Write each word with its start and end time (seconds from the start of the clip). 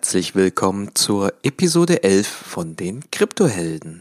Herzlich 0.00 0.34
willkommen 0.34 0.94
zur 0.94 1.34
Episode 1.42 2.02
11 2.02 2.26
von 2.26 2.74
den 2.74 3.02
Kryptohelden. 3.10 4.00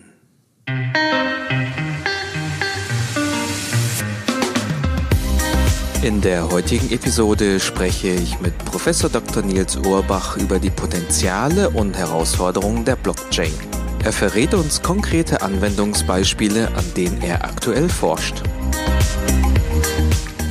In 6.01 6.22
der 6.22 6.50
heutigen 6.50 6.90
Episode 6.90 7.59
spreche 7.59 8.07
ich 8.07 8.39
mit 8.39 8.57
Professor 8.59 9.09
Dr. 9.09 9.43
Nils 9.43 9.75
Urbach 9.75 10.38
über 10.38 10.57
die 10.57 10.70
Potenziale 10.70 11.70
und 11.70 11.98
Herausforderungen 11.98 12.86
der 12.86 12.95
Blockchain. 12.95 13.52
Er 14.02 14.13
verrät 14.13 14.54
uns 14.54 14.81
konkrete 14.81 15.41
Anwendungsbeispiele, 15.41 16.70
an 16.75 16.93
denen 16.95 17.21
er 17.21 17.43
aktuell 17.43 17.89
forscht. 17.89 18.41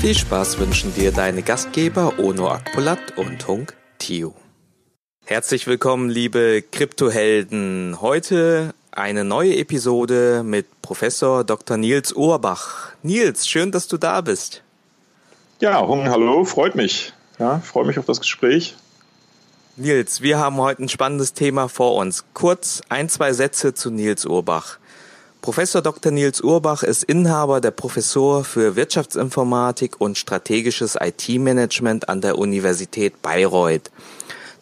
Viel 0.02 0.14
Spaß 0.14 0.58
wünschen 0.58 0.94
dir 0.94 1.10
deine 1.10 1.40
Gastgeber 1.40 2.18
Ono 2.18 2.50
Akpolat 2.50 3.16
und 3.16 3.48
Hunk 3.48 3.74
Tio. 3.96 4.34
Herzlich 5.28 5.66
willkommen, 5.66 6.08
liebe 6.08 6.62
Kryptohelden. 6.62 7.98
Heute 8.00 8.72
eine 8.92 9.24
neue 9.24 9.58
Episode 9.58 10.42
mit 10.42 10.80
Professor 10.80 11.44
Dr. 11.44 11.76
Nils 11.76 12.14
Urbach. 12.14 12.92
Nils, 13.02 13.46
schön, 13.46 13.70
dass 13.70 13.88
du 13.88 13.98
da 13.98 14.22
bist. 14.22 14.62
Ja, 15.60 15.86
Hung, 15.86 16.08
hallo, 16.08 16.46
freut 16.46 16.76
mich. 16.76 17.12
Ja, 17.38 17.58
freue 17.58 17.84
mich 17.84 17.98
auf 17.98 18.06
das 18.06 18.20
Gespräch. 18.20 18.74
Nils, 19.76 20.22
wir 20.22 20.38
haben 20.38 20.56
heute 20.56 20.84
ein 20.84 20.88
spannendes 20.88 21.34
Thema 21.34 21.68
vor 21.68 21.96
uns. 21.96 22.24
Kurz 22.32 22.80
ein, 22.88 23.10
zwei 23.10 23.34
Sätze 23.34 23.74
zu 23.74 23.90
Nils 23.90 24.24
Urbach. 24.24 24.78
Professor 25.42 25.82
Dr. 25.82 26.10
Nils 26.10 26.40
Urbach 26.40 26.82
ist 26.82 27.04
Inhaber 27.04 27.60
der 27.60 27.72
Professur 27.72 28.44
für 28.44 28.76
Wirtschaftsinformatik 28.76 30.00
und 30.00 30.16
strategisches 30.16 30.96
IT-Management 30.98 32.08
an 32.08 32.22
der 32.22 32.38
Universität 32.38 33.20
Bayreuth. 33.20 33.90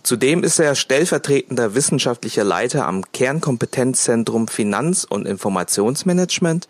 Zudem 0.06 0.44
ist 0.44 0.60
er 0.60 0.76
stellvertretender 0.76 1.74
wissenschaftlicher 1.74 2.44
Leiter 2.44 2.86
am 2.86 3.10
Kernkompetenzzentrum 3.10 4.46
Finanz- 4.46 5.02
und 5.02 5.26
Informationsmanagement 5.26 6.68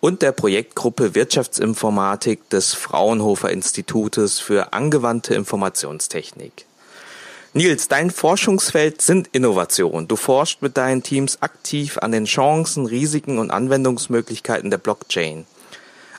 und 0.00 0.20
der 0.20 0.32
Projektgruppe 0.32 1.14
Wirtschaftsinformatik 1.14 2.46
des 2.50 2.74
Fraunhofer 2.74 3.48
Institutes 3.48 4.38
für 4.38 4.74
angewandte 4.74 5.34
Informationstechnik. 5.34 6.66
Nils, 7.54 7.88
dein 7.88 8.10
Forschungsfeld 8.10 9.00
sind 9.00 9.30
Innovationen. 9.32 10.06
Du 10.06 10.16
forschst 10.16 10.60
mit 10.60 10.76
deinen 10.76 11.02
Teams 11.02 11.40
aktiv 11.40 11.96
an 11.96 12.12
den 12.12 12.26
Chancen, 12.26 12.84
Risiken 12.84 13.38
und 13.38 13.50
Anwendungsmöglichkeiten 13.50 14.70
der 14.70 14.76
Blockchain. 14.76 15.46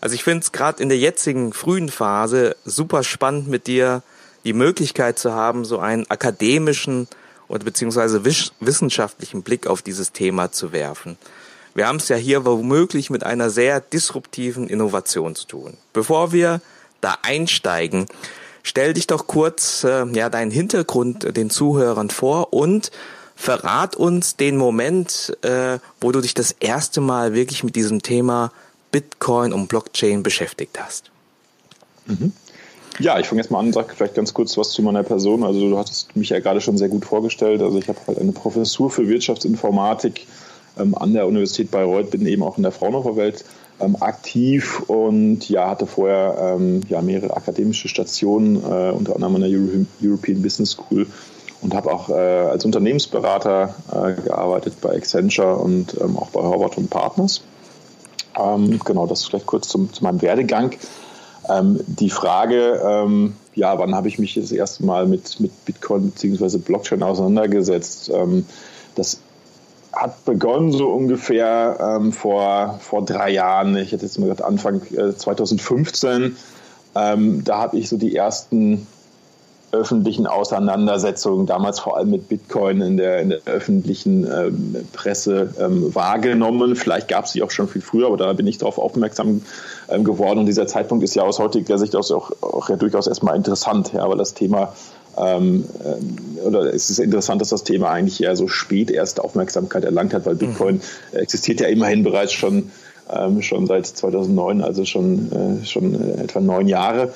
Also 0.02 0.16
ich 0.16 0.23
finde 0.23 0.39
es 0.39 0.52
gerade 0.52 0.81
in 0.81 0.89
der 0.89 0.97
jetzigen 0.97 1.53
frühen 1.53 1.89
Phase 1.89 2.55
super 2.66 3.03
spannend 3.03 3.50
mit 3.50 3.67
dir 3.67 4.02
die 4.45 4.53
Möglichkeit 4.53 5.19
zu 5.19 5.33
haben, 5.33 5.65
so 5.65 5.79
einen 5.79 6.09
akademischen 6.09 7.07
oder 7.47 7.65
beziehungsweise 7.65 8.23
wissenschaftlichen 8.23 9.43
Blick 9.43 9.67
auf 9.67 9.81
dieses 9.81 10.11
Thema 10.13 10.51
zu 10.51 10.71
werfen. 10.71 11.17
Wir 11.73 11.88
haben 11.88 11.97
es 11.97 12.07
ja 12.07 12.15
hier 12.15 12.45
womöglich 12.45 13.09
mit 13.09 13.23
einer 13.23 13.49
sehr 13.49 13.81
disruptiven 13.81 14.67
Innovation 14.67 15.35
zu 15.35 15.45
tun. 15.45 15.77
Bevor 15.91 16.31
wir 16.31 16.61
da 17.01 17.17
einsteigen, 17.21 18.05
stell 18.63 18.93
dich 18.93 19.07
doch 19.07 19.27
kurz 19.27 19.83
äh, 19.83 20.05
ja 20.13 20.29
deinen 20.29 20.51
Hintergrund 20.51 21.35
den 21.35 21.49
Zuhörern 21.49 22.09
vor 22.09 22.53
und 22.53 22.91
verrat 23.35 23.97
uns 23.97 24.38
den 24.38 24.55
Moment, 24.55 25.38
äh, 25.41 25.79
wo 25.99 26.11
du 26.13 26.21
dich 26.21 26.33
das 26.33 26.53
erste 26.53 27.01
Mal 27.01 27.33
wirklich 27.33 27.63
mit 27.63 27.75
diesem 27.75 28.01
Thema 28.01 28.53
Bitcoin 28.91 29.51
und 29.51 29.67
Blockchain 29.67 30.23
beschäftigt 30.23 30.79
hast. 30.79 31.11
Mhm. 32.05 32.31
Ja, 32.99 33.19
ich 33.19 33.27
fange 33.27 33.41
jetzt 33.41 33.51
mal 33.51 33.59
an, 33.59 33.73
sag 33.73 33.93
vielleicht 33.93 34.15
ganz 34.15 34.33
kurz 34.33 34.57
was 34.57 34.71
zu 34.71 34.81
meiner 34.81 35.03
Person. 35.03 35.43
Also 35.43 35.69
du 35.69 35.77
hattest 35.77 36.15
mich 36.15 36.29
ja 36.29 36.39
gerade 36.39 36.61
schon 36.61 36.77
sehr 36.77 36.88
gut 36.88 37.05
vorgestellt. 37.05 37.61
Also 37.61 37.77
ich 37.77 37.89
habe 37.89 37.99
halt 38.07 38.19
eine 38.19 38.31
Professur 38.31 38.89
für 38.89 39.07
Wirtschaftsinformatik 39.07 40.25
ähm, 40.77 40.95
an 40.95 41.13
der 41.13 41.27
Universität 41.27 41.71
Bayreuth, 41.71 42.11
bin 42.11 42.25
eben 42.25 42.41
auch 42.41 42.57
in 42.57 42.63
der 42.63 42.71
Fraunhofer 42.71 43.17
Welt 43.17 43.43
ähm, 43.81 43.97
aktiv 43.99 44.79
und 44.88 45.50
ja, 45.50 45.69
hatte 45.69 45.88
vorher 45.88 46.56
ähm, 46.57 46.81
ja, 46.88 47.01
mehrere 47.01 47.35
akademische 47.35 47.89
Stationen, 47.89 48.57
äh, 48.57 48.91
unter 48.91 49.16
anderem 49.16 49.35
an 49.35 49.41
der 49.41 49.51
Euro 49.51 49.85
European 50.01 50.41
Business 50.41 50.72
School 50.72 51.06
und 51.62 51.73
habe 51.73 51.91
auch 51.91 52.09
äh, 52.09 52.13
als 52.13 52.63
Unternehmensberater 52.63 53.75
äh, 53.91 54.22
gearbeitet 54.22 54.75
bei 54.81 54.95
Accenture 54.95 55.57
und 55.57 55.95
ähm, 56.00 56.17
auch 56.17 56.29
bei 56.29 56.41
Horvath 56.41 56.77
und 56.77 56.89
Partners. 56.89 57.41
Ähm, 58.38 58.79
genau, 58.85 59.07
das 59.07 59.25
vielleicht 59.25 59.45
kurz 59.45 59.67
zum, 59.67 59.91
zu 59.91 60.03
meinem 60.03 60.22
Werdegang. 60.22 60.72
Ähm, 61.50 61.79
die 61.88 62.09
Frage, 62.09 62.81
ähm, 62.83 63.35
ja, 63.53 63.78
wann 63.78 63.95
habe 63.95 64.07
ich 64.07 64.19
mich 64.19 64.35
das 64.35 64.51
erste 64.51 64.85
Mal 64.85 65.07
mit, 65.07 65.39
mit 65.39 65.66
Bitcoin 65.66 66.11
bzw. 66.11 66.57
Blockchain 66.57 67.03
auseinandergesetzt? 67.03 68.11
Ähm, 68.13 68.45
das 68.95 69.19
hat 69.94 70.25
begonnen 70.25 70.72
so 70.72 70.89
ungefähr 70.89 71.78
ähm, 71.79 72.11
vor, 72.11 72.79
vor 72.81 73.06
drei 73.06 73.31
Jahren. 73.31 73.78
Ich 73.78 73.91
hätte 73.91 74.06
jetzt 74.06 74.19
mal 74.19 74.25
gesagt 74.25 74.44
Anfang 74.44 74.81
äh, 74.94 75.16
2015. 75.16 76.35
Ähm, 76.95 77.44
da 77.44 77.57
habe 77.57 77.77
ich 77.77 77.89
so 77.89 77.97
die 77.97 78.16
ersten 78.16 78.88
öffentlichen 79.75 80.28
Auseinandersetzungen, 80.28 81.46
damals 81.46 81.80
vor 81.80 81.97
allem 81.97 82.09
mit 82.09 82.30
Bitcoin 82.30 82.81
in 82.81 82.97
der, 82.97 83.22
in 83.22 83.30
der 83.30 83.40
öffentlichen 83.46 84.25
ähm, 84.25 84.75
Presse 84.94 85.53
ähm, 85.59 85.94
wahrgenommen. 85.94 86.75
Vielleicht 86.75 87.08
gab 87.08 87.25
es 87.25 87.31
sie 87.31 87.44
auch 87.44 87.52
schon 87.52 87.68
viel 87.68 87.81
früher, 87.81 88.08
aber 88.08 88.18
da 88.18 88.34
bin 88.34 88.47
ich 88.47 88.58
darauf 88.58 88.78
aufmerksam 88.78 89.41
ähm, 89.90 90.03
geworden. 90.03 90.40
Und 90.40 90.46
dieser 90.46 90.68
Zeitpunkt 90.68 91.03
ist 91.03 91.16
ja 91.16 91.24
aus 91.24 91.40
heutiger 91.40 91.78
Sicht 91.78 91.96
auch, 91.96 92.31
auch, 92.41 92.69
ja 92.69 92.75
durchaus 92.75 93.08
erstmal 93.08 93.36
interessant, 93.36 93.94
ja, 93.94 94.08
weil 94.09 94.18
das 94.18 94.34
Thema 94.34 94.74
ähm, 95.18 95.66
äh, 95.84 96.42
oder 96.42 96.74
es 96.74 96.90
ist 96.90 97.00
interessant, 97.00 97.42
dass 97.42 97.50
das 97.50 97.63
Thema 97.63 97.90
eigentlich 97.90 98.22
eher 98.22 98.36
so 98.36 98.47
spät 98.47 98.92
erst 98.92 99.19
Aufmerksamkeit 99.19 99.84
erlangt 99.84 100.13
hat, 100.13 100.25
weil 100.25 100.36
Bitcoin 100.36 100.75
mhm. 100.75 101.18
existiert 101.18 101.62
ja 101.62 101.68
immerhin 101.68 102.03
bereits 102.03 102.34
schon, 102.34 102.72
ähm, 103.09 103.42
schon 103.42 103.68
seit 103.68 103.86
2009, 103.86 104.62
also 104.62 104.86
schon, 104.86 105.31
äh, 105.31 105.66
schon 105.66 105.96
äh, 105.96 106.24
etwa 106.24 106.42
neun 106.42 106.68
Jahre. 106.68 107.13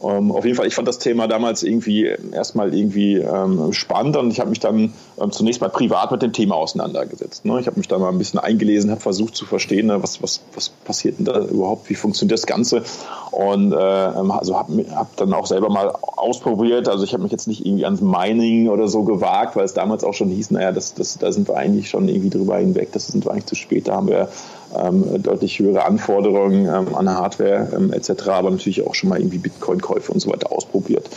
Um, 0.00 0.10
ähm, 0.10 0.32
auf 0.32 0.44
jeden 0.44 0.56
Fall, 0.56 0.66
ich 0.66 0.74
fand 0.74 0.86
das 0.86 0.98
Thema 0.98 1.26
damals 1.26 1.64
irgendwie 1.64 2.06
erstmal 2.32 2.72
irgendwie 2.72 3.16
ähm, 3.16 3.72
spannend 3.72 4.16
und 4.16 4.30
ich 4.30 4.38
habe 4.38 4.50
mich 4.50 4.60
dann 4.60 4.92
ähm, 5.20 5.32
zunächst 5.32 5.60
mal 5.60 5.70
privat 5.70 6.12
mit 6.12 6.22
dem 6.22 6.32
Thema 6.32 6.54
auseinandergesetzt. 6.54 7.44
Ne? 7.44 7.58
Ich 7.58 7.66
habe 7.66 7.78
mich 7.78 7.88
da 7.88 7.98
mal 7.98 8.10
ein 8.10 8.18
bisschen 8.18 8.38
eingelesen, 8.38 8.92
habe 8.92 9.00
versucht 9.00 9.34
zu 9.34 9.44
verstehen, 9.44 9.86
ne, 9.86 10.00
was, 10.00 10.22
was, 10.22 10.40
was 10.54 10.68
passiert 10.68 11.18
denn 11.18 11.24
da 11.24 11.40
überhaupt, 11.40 11.90
wie 11.90 11.96
funktioniert 11.96 12.38
das 12.38 12.46
Ganze 12.46 12.84
und 13.32 13.72
äh, 13.72 13.76
ähm, 13.76 14.30
also 14.30 14.56
habe 14.56 14.84
hab 14.94 15.16
dann 15.16 15.32
auch 15.32 15.46
selber 15.46 15.68
mal 15.68 15.88
ausprobiert. 15.90 16.88
Also 16.88 17.02
ich 17.02 17.12
habe 17.12 17.24
mich 17.24 17.32
jetzt 17.32 17.48
nicht 17.48 17.66
irgendwie 17.66 17.84
ans 17.84 18.00
Mining 18.00 18.68
oder 18.68 18.86
so 18.86 19.02
gewagt, 19.02 19.56
weil 19.56 19.64
es 19.64 19.74
damals 19.74 20.04
auch 20.04 20.14
schon 20.14 20.28
hieß, 20.28 20.52
naja, 20.52 20.70
das, 20.70 20.94
das, 20.94 21.18
da 21.18 21.32
sind 21.32 21.48
wir 21.48 21.56
eigentlich 21.56 21.90
schon 21.90 22.08
irgendwie 22.08 22.30
drüber 22.30 22.58
hinweg, 22.58 22.92
das 22.92 23.08
sind 23.08 23.24
wir 23.24 23.32
eigentlich 23.32 23.46
zu 23.46 23.56
spät, 23.56 23.88
da 23.88 23.94
haben 23.94 24.08
wir 24.08 24.28
ähm, 24.76 25.22
deutlich 25.22 25.58
höhere 25.58 25.84
Anforderungen 25.84 26.66
ähm, 26.66 26.94
an 26.94 27.08
Hardware 27.08 27.68
ähm, 27.74 27.92
etc., 27.92 28.28
aber 28.28 28.50
natürlich 28.50 28.86
auch 28.86 28.94
schon 28.94 29.10
mal 29.10 29.18
irgendwie 29.18 29.38
Bitcoin-Käufe 29.38 30.12
und 30.12 30.20
so 30.20 30.30
weiter 30.30 30.52
ausprobiert. 30.52 31.08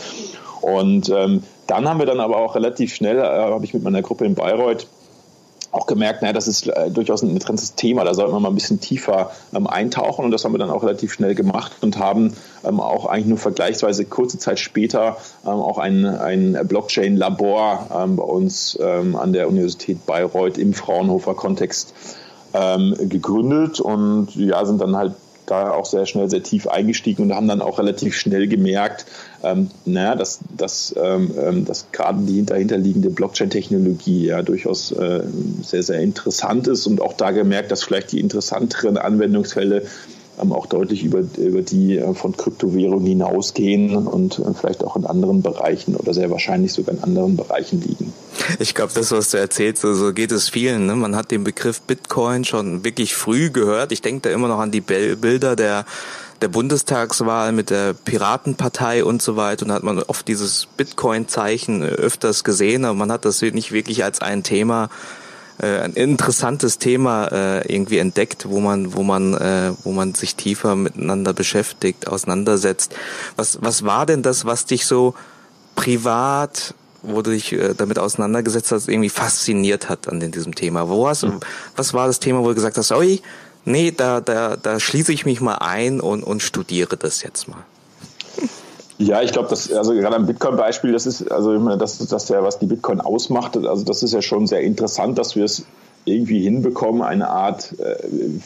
Und 0.60 1.08
ähm, 1.10 1.42
dann 1.66 1.88
haben 1.88 1.98
wir 1.98 2.06
dann 2.06 2.20
aber 2.20 2.36
auch 2.36 2.54
relativ 2.54 2.94
schnell, 2.94 3.18
äh, 3.18 3.22
habe 3.22 3.64
ich 3.64 3.74
mit 3.74 3.82
meiner 3.82 4.02
Gruppe 4.02 4.24
in 4.24 4.34
Bayreuth 4.34 4.86
auch 5.72 5.86
gemerkt, 5.86 6.20
naja, 6.20 6.34
das 6.34 6.48
ist 6.48 6.68
äh, 6.68 6.90
durchaus 6.90 7.22
ein 7.22 7.30
interessantes 7.30 7.74
Thema, 7.74 8.04
da 8.04 8.12
sollten 8.12 8.32
wir 8.32 8.40
mal 8.40 8.50
ein 8.50 8.54
bisschen 8.54 8.80
tiefer 8.80 9.32
ähm, 9.54 9.66
eintauchen 9.66 10.24
und 10.24 10.30
das 10.30 10.44
haben 10.44 10.52
wir 10.52 10.58
dann 10.58 10.70
auch 10.70 10.82
relativ 10.82 11.14
schnell 11.14 11.34
gemacht 11.34 11.72
und 11.80 11.98
haben 11.98 12.34
ähm, 12.64 12.78
auch 12.78 13.06
eigentlich 13.06 13.26
nur 13.26 13.38
vergleichsweise 13.38 14.04
kurze 14.04 14.38
Zeit 14.38 14.58
später 14.58 15.16
ähm, 15.44 15.52
auch 15.52 15.78
ein, 15.78 16.04
ein 16.04 16.58
Blockchain-Labor 16.68 17.88
ähm, 17.94 18.16
bei 18.16 18.22
uns 18.22 18.78
ähm, 18.80 19.16
an 19.16 19.32
der 19.32 19.48
Universität 19.48 20.04
Bayreuth 20.04 20.58
im 20.58 20.74
Fraunhofer 20.74 21.34
Kontext 21.34 21.94
ähm, 22.54 22.94
gegründet 23.08 23.80
und 23.80 24.34
ja, 24.36 24.64
sind 24.64 24.80
dann 24.80 24.96
halt 24.96 25.12
da 25.46 25.72
auch 25.72 25.86
sehr 25.86 26.06
schnell 26.06 26.30
sehr 26.30 26.42
tief 26.42 26.68
eingestiegen 26.68 27.24
und 27.24 27.34
haben 27.34 27.48
dann 27.48 27.60
auch 27.60 27.78
relativ 27.78 28.14
schnell 28.14 28.46
gemerkt, 28.46 29.06
ähm, 29.42 29.70
naja, 29.84 30.14
dass, 30.14 30.40
dass, 30.56 30.94
ähm, 30.96 31.32
ähm 31.38 31.64
dass 31.64 31.90
gerade 31.92 32.22
die 32.22 32.44
dahinterliegende 32.44 33.10
Blockchain-Technologie 33.10 34.26
ja 34.26 34.42
durchaus 34.42 34.92
äh, 34.92 35.22
sehr, 35.62 35.82
sehr 35.82 36.00
interessant 36.00 36.68
ist 36.68 36.86
und 36.86 37.00
auch 37.00 37.14
da 37.14 37.32
gemerkt, 37.32 37.72
dass 37.72 37.82
vielleicht 37.82 38.12
die 38.12 38.20
interessanteren 38.20 38.96
Anwendungsfälle 38.96 39.82
auch 40.38 40.66
deutlich 40.66 41.04
über, 41.04 41.22
über 41.38 41.62
die 41.62 41.98
äh, 41.98 42.14
von 42.14 42.36
Kryptowährungen 42.36 43.06
hinausgehen 43.06 43.96
und 43.96 44.38
äh, 44.38 44.54
vielleicht 44.54 44.82
auch 44.82 44.96
in 44.96 45.06
anderen 45.06 45.42
Bereichen 45.42 45.94
oder 45.94 46.14
sehr 46.14 46.30
wahrscheinlich 46.30 46.72
sogar 46.72 46.94
in 46.94 47.02
anderen 47.02 47.36
Bereichen 47.36 47.80
liegen. 47.80 48.12
Ich 48.58 48.74
glaube, 48.74 48.92
das, 48.94 49.12
was 49.12 49.30
du 49.30 49.38
erzählst, 49.38 49.82
so, 49.82 49.94
so 49.94 50.12
geht 50.12 50.32
es 50.32 50.48
vielen. 50.48 50.86
Ne? 50.86 50.96
Man 50.96 51.14
hat 51.14 51.30
den 51.30 51.44
Begriff 51.44 51.80
Bitcoin 51.82 52.44
schon 52.44 52.84
wirklich 52.84 53.14
früh 53.14 53.50
gehört. 53.50 53.92
Ich 53.92 54.02
denke 54.02 54.28
da 54.28 54.34
immer 54.34 54.48
noch 54.48 54.58
an 54.58 54.70
die 54.70 54.80
Bilder 54.80 55.56
der 55.56 55.84
der 56.40 56.48
Bundestagswahl 56.48 57.52
mit 57.52 57.70
der 57.70 57.94
Piratenpartei 57.94 59.04
und 59.04 59.22
so 59.22 59.36
weiter 59.36 59.62
und 59.62 59.68
da 59.68 59.74
hat 59.76 59.84
man 59.84 60.00
oft 60.02 60.26
dieses 60.26 60.66
Bitcoin-Zeichen 60.76 61.84
öfters 61.84 62.42
gesehen, 62.42 62.84
aber 62.84 62.94
man 62.94 63.12
hat 63.12 63.24
das 63.24 63.40
nicht 63.42 63.70
wirklich 63.70 64.02
als 64.02 64.20
ein 64.20 64.42
Thema 64.42 64.90
äh, 65.62 65.80
ein 65.80 65.94
interessantes 65.94 66.78
Thema 66.78 67.28
äh, 67.28 67.72
irgendwie 67.72 67.98
entdeckt, 67.98 68.48
wo 68.48 68.60
man, 68.60 68.94
wo 68.94 69.02
man, 69.02 69.34
äh, 69.34 69.72
wo 69.84 69.92
man 69.92 70.14
sich 70.14 70.36
tiefer 70.36 70.76
miteinander 70.76 71.32
beschäftigt, 71.32 72.08
auseinandersetzt. 72.08 72.94
Was, 73.36 73.58
was 73.62 73.84
war 73.84 74.04
denn 74.04 74.22
das, 74.22 74.44
was 74.44 74.66
dich 74.66 74.86
so 74.86 75.14
privat 75.74 76.74
wo 77.04 77.20
du 77.20 77.32
dich 77.32 77.52
äh, 77.52 77.74
damit 77.74 77.98
auseinandergesetzt 77.98 78.70
hast, 78.70 78.88
irgendwie 78.88 79.08
fasziniert 79.08 79.88
hat 79.88 80.08
an 80.08 80.20
diesem 80.20 80.54
Thema? 80.54 80.88
Wo 80.88 81.08
hast, 81.08 81.24
mhm. 81.24 81.40
Was 81.74 81.94
war 81.94 82.06
das 82.06 82.20
Thema, 82.20 82.40
wo 82.40 82.48
du 82.48 82.54
gesagt 82.54 82.78
hast, 82.78 82.92
oi, 82.92 83.20
nee, 83.64 83.90
da, 83.90 84.20
da, 84.20 84.56
da 84.56 84.78
schließe 84.78 85.12
ich 85.12 85.24
mich 85.24 85.40
mal 85.40 85.56
ein 85.56 86.00
und, 86.00 86.22
und 86.22 86.42
studiere 86.42 86.96
das 86.96 87.22
jetzt 87.22 87.48
mal? 87.48 87.64
Ja, 89.02 89.20
ich 89.20 89.32
glaube, 89.32 89.48
dass 89.48 89.72
also 89.72 89.94
gerade 89.94 90.14
am 90.14 90.26
Bitcoin-Beispiel, 90.26 90.92
das 90.92 91.06
ist 91.06 91.32
also 91.32 91.58
das 91.76 91.98
das 91.98 92.28
ja, 92.28 92.44
was 92.44 92.60
die 92.60 92.66
Bitcoin 92.66 93.00
ausmacht. 93.00 93.56
Also 93.56 93.84
das 93.84 94.04
ist 94.04 94.14
ja 94.14 94.22
schon 94.22 94.46
sehr 94.46 94.60
interessant, 94.60 95.18
dass 95.18 95.34
wir 95.34 95.42
es 95.44 95.64
irgendwie 96.04 96.42
hinbekommen, 96.42 97.02
eine 97.02 97.28
Art 97.28 97.74
äh, 97.80 97.96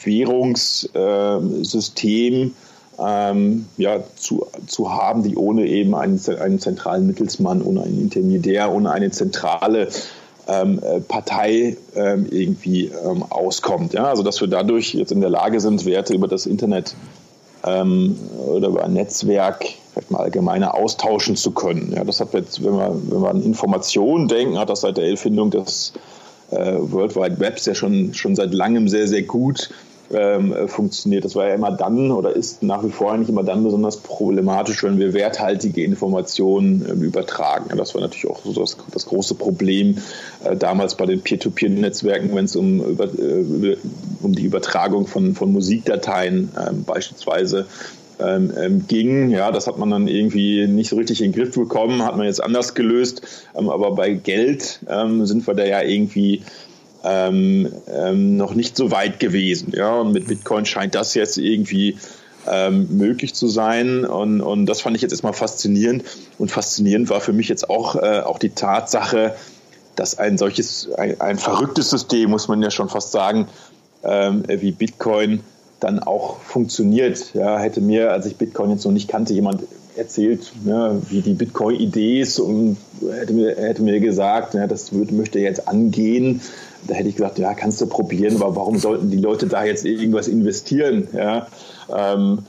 Währungssystem 0.02 2.54
ähm, 2.98 3.66
ja, 3.76 4.02
zu, 4.16 4.46
zu 4.66 4.90
haben, 4.90 5.22
die 5.22 5.36
ohne 5.36 5.66
eben 5.66 5.94
einen, 5.94 6.18
einen 6.40 6.58
zentralen 6.58 7.06
Mittelsmann, 7.06 7.60
ohne 7.60 7.82
einen 7.82 8.00
Intermediär, 8.00 8.72
ohne 8.72 8.92
eine 8.92 9.10
zentrale 9.10 9.88
ähm, 10.48 10.80
äh, 10.82 11.00
Partei 11.00 11.76
ähm, 11.94 12.24
irgendwie 12.30 12.90
ähm, 13.04 13.22
auskommt. 13.28 13.92
Ja? 13.92 14.04
Also 14.04 14.22
dass 14.22 14.40
wir 14.40 14.48
dadurch 14.48 14.94
jetzt 14.94 15.12
in 15.12 15.20
der 15.20 15.28
Lage 15.28 15.60
sind, 15.60 15.84
Werte 15.84 16.14
über 16.14 16.28
das 16.28 16.46
Internet 16.46 16.94
ähm, 17.64 18.16
oder 18.46 18.68
über 18.68 18.84
ein 18.84 18.94
Netzwerk 18.94 19.66
vielleicht 19.96 20.10
mal 20.10 20.18
allgemeiner 20.18 20.74
austauschen 20.74 21.36
zu 21.36 21.52
können. 21.52 21.92
Ja, 21.96 22.04
das 22.04 22.20
hat 22.20 22.34
jetzt, 22.34 22.62
wenn 22.62 22.74
wir, 22.74 22.94
wenn 23.08 23.22
wir 23.22 23.30
an 23.30 23.42
Informationen 23.42 24.28
denken, 24.28 24.58
hat 24.58 24.68
das 24.68 24.82
seit 24.82 24.98
der 24.98 25.08
Erfindung 25.08 25.50
des 25.50 25.94
äh, 26.50 26.74
World 26.78 27.16
Wide 27.16 27.40
Webs 27.40 27.64
ja 27.64 27.74
schon, 27.74 28.12
schon 28.12 28.36
seit 28.36 28.52
langem 28.52 28.88
sehr, 28.88 29.08
sehr 29.08 29.22
gut 29.22 29.70
ähm, 30.12 30.54
funktioniert. 30.68 31.24
Das 31.24 31.34
war 31.34 31.48
ja 31.48 31.54
immer 31.54 31.72
dann 31.72 32.10
oder 32.12 32.36
ist 32.36 32.62
nach 32.62 32.84
wie 32.84 32.90
vor 32.90 33.12
eigentlich 33.12 33.30
immer 33.30 33.42
dann 33.42 33.64
besonders 33.64 33.96
problematisch, 33.96 34.84
wenn 34.84 34.98
wir 34.98 35.14
werthaltige 35.14 35.82
Informationen 35.82 36.84
äh, 36.84 36.92
übertragen. 36.92 37.70
Ja, 37.70 37.76
das 37.76 37.94
war 37.94 38.02
natürlich 38.02 38.28
auch 38.28 38.44
so 38.44 38.52
das, 38.52 38.76
das 38.92 39.06
große 39.06 39.34
Problem 39.34 39.96
äh, 40.44 40.56
damals 40.56 40.94
bei 40.94 41.06
den 41.06 41.22
Peer-to-Peer-Netzwerken, 41.22 42.34
wenn 42.34 42.44
es 42.44 42.54
um, 42.54 42.84
über, 42.84 43.06
äh, 43.06 43.78
um 44.20 44.34
die 44.34 44.44
Übertragung 44.44 45.06
von, 45.06 45.34
von 45.34 45.52
Musikdateien 45.52 46.50
ähm, 46.68 46.84
beispielsweise 46.84 47.64
ähm, 48.18 48.52
ähm, 48.56 48.86
ging. 48.88 49.30
Ja, 49.30 49.52
das 49.52 49.66
hat 49.66 49.78
man 49.78 49.90
dann 49.90 50.08
irgendwie 50.08 50.66
nicht 50.66 50.88
so 50.88 50.96
richtig 50.96 51.22
in 51.22 51.32
den 51.32 51.38
Griff 51.38 51.54
bekommen, 51.54 52.02
hat 52.02 52.16
man 52.16 52.26
jetzt 52.26 52.42
anders 52.42 52.74
gelöst. 52.74 53.22
Ähm, 53.54 53.68
aber 53.68 53.92
bei 53.92 54.12
Geld 54.12 54.80
ähm, 54.88 55.26
sind 55.26 55.46
wir 55.46 55.54
da 55.54 55.64
ja 55.64 55.82
irgendwie 55.82 56.42
ähm, 57.04 57.70
ähm, 57.92 58.36
noch 58.36 58.54
nicht 58.54 58.76
so 58.76 58.90
weit 58.90 59.20
gewesen. 59.20 59.72
Ja, 59.76 60.00
und 60.00 60.12
mit 60.12 60.28
Bitcoin 60.28 60.64
scheint 60.64 60.94
das 60.94 61.14
jetzt 61.14 61.38
irgendwie 61.38 61.98
möglich 62.70 63.34
zu 63.34 63.48
sein. 63.48 64.04
Und, 64.04 64.40
und 64.40 64.66
das 64.66 64.80
fand 64.80 64.94
ich 64.94 65.02
jetzt 65.02 65.10
erstmal 65.10 65.32
faszinierend. 65.32 66.04
Und 66.38 66.48
faszinierend 66.48 67.10
war 67.10 67.20
für 67.20 67.32
mich 67.32 67.48
jetzt 67.48 67.68
auch, 67.68 67.96
äh, 67.96 68.20
auch 68.20 68.38
die 68.38 68.50
Tatsache, 68.50 69.34
dass 69.96 70.16
ein 70.16 70.38
solches, 70.38 70.88
ein, 70.92 71.20
ein, 71.20 71.38
verrücktes 71.38 71.90
System, 71.90 72.30
muss 72.30 72.46
man 72.46 72.62
ja 72.62 72.70
schon 72.70 72.88
fast 72.88 73.10
sagen, 73.10 73.48
wie 74.02 74.70
Bitcoin 74.70 75.40
dann 75.80 75.98
auch 75.98 76.38
funktioniert. 76.40 77.34
Ja, 77.34 77.58
hätte 77.58 77.80
mir, 77.80 78.12
als 78.12 78.26
ich 78.26 78.36
Bitcoin 78.36 78.70
jetzt 78.70 78.84
noch 78.84 78.92
nicht 78.92 79.08
kannte, 79.08 79.34
jemand 79.34 79.62
erzählt, 79.96 80.52
ja, 80.64 80.94
wie 81.08 81.22
die 81.22 81.32
Bitcoin-Idee 81.32 82.20
ist 82.20 82.38
und 82.38 82.76
hätte 83.10 83.32
mir, 83.32 83.56
hätte 83.56 83.82
mir 83.82 83.98
gesagt, 84.00 84.54
ja, 84.54 84.66
das 84.66 84.92
wird, 84.92 85.10
möchte 85.12 85.38
jetzt 85.38 85.68
angehen 85.68 86.40
da 86.86 86.94
hätte 86.94 87.08
ich 87.08 87.16
gesagt, 87.16 87.38
ja, 87.38 87.54
kannst 87.54 87.80
du 87.80 87.86
probieren, 87.86 88.36
aber 88.36 88.56
warum 88.56 88.78
sollten 88.78 89.10
die 89.10 89.18
Leute 89.18 89.46
da 89.46 89.64
jetzt 89.64 89.84
irgendwas 89.84 90.28
investieren? 90.28 91.08
Ja, 91.12 91.46
ähm, 91.94 92.40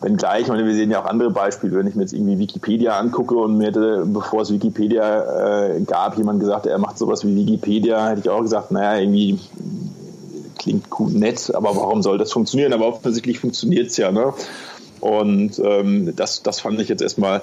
Wenngleich, 0.00 0.48
meine, 0.48 0.66
wir 0.66 0.74
sehen 0.74 0.90
ja 0.90 1.00
auch 1.00 1.06
andere 1.06 1.30
Beispiele, 1.30 1.76
wenn 1.76 1.86
ich 1.86 1.94
mir 1.94 2.02
jetzt 2.02 2.12
irgendwie 2.12 2.38
Wikipedia 2.38 2.98
angucke 2.98 3.36
und 3.36 3.56
mir 3.56 3.68
hätte, 3.68 4.04
bevor 4.06 4.42
es 4.42 4.52
Wikipedia 4.52 5.76
äh, 5.76 5.80
gab, 5.82 6.18
jemand 6.18 6.40
gesagt, 6.40 6.66
er 6.66 6.78
macht 6.78 6.98
sowas 6.98 7.24
wie 7.24 7.34
Wikipedia, 7.34 8.08
hätte 8.08 8.20
ich 8.20 8.28
auch 8.28 8.42
gesagt, 8.42 8.70
naja, 8.70 9.00
irgendwie 9.00 9.38
klingt 10.64 10.86
cool, 10.98 11.12
nett, 11.12 11.54
aber 11.54 11.76
warum 11.76 12.02
soll 12.02 12.18
das 12.18 12.32
funktionieren? 12.32 12.72
Aber 12.72 12.86
offensichtlich 12.86 13.38
funktioniert 13.38 13.88
es 13.88 13.96
ja. 13.96 14.10
Ne? 14.10 14.32
Und 15.00 15.60
ähm, 15.62 16.16
das, 16.16 16.42
das 16.42 16.60
fand 16.60 16.80
ich 16.80 16.88
jetzt 16.88 17.02
erstmal 17.02 17.42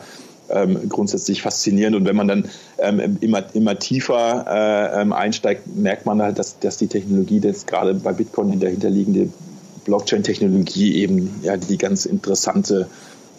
ähm, 0.50 0.90
grundsätzlich 0.90 1.44
faszinierend. 1.44 1.96
Und 1.96 2.06
wenn 2.06 2.16
man 2.16 2.28
dann 2.28 2.50
ähm, 2.80 3.18
immer, 3.22 3.44
immer 3.54 3.78
tiefer 3.78 4.46
äh, 4.48 5.02
ähm, 5.02 5.14
einsteigt, 5.14 5.68
merkt 5.76 6.06
man 6.06 6.22
halt, 6.22 6.40
dass, 6.40 6.60
dass 6.60 6.78
die 6.78 6.88
Technologie, 6.88 7.40
das 7.40 7.68
gerade 7.68 7.94
bei 7.94 8.12
Bitcoin 8.12 8.60
dahinterliegende 8.60 9.30
Blockchain-Technologie 9.86 10.96
eben 10.96 11.40
ja 11.44 11.58
die 11.58 11.78
ganz 11.78 12.06
interessante 12.06 12.88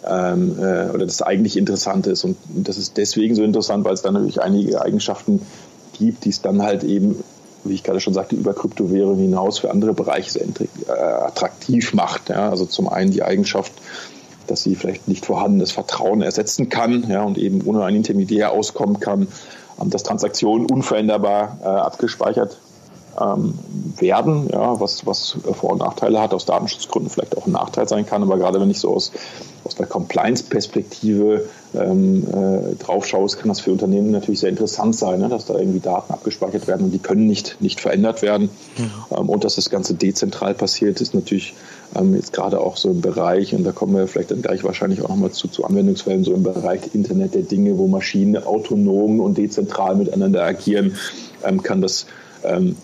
ähm, 0.05 0.55
äh, 0.59 0.89
oder 0.89 1.05
das 1.05 1.21
eigentlich 1.21 1.57
Interessante 1.57 2.11
ist. 2.11 2.23
Und, 2.23 2.37
und 2.55 2.67
das 2.67 2.77
ist 2.77 2.97
deswegen 2.97 3.35
so 3.35 3.43
interessant, 3.43 3.83
weil 3.85 3.93
es 3.93 4.01
dann 4.01 4.13
natürlich 4.13 4.41
einige 4.41 4.81
Eigenschaften 4.81 5.41
gibt, 5.97 6.25
die 6.25 6.29
es 6.29 6.41
dann 6.41 6.61
halt 6.61 6.83
eben, 6.83 7.23
wie 7.63 7.73
ich 7.73 7.83
gerade 7.83 7.99
schon 7.99 8.13
sagte, 8.13 8.35
über 8.35 8.53
Kryptowährungen 8.53 9.19
hinaus 9.19 9.59
für 9.59 9.71
andere 9.71 9.93
Bereiche 9.93 10.31
sehr 10.31 10.45
äh, 10.45 10.91
attraktiv 10.91 11.93
macht. 11.93 12.29
Ja? 12.29 12.49
Also 12.49 12.65
zum 12.65 12.89
einen 12.89 13.11
die 13.11 13.23
Eigenschaft, 13.23 13.73
dass 14.47 14.63
sie 14.63 14.75
vielleicht 14.75 15.07
nicht 15.07 15.25
vorhandenes 15.25 15.71
Vertrauen 15.71 16.21
ersetzen 16.21 16.69
kann 16.69 17.09
ja, 17.09 17.23
und 17.23 17.37
eben 17.37 17.61
ohne 17.65 17.83
einen 17.85 17.97
Intermediär 17.97 18.51
auskommen 18.51 18.99
kann, 18.99 19.27
ähm, 19.81 19.89
dass 19.89 20.03
Transaktionen 20.03 20.69
unveränderbar 20.69 21.57
äh, 21.61 21.65
abgespeichert 21.65 22.57
ähm, 23.19 23.53
werden, 23.97 24.49
ja, 24.51 24.79
was, 24.79 25.05
was 25.05 25.37
Vor- 25.53 25.71
und 25.71 25.79
Nachteile 25.79 26.19
hat, 26.21 26.33
aus 26.33 26.45
Datenschutzgründen 26.45 27.09
vielleicht 27.09 27.37
auch 27.37 27.45
ein 27.45 27.51
Nachteil 27.51 27.87
sein 27.87 28.05
kann, 28.05 28.23
aber 28.23 28.37
gerade 28.37 28.59
wenn 28.59 28.71
ich 28.71 28.79
so 28.79 28.93
aus, 28.93 29.11
aus 29.63 29.75
der 29.75 29.85
Compliance-Perspektive 29.85 31.45
ähm, 31.75 32.25
äh, 32.27 32.75
drauf 32.83 33.05
schaue, 33.05 33.27
kann 33.27 33.47
das 33.47 33.59
für 33.59 33.71
Unternehmen 33.71 34.11
natürlich 34.11 34.41
sehr 34.41 34.49
interessant 34.49 34.95
sein, 34.95 35.19
ne, 35.19 35.29
dass 35.29 35.45
da 35.45 35.57
irgendwie 35.57 35.79
Daten 35.79 36.11
abgespeichert 36.11 36.67
werden 36.67 36.85
und 36.85 36.91
die 36.91 36.99
können 36.99 37.27
nicht, 37.27 37.57
nicht 37.59 37.79
verändert 37.79 38.21
werden. 38.21 38.49
Mhm. 38.77 38.91
Ähm, 39.17 39.29
und 39.29 39.43
dass 39.43 39.55
das 39.55 39.69
Ganze 39.69 39.93
dezentral 39.93 40.53
passiert, 40.53 40.99
ist 40.99 41.13
natürlich 41.13 41.53
ähm, 41.95 42.15
jetzt 42.15 42.33
gerade 42.33 42.59
auch 42.59 42.77
so 42.77 42.89
im 42.89 43.01
Bereich, 43.01 43.53
und 43.55 43.63
da 43.63 43.71
kommen 43.71 43.95
wir 43.95 44.07
vielleicht 44.07 44.31
dann 44.31 44.41
gleich 44.41 44.63
wahrscheinlich 44.63 45.01
auch 45.01 45.09
nochmal 45.09 45.31
zu, 45.31 45.47
zu 45.47 45.63
Anwendungsfällen, 45.63 46.23
so 46.23 46.33
im 46.33 46.43
Bereich 46.43 46.93
Internet 46.93 47.35
der 47.35 47.43
Dinge, 47.43 47.77
wo 47.77 47.87
Maschinen 47.87 48.43
autonom 48.43 49.19
und 49.19 49.37
dezentral 49.37 49.95
miteinander 49.95 50.43
agieren, 50.43 50.97
ähm, 51.43 51.61
kann 51.61 51.81
das 51.81 52.07
ähm, 52.43 52.75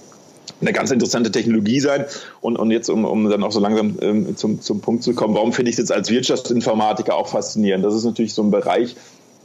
eine 0.61 0.73
ganz 0.73 0.91
interessante 0.91 1.31
Technologie 1.31 1.79
sein. 1.79 2.05
Und, 2.41 2.57
und 2.57 2.71
jetzt, 2.71 2.89
um, 2.89 3.05
um 3.05 3.29
dann 3.29 3.43
auch 3.43 3.51
so 3.51 3.59
langsam 3.59 3.97
ähm, 4.01 4.35
zum, 4.35 4.61
zum 4.61 4.81
Punkt 4.81 5.03
zu 5.03 5.13
kommen, 5.13 5.35
warum 5.35 5.53
finde 5.53 5.69
ich 5.69 5.75
es 5.75 5.79
jetzt 5.79 5.91
als 5.91 6.09
Wirtschaftsinformatiker 6.09 7.15
auch 7.15 7.27
faszinierend? 7.27 7.85
Das 7.85 7.93
ist 7.93 8.03
natürlich 8.03 8.33
so 8.33 8.43
ein 8.43 8.51
Bereich, 8.51 8.95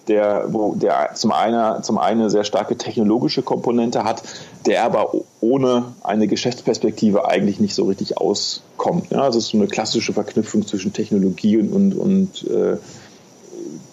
der, 0.09 0.47
wo 0.49 0.75
der 0.75 1.15
zum 1.15 1.33
einen, 1.33 1.83
zum 1.83 1.99
eine 1.99 2.31
sehr 2.31 2.45
starke 2.45 2.77
technologische 2.77 3.43
Komponente 3.43 4.05
hat, 4.05 4.23
der 4.67 4.85
aber 4.85 5.15
ohne 5.41 5.95
eine 6.03 6.27
Geschäftsperspektive 6.27 7.27
eigentlich 7.27 7.61
nicht 7.61 7.75
so 7.75 7.85
richtig 7.85 8.19
auskommt. 8.19 9.11
Ja, 9.11 9.23
also 9.23 9.39
es 9.39 9.47
ist 9.47 9.51
so 9.53 9.59
eine 9.59 9.67
klassische 9.67 10.13
Verknüpfung 10.13 10.67
zwischen 10.67 10.93
Technologie 10.93 11.59
und, 11.59 11.73
und, 11.73 11.95
und 11.95 12.51
äh, 12.51 12.77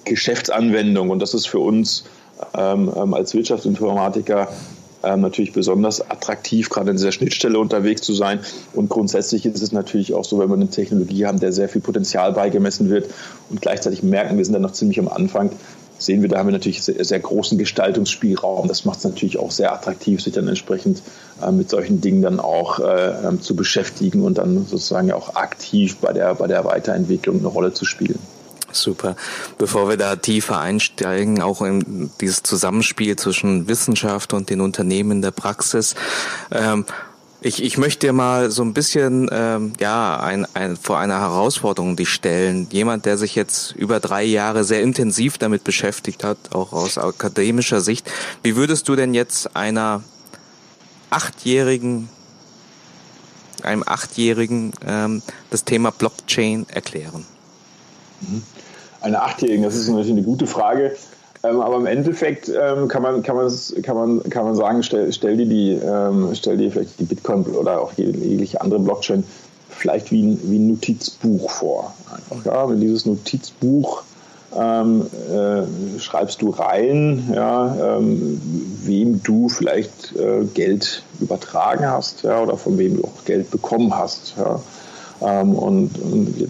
Geschäftsanwendung. 0.06 1.10
Und 1.10 1.20
das 1.20 1.34
ist 1.34 1.48
für 1.48 1.60
uns 1.60 2.06
ähm, 2.58 2.92
ähm 2.96 3.14
als 3.14 3.34
Wirtschaftsinformatiker 3.34 4.50
ähm, 5.04 5.22
natürlich 5.22 5.54
besonders 5.54 6.02
attraktiv, 6.10 6.70
gerade 6.70 6.92
in 6.92 6.98
dieser 6.98 7.12
Schnittstelle 7.12 7.60
unterwegs 7.60 8.02
zu 8.02 8.14
sein. 8.14 8.40
Und 8.74 8.90
grundsätzlich 8.90 9.46
ist 9.46 9.62
es 9.62 9.72
natürlich 9.72 10.14
auch 10.14 10.26
so, 10.26 10.40
wenn 10.40 10.50
wir 10.50 10.56
eine 10.56 10.70
Technologie 10.70 11.26
haben, 11.26 11.40
der 11.40 11.52
sehr 11.52 11.70
viel 11.70 11.82
Potenzial 11.82 12.34
beigemessen 12.34 12.90
wird 12.90 13.10
und 13.50 13.62
gleichzeitig 13.62 14.04
merken, 14.04 14.38
wir 14.38 14.46
sind 14.46 14.54
dann 14.54 14.62
noch 14.62 14.74
ziemlich 14.74 15.00
am 15.00 15.08
Anfang, 15.08 15.52
sehen 16.02 16.22
wir, 16.22 16.30
da 16.30 16.40
haben 16.40 16.48
wir 16.48 16.54
natürlich 16.54 16.84
sehr, 16.84 17.04
sehr 17.04 17.20
großen 17.20 17.58
Gestaltungsspielraum. 17.58 18.68
Das 18.68 18.86
macht 18.86 19.00
es 19.00 19.04
natürlich 19.04 19.38
auch 19.38 19.52
sehr 19.52 19.72
attraktiv, 19.74 20.22
sich 20.22 20.34
dann 20.34 20.48
entsprechend 20.48 21.02
äh, 21.42 21.52
mit 21.52 21.70
solchen 21.70 22.02
Dingen 22.02 22.22
dann 22.22 22.40
auch 22.40 22.80
äh, 22.80 23.28
ähm, 23.28 23.42
zu 23.42 23.56
beschäftigen 23.56 24.24
und 24.24 24.38
dann 24.38 24.66
sozusagen 24.66 25.12
auch 25.12 25.36
aktiv 25.36 25.98
bei 25.98 26.14
der, 26.14 26.36
bei 26.36 26.48
der 26.48 26.66
Weiterentwicklung 26.66 27.40
eine 27.40 27.48
Rolle 27.48 27.74
zu 27.74 27.86
spielen. 27.86 28.20
Super. 28.72 29.16
Bevor 29.58 29.90
wir 29.90 29.98
da 29.98 30.16
tiefer 30.16 30.60
einsteigen, 30.60 31.42
auch 31.42 31.62
in 31.62 32.12
dieses 32.22 32.44
Zusammenspiel 32.44 33.16
zwischen 33.16 33.68
Wissenschaft 33.68 34.34
und 34.34 34.50
den 34.50 34.62
Unternehmen 34.62 35.22
der 35.22 35.32
Praxis, 35.32 35.96
ähm, 36.52 36.86
ich, 37.44 37.64
ich 37.64 37.80
möchte 37.80 38.08
dir 38.08 38.14
mal 38.14 38.52
so 38.52 38.62
ein 38.62 38.74
bisschen 38.74 39.28
ähm, 39.32 39.74
ja 39.80 40.20
ein, 40.20 40.46
ein, 40.54 40.78
vor 40.78 41.00
einer 41.00 41.20
Herausforderung 41.20 41.96
dich 41.96 42.10
stellen. 42.10 42.68
Jemand, 42.70 43.08
der 43.08 43.18
sich 43.18 43.34
jetzt 43.34 43.72
über 43.72 44.00
drei 44.00 44.24
Jahre 44.24 44.64
sehr 44.64 44.82
intensiv 44.82 45.40
damit 45.40 45.64
beschäftigt 45.64 46.24
hat, 46.24 46.38
auch 46.54 46.72
aus 46.72 47.00
akademischer 47.00 47.82
Sicht. 47.82 48.10
Wie 48.44 48.56
würdest 48.56 48.88
du 48.88 48.96
denn 48.96 49.16
jetzt 49.16 49.56
einer 49.56 50.04
achtjährigen, 51.10 52.10
einem 53.64 53.84
achtjährigen 53.88 54.72
ähm, 54.86 55.24
das 55.50 55.66
Thema 55.66 55.90
Blockchain 55.90 56.68
erklären? 56.70 57.26
Mhm. 58.22 58.44
Eine 59.02 59.22
achtjährigen, 59.22 59.64
das 59.64 59.76
ist 59.76 59.88
natürlich 59.88 60.12
eine 60.12 60.24
gute 60.24 60.48
Frage. 60.48 60.96
Ähm, 61.44 61.60
aber 61.60 61.78
im 61.78 61.88
Endeffekt 61.88 62.50
ähm, 62.50 62.88
kann, 62.88 63.02
man, 63.02 63.24
kann, 63.24 63.36
man, 63.36 63.52
kann, 63.82 63.96
man, 63.96 64.24
kann 64.30 64.46
man 64.46 64.56
sagen, 64.56 64.84
stell, 64.84 65.12
stell, 65.12 65.38
dir 65.38 65.48
die, 65.48 65.72
ähm, 65.72 66.30
stell 66.34 66.58
dir 66.58 66.72
vielleicht 66.72 67.00
die 67.00 67.06
Bitcoin 67.06 67.44
oder 67.46 67.82
auch 67.82 67.94
jegliche 67.94 68.62
andere 68.62 68.80
Blockchain 68.80 69.24
vielleicht 69.70 70.12
wie 70.12 70.22
ein, 70.22 70.40
wie 70.44 70.60
ein 70.60 70.68
Notizbuch 70.68 71.50
vor. 71.50 71.94
Einfach, 72.14 72.46
ja? 72.46 72.70
Wenn 72.70 72.80
dieses 72.80 73.08
Notizbuch 73.08 74.04
ähm, 74.56 75.08
äh, 75.32 76.00
schreibst 76.00 76.42
du 76.42 76.50
rein, 76.50 77.32
ja, 77.34 77.98
ähm, 77.98 78.40
wem 78.84 79.24
du 79.24 79.50
vielleicht 79.50 80.16
äh, 80.16 80.44
Geld 80.54 81.04
übertragen 81.20 81.88
hast 81.88 82.24
ja, 82.24 82.42
oder 82.42 82.58
von 82.58 82.78
wem 82.78 82.98
du 82.98 83.06
auch 83.06 83.26
Geld 83.26 83.50
bekommen 83.50 83.98
hast. 83.98 84.36
Ja. 84.38 84.60
Ähm, 85.22 85.56
und, 85.56 85.98
und, 86.00 86.50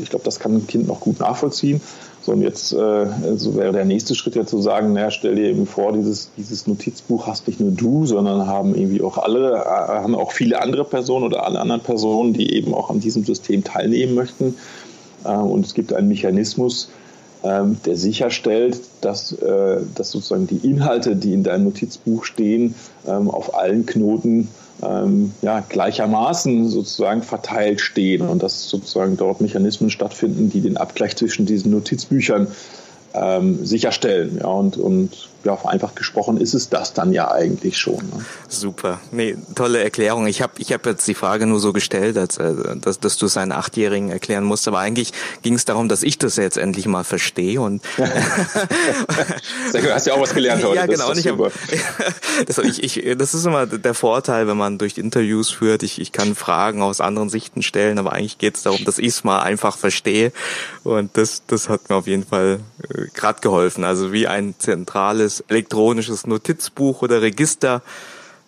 ich 0.00 0.10
glaube, 0.10 0.24
das 0.24 0.40
kann 0.40 0.54
ein 0.54 0.66
Kind 0.66 0.88
noch 0.88 1.00
gut 1.00 1.20
nachvollziehen. 1.20 1.80
So, 2.22 2.32
und 2.32 2.42
jetzt 2.42 2.72
äh, 2.72 3.06
so 3.36 3.56
wäre 3.56 3.72
der 3.72 3.84
nächste 3.84 4.14
Schritt 4.14 4.34
ja 4.34 4.44
zu 4.44 4.60
sagen, 4.60 4.92
naja, 4.92 5.10
stell 5.10 5.36
dir 5.36 5.48
eben 5.48 5.66
vor, 5.66 5.92
dieses, 5.92 6.30
dieses 6.36 6.66
Notizbuch 6.66 7.26
hast 7.26 7.46
nicht 7.46 7.60
nur 7.60 7.70
du, 7.70 8.04
sondern 8.04 8.46
haben 8.46 8.74
irgendwie 8.74 9.02
auch 9.02 9.16
alle, 9.16 9.54
äh, 9.54 9.64
haben 9.64 10.14
auch 10.14 10.32
viele 10.32 10.60
andere 10.60 10.84
Personen 10.84 11.24
oder 11.24 11.44
alle 11.44 11.58
anderen 11.58 11.80
Personen, 11.80 12.34
die 12.34 12.54
eben 12.54 12.74
auch 12.74 12.90
an 12.90 13.00
diesem 13.00 13.24
System 13.24 13.64
teilnehmen 13.64 14.14
möchten. 14.14 14.54
Äh, 15.24 15.32
und 15.32 15.64
es 15.64 15.72
gibt 15.72 15.92
einen 15.94 16.08
Mechanismus, 16.08 16.90
ähm, 17.42 17.78
der 17.86 17.96
sicherstellt, 17.96 18.78
dass, 19.00 19.32
äh, 19.32 19.78
dass 19.94 20.10
sozusagen 20.10 20.46
die 20.46 20.58
Inhalte, 20.68 21.16
die 21.16 21.32
in 21.32 21.42
deinem 21.42 21.64
Notizbuch 21.64 22.24
stehen, 22.24 22.74
ähm, 23.06 23.30
auf 23.30 23.54
allen 23.54 23.86
Knoten 23.86 24.48
ähm, 24.82 25.32
ja, 25.42 25.60
gleichermaßen 25.60 26.68
sozusagen 26.68 27.22
verteilt 27.22 27.80
stehen 27.80 28.22
und 28.22 28.42
dass 28.42 28.68
sozusagen 28.68 29.16
dort 29.16 29.40
Mechanismen 29.40 29.90
stattfinden, 29.90 30.50
die 30.50 30.60
den 30.60 30.76
Abgleich 30.76 31.16
zwischen 31.16 31.46
diesen 31.46 31.70
Notizbüchern 31.72 32.48
ähm, 33.14 33.64
sicherstellen. 33.64 34.38
Ja, 34.40 34.48
und, 34.48 34.76
und 34.76 35.30
ja, 35.44 35.56
vereinfacht 35.56 35.96
gesprochen 35.96 36.36
ist 36.36 36.54
es 36.54 36.68
das 36.68 36.92
dann 36.92 37.12
ja 37.12 37.30
eigentlich 37.30 37.78
schon. 37.78 37.96
Ne? 37.96 38.24
Super. 38.48 39.00
Nee, 39.10 39.36
tolle 39.54 39.82
Erklärung. 39.82 40.26
Ich 40.26 40.42
habe 40.42 40.52
ich 40.58 40.72
hab 40.72 40.84
jetzt 40.84 41.08
die 41.08 41.14
Frage 41.14 41.46
nur 41.46 41.60
so 41.60 41.72
gestellt, 41.72 42.18
als, 42.18 42.36
äh, 42.36 42.52
dass, 42.80 43.00
dass 43.00 43.16
du 43.16 43.26
es 43.26 43.36
einen 43.36 43.52
Achtjährigen 43.52 44.10
erklären 44.10 44.44
musst, 44.44 44.68
aber 44.68 44.80
eigentlich 44.80 45.12
ging 45.42 45.54
es 45.54 45.64
darum, 45.64 45.88
dass 45.88 46.02
ich 46.02 46.18
das 46.18 46.36
jetzt 46.36 46.58
endlich 46.58 46.86
mal 46.86 47.04
verstehe. 47.04 47.60
Und 47.60 47.82
gut, 47.96 49.90
hast 49.90 50.06
ja 50.06 50.14
auch 50.14 50.20
was 50.20 50.34
gelernt 50.34 50.62
heute. 50.62 50.76
Ja, 50.76 50.86
genau. 50.86 51.08
Das, 51.08 51.18
ist, 51.18 51.24
ich 51.24 51.32
hab, 51.32 51.38
das, 52.46 52.58
ich, 52.58 52.82
ich, 52.82 53.16
das 53.16 53.32
ist 53.32 53.46
immer 53.46 53.66
der 53.66 53.94
Vorteil, 53.94 54.46
wenn 54.46 54.58
man 54.58 54.76
durch 54.76 54.98
Interviews 54.98 55.50
führt. 55.50 55.82
Ich, 55.82 56.00
ich 56.00 56.12
kann 56.12 56.34
Fragen 56.34 56.82
aus 56.82 57.00
anderen 57.00 57.30
Sichten 57.30 57.62
stellen, 57.62 57.98
aber 57.98 58.12
eigentlich 58.12 58.36
geht 58.36 58.56
es 58.56 58.62
darum, 58.62 58.84
dass 58.84 58.98
ich 58.98 59.08
es 59.08 59.24
mal 59.24 59.40
einfach 59.40 59.78
verstehe. 59.78 60.32
Und 60.84 61.16
das, 61.16 61.42
das 61.46 61.68
hat 61.70 61.88
mir 61.88 61.96
auf 61.96 62.06
jeden 62.06 62.26
Fall 62.26 62.60
äh, 62.94 62.99
gerade 63.14 63.40
geholfen. 63.40 63.84
Also 63.84 64.12
wie 64.12 64.26
ein 64.26 64.54
zentrales 64.58 65.40
elektronisches 65.48 66.26
Notizbuch 66.26 67.02
oder 67.02 67.22
Register, 67.22 67.82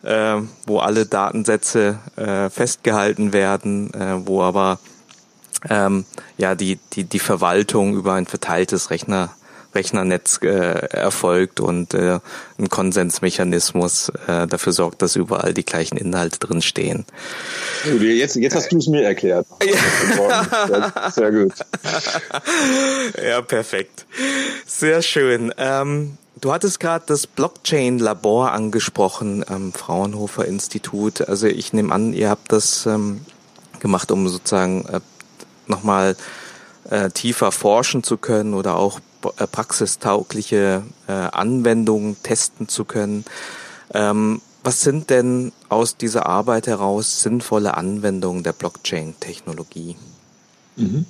äh, 0.03 0.37
wo 0.67 0.79
alle 0.79 1.07
Datensätze 1.07 1.99
äh, 2.17 2.51
festgehalten 2.51 3.33
werden, 3.33 3.93
äh, 3.95 4.27
wo 4.27 4.43
aber 4.43 4.79
ähm, 5.69 6.05
ja 6.39 6.55
die, 6.55 6.79
die, 6.93 7.05
die 7.05 7.19
Verwaltung 7.19 7.95
über 7.95 8.15
ein 8.15 8.27
verteiltes 8.27 8.91
Rechner 8.91 9.31
Rechnernetz 9.75 10.41
äh, 10.43 10.49
erfolgt 10.49 11.61
und 11.61 11.95
äh, 11.95 12.19
ein 12.59 12.69
Konsensmechanismus 12.69 14.11
äh, 14.27 14.47
dafür 14.47 14.73
sorgt, 14.73 15.03
dass 15.03 15.17
überall 15.17 15.55
die 15.55 15.65
gleichen 15.65 15.97
Inhalte 15.97 16.39
drin 16.39 16.63
stehen. 16.63 17.05
Jetzt, 18.01 18.37
jetzt 18.37 18.55
hast 18.55 18.71
du 18.71 18.79
es 18.79 18.87
mir 18.87 19.03
erklärt. 19.03 19.47
Ja. 20.13 21.11
Sehr 21.11 21.31
gut. 21.31 21.53
Ja, 23.25 23.41
perfekt. 23.43 24.07
Sehr 24.67 25.03
schön. 25.03 25.53
Ähm, 25.57 26.19
Du 26.43 26.53
hattest 26.53 26.81
gerade 26.81 27.05
das 27.07 27.29
Blockchain-Labor 27.29 28.51
angesprochen 28.51 29.45
am 29.49 29.73
Fraunhofer 29.73 30.45
Institut. 30.45 31.29
Also 31.29 31.47
ich 31.47 31.73
nehme 31.73 31.95
an, 31.95 32.13
ihr 32.15 32.31
habt 32.31 32.51
das 32.51 32.85
ähm, 32.85 33.21
gemacht, 33.79 34.11
um 34.11 34.29
sozusagen 34.29 34.85
äh, 34.87 35.01
nochmal 35.69 36.17
äh, 36.91 37.11
tiefer 37.11 37.53
forschen 37.53 38.03
zu 38.03 38.17
können 38.17 38.55
oder 38.55 38.77
auch 38.77 38.99
praxistaugliche 39.31 40.83
äh, 41.09 41.13
Anwendungen 41.13 42.17
testen 42.23 42.69
zu 42.69 42.85
können. 42.85 43.25
Ähm, 43.95 44.41
was 44.65 44.81
sind 44.83 45.11
denn 45.11 45.53
aus 45.69 45.97
dieser 45.97 46.27
Arbeit 46.27 46.67
heraus 46.67 47.21
sinnvolle 47.21 47.77
Anwendungen 47.77 48.43
der 48.43 48.53
Blockchain-Technologie? 48.53 49.97
Mhm. 50.77 51.07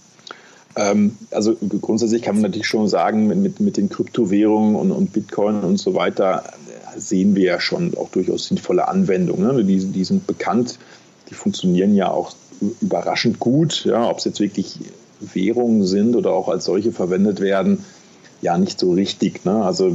Ähm, 0.75 1.19
also 1.31 1.55
grundsätzlich 1.81 2.23
kann 2.23 2.37
man 2.37 2.43
natürlich 2.43 2.67
schon 2.67 2.89
sagen, 2.89 3.27
mit, 3.27 3.61
mit 3.61 3.77
den 3.77 3.91
Kryptowährungen 3.91 4.75
und, 4.75 4.91
und 4.91 5.13
Bitcoin 5.13 5.61
und 5.61 5.79
so 5.79 5.95
weiter 5.95 6.45
äh, 6.47 6.99
sehen 6.99 7.37
wir 7.37 7.45
ja 7.45 7.61
schon 7.61 7.95
auch 7.97 8.09
durchaus 8.11 8.47
sinnvolle 8.47 8.89
Anwendungen. 8.89 9.57
Ne? 9.57 9.65
Die, 9.65 9.85
die 9.85 10.05
sind 10.05 10.27
bekannt, 10.27 10.79
die 11.29 11.35
funktionieren 11.35 11.95
ja 11.95 12.11
auch 12.11 12.35
überraschend 12.81 13.39
gut. 13.39 13.85
Ja? 13.85 14.09
Ob 14.09 14.19
es 14.19 14.25
jetzt 14.25 14.41
wirklich 14.41 14.79
Währungen 15.21 15.87
sind 15.87 16.17
oder 16.17 16.33
auch 16.33 16.49
als 16.49 16.65
solche 16.65 16.93
verwendet 16.93 17.41
werden, 17.41 17.85
ja 18.43 18.59
nicht 18.59 18.79
so 18.79 18.93
richtig. 18.93 19.45
Ne? 19.45 19.65
Also 19.65 19.91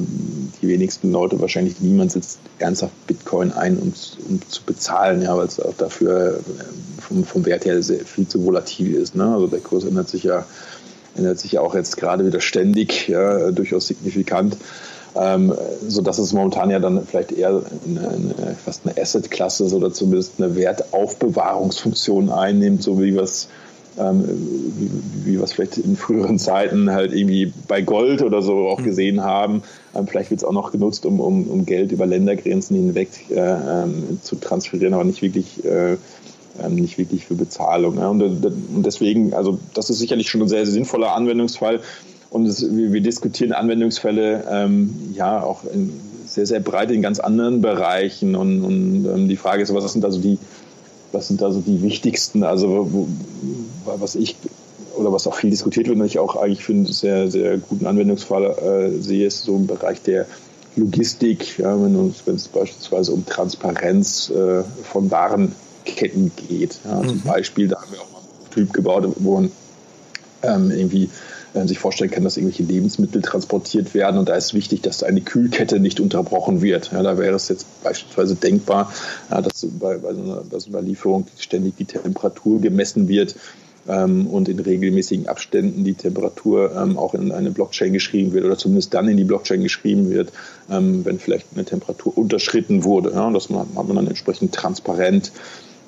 die 0.61 0.67
wenigsten 0.67 1.11
Leute, 1.11 1.39
wahrscheinlich 1.39 1.79
niemand 1.79 2.13
setzt 2.13 2.39
ernsthaft 2.57 2.93
Bitcoin 3.05 3.51
ein, 3.51 3.77
um, 3.77 3.93
um 4.29 4.41
zu 4.47 4.63
bezahlen, 4.63 5.21
ja, 5.21 5.37
weil 5.37 5.45
es 5.45 5.59
auch 5.59 5.75
dafür 5.77 6.37
äh, 6.37 7.01
vom, 7.01 7.23
vom 7.25 7.45
Wert 7.45 7.65
her 7.65 7.83
sehr, 7.83 7.99
viel 7.99 8.27
zu 8.27 8.43
volatil 8.43 8.95
ist. 8.95 9.15
Ne? 9.15 9.25
Also 9.25 9.47
der 9.47 9.59
Kurs 9.59 9.83
ändert 9.83 10.09
sich 10.09 10.23
ja 10.23 10.45
ändert 11.15 11.39
sich 11.39 11.53
ja 11.53 11.61
auch 11.61 11.75
jetzt 11.75 11.97
gerade 11.97 12.25
wieder 12.25 12.39
ständig, 12.39 13.07
ja, 13.07 13.51
durchaus 13.51 13.87
signifikant. 13.87 14.55
Ähm, 15.15 15.53
so 15.87 16.01
dass 16.01 16.19
es 16.19 16.31
momentan 16.31 16.69
ja 16.69 16.79
dann 16.79 17.05
vielleicht 17.05 17.31
eher 17.31 17.63
eine, 17.87 18.07
eine, 18.07 18.55
fast 18.63 18.81
eine 18.85 19.01
Asset-Klasse 19.01 19.65
oder 19.75 19.91
zumindest 19.91 20.33
eine 20.37 20.55
Wertaufbewahrungsfunktion 20.55 22.29
einnimmt, 22.29 22.83
so 22.83 23.01
wie 23.01 23.15
wir 23.15 23.23
es 23.23 23.47
ähm, 23.97 24.23
wie, 24.77 25.25
wie 25.25 25.37
wir 25.37 25.43
es 25.43 25.53
vielleicht 25.53 25.77
in 25.77 25.95
früheren 25.95 26.39
Zeiten 26.39 26.91
halt 26.91 27.13
irgendwie 27.13 27.51
bei 27.67 27.81
Gold 27.81 28.21
oder 28.21 28.41
so 28.41 28.67
auch 28.67 28.79
mhm. 28.79 28.85
gesehen 28.85 29.23
haben. 29.23 29.63
Ähm, 29.95 30.07
vielleicht 30.07 30.29
wird 30.29 30.41
es 30.41 30.43
auch 30.43 30.53
noch 30.53 30.71
genutzt, 30.71 31.05
um, 31.05 31.19
um, 31.19 31.47
um 31.47 31.65
Geld 31.65 31.91
über 31.91 32.05
Ländergrenzen 32.05 32.75
hinweg 32.75 33.09
äh, 33.29 33.39
ähm, 33.39 34.19
zu 34.21 34.35
transferieren, 34.35 34.93
aber 34.93 35.03
nicht 35.03 35.21
wirklich 35.21 35.63
äh, 35.65 35.97
ähm, 36.63 36.75
nicht 36.75 36.97
wirklich 36.97 37.25
für 37.25 37.35
Bezahlung. 37.35 37.97
Ja. 37.97 38.09
Und, 38.09 38.21
und, 38.21 38.83
deswegen, 38.85 39.33
also 39.33 39.59
das 39.73 39.89
ist 39.89 39.99
sicherlich 39.99 40.29
schon 40.29 40.41
ein 40.41 40.47
sehr, 40.47 40.65
sehr 40.65 40.73
sinnvoller 40.73 41.13
Anwendungsfall. 41.13 41.81
Und 42.29 42.45
es, 42.45 42.61
wir, 42.75 42.93
wir, 42.93 43.01
diskutieren 43.01 43.53
Anwendungsfälle 43.53 44.43
ähm, 44.49 44.93
ja 45.13 45.43
auch 45.43 45.63
in, 45.71 45.93
sehr, 46.25 46.45
sehr 46.45 46.59
breit 46.59 46.91
in 46.91 47.01
ganz 47.01 47.19
anderen 47.19 47.61
Bereichen. 47.61 48.35
Und, 48.35 48.63
und 48.63 49.05
ähm, 49.05 49.27
die 49.27 49.37
Frage 49.37 49.63
ist, 49.63 49.73
was 49.73 49.93
sind 49.93 50.03
also 50.03 50.19
die, 50.19 50.37
was 51.11 51.27
sind 51.27 51.41
also 51.41 51.61
die 51.61 51.81
wichtigsten, 51.81 52.43
also 52.43 52.87
wo, 52.91 53.07
was 53.85 54.15
ich 54.15 54.35
oder 54.95 55.11
was 55.11 55.27
auch 55.27 55.35
viel 55.35 55.49
diskutiert 55.49 55.87
wird 55.87 55.99
und 55.99 56.05
ich 56.05 56.19
auch 56.19 56.35
eigentlich 56.35 56.63
für 56.63 56.73
einen 56.73 56.85
sehr, 56.85 57.29
sehr 57.29 57.57
guten 57.57 57.85
Anwendungsfall 57.85 58.45
äh, 58.45 59.01
sehe, 59.01 59.27
ist 59.27 59.43
so 59.43 59.55
im 59.55 59.67
Bereich 59.67 60.01
der 60.01 60.25
Logistik, 60.75 61.59
ja, 61.59 61.73
wenn, 61.81 62.13
wenn 62.25 62.35
es 62.35 62.47
beispielsweise 62.47 63.11
um 63.11 63.25
Transparenz 63.25 64.29
äh, 64.29 64.63
von 64.83 65.09
Warenketten 65.09 66.31
geht. 66.49 66.79
Ja, 66.85 67.01
mhm. 67.01 67.09
Zum 67.09 67.21
Beispiel, 67.21 67.67
da 67.67 67.81
haben 67.81 67.91
wir 67.91 68.01
auch 68.01 68.11
mal 68.11 68.19
einen 68.19 68.51
Typ 68.51 68.73
gebaut, 68.73 69.07
wo 69.17 69.35
man 69.35 69.51
ähm, 70.43 70.71
irgendwie 70.71 71.09
äh, 71.57 71.67
sich 71.67 71.79
vorstellen 71.79 72.11
kann, 72.11 72.23
dass 72.23 72.37
irgendwelche 72.37 72.63
Lebensmittel 72.63 73.21
transportiert 73.21 73.93
werden 73.93 74.17
und 74.17 74.29
da 74.29 74.35
ist 74.35 74.53
wichtig, 74.53 74.81
dass 74.81 75.03
eine 75.03 75.21
Kühlkette 75.21 75.79
nicht 75.79 75.99
unterbrochen 75.99 76.61
wird. 76.61 76.91
Ja, 76.91 77.01
da 77.01 77.17
wäre 77.17 77.35
es 77.35 77.49
jetzt 77.49 77.65
beispielsweise 77.83 78.35
denkbar, 78.35 78.93
ja, 79.31 79.41
dass 79.41 79.65
bei, 79.79 79.97
bei, 79.97 80.13
so 80.13 80.21
einer, 80.21 80.43
bei, 80.49 80.59
so 80.59 80.69
einer, 80.69 80.81
Lieferung 80.81 81.27
ständig 81.37 81.75
die 81.77 81.85
Temperatur 81.85 82.61
gemessen 82.61 83.07
wird 83.07 83.35
ähm, 83.87 84.27
und 84.27 84.49
in 84.49 84.59
regelmäßigen 84.59 85.27
Abständen 85.27 85.83
die 85.83 85.95
Temperatur 85.95 86.75
ähm, 86.75 86.97
auch 86.97 87.13
in 87.13 87.31
eine 87.31 87.51
Blockchain 87.51 87.93
geschrieben 87.93 88.33
wird 88.33 88.45
oder 88.45 88.57
zumindest 88.57 88.93
dann 88.93 89.07
in 89.07 89.17
die 89.17 89.23
Blockchain 89.23 89.63
geschrieben 89.63 90.09
wird, 90.09 90.31
ähm, 90.69 91.05
wenn 91.05 91.19
vielleicht 91.19 91.47
eine 91.55 91.65
Temperatur 91.65 92.17
unterschritten 92.17 92.83
wurde. 92.83 93.11
Ja, 93.11 93.29
das 93.31 93.49
hat 93.49 93.73
man 93.73 93.95
dann 93.95 94.07
entsprechend 94.07 94.53
transparent 94.53 95.31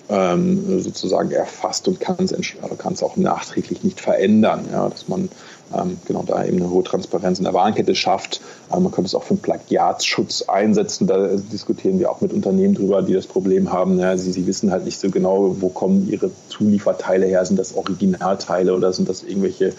ähm, 0.09 0.81
sozusagen 0.81 1.31
erfasst 1.31 1.87
und 1.87 1.99
kann 1.99 2.17
es 2.19 3.03
auch 3.03 3.15
nachträglich 3.15 3.83
nicht 3.83 4.01
verändern. 4.01 4.65
Ja, 4.71 4.89
dass 4.89 5.07
man 5.07 5.29
ähm, 5.77 5.97
genau 6.05 6.23
da 6.23 6.43
eben 6.43 6.57
eine 6.57 6.69
hohe 6.69 6.83
Transparenz 6.83 7.37
in 7.37 7.45
der 7.45 7.53
Warenkette 7.53 7.95
schafft. 7.95 8.41
Ähm, 8.73 8.83
man 8.83 8.91
könnte 8.91 9.07
es 9.07 9.15
auch 9.15 9.23
für 9.23 9.35
einen 9.35 9.41
Plagiatsschutz 9.41 10.43
einsetzen. 10.43 11.07
Da 11.07 11.27
diskutieren 11.51 11.99
wir 11.99 12.11
auch 12.11 12.21
mit 12.21 12.33
Unternehmen 12.33 12.73
drüber, 12.73 13.01
die 13.01 13.13
das 13.13 13.27
Problem 13.27 13.71
haben. 13.71 13.99
Ja, 13.99 14.17
sie, 14.17 14.31
sie 14.31 14.47
wissen 14.47 14.71
halt 14.71 14.85
nicht 14.85 14.99
so 14.99 15.09
genau, 15.09 15.55
wo 15.59 15.69
kommen 15.69 16.09
ihre 16.09 16.31
Zulieferteile 16.49 17.27
her. 17.27 17.45
Sind 17.45 17.59
das 17.59 17.75
Originalteile 17.75 18.73
oder 18.73 18.93
sind 18.93 19.09
das 19.09 19.23
irgendwelche 19.23 19.73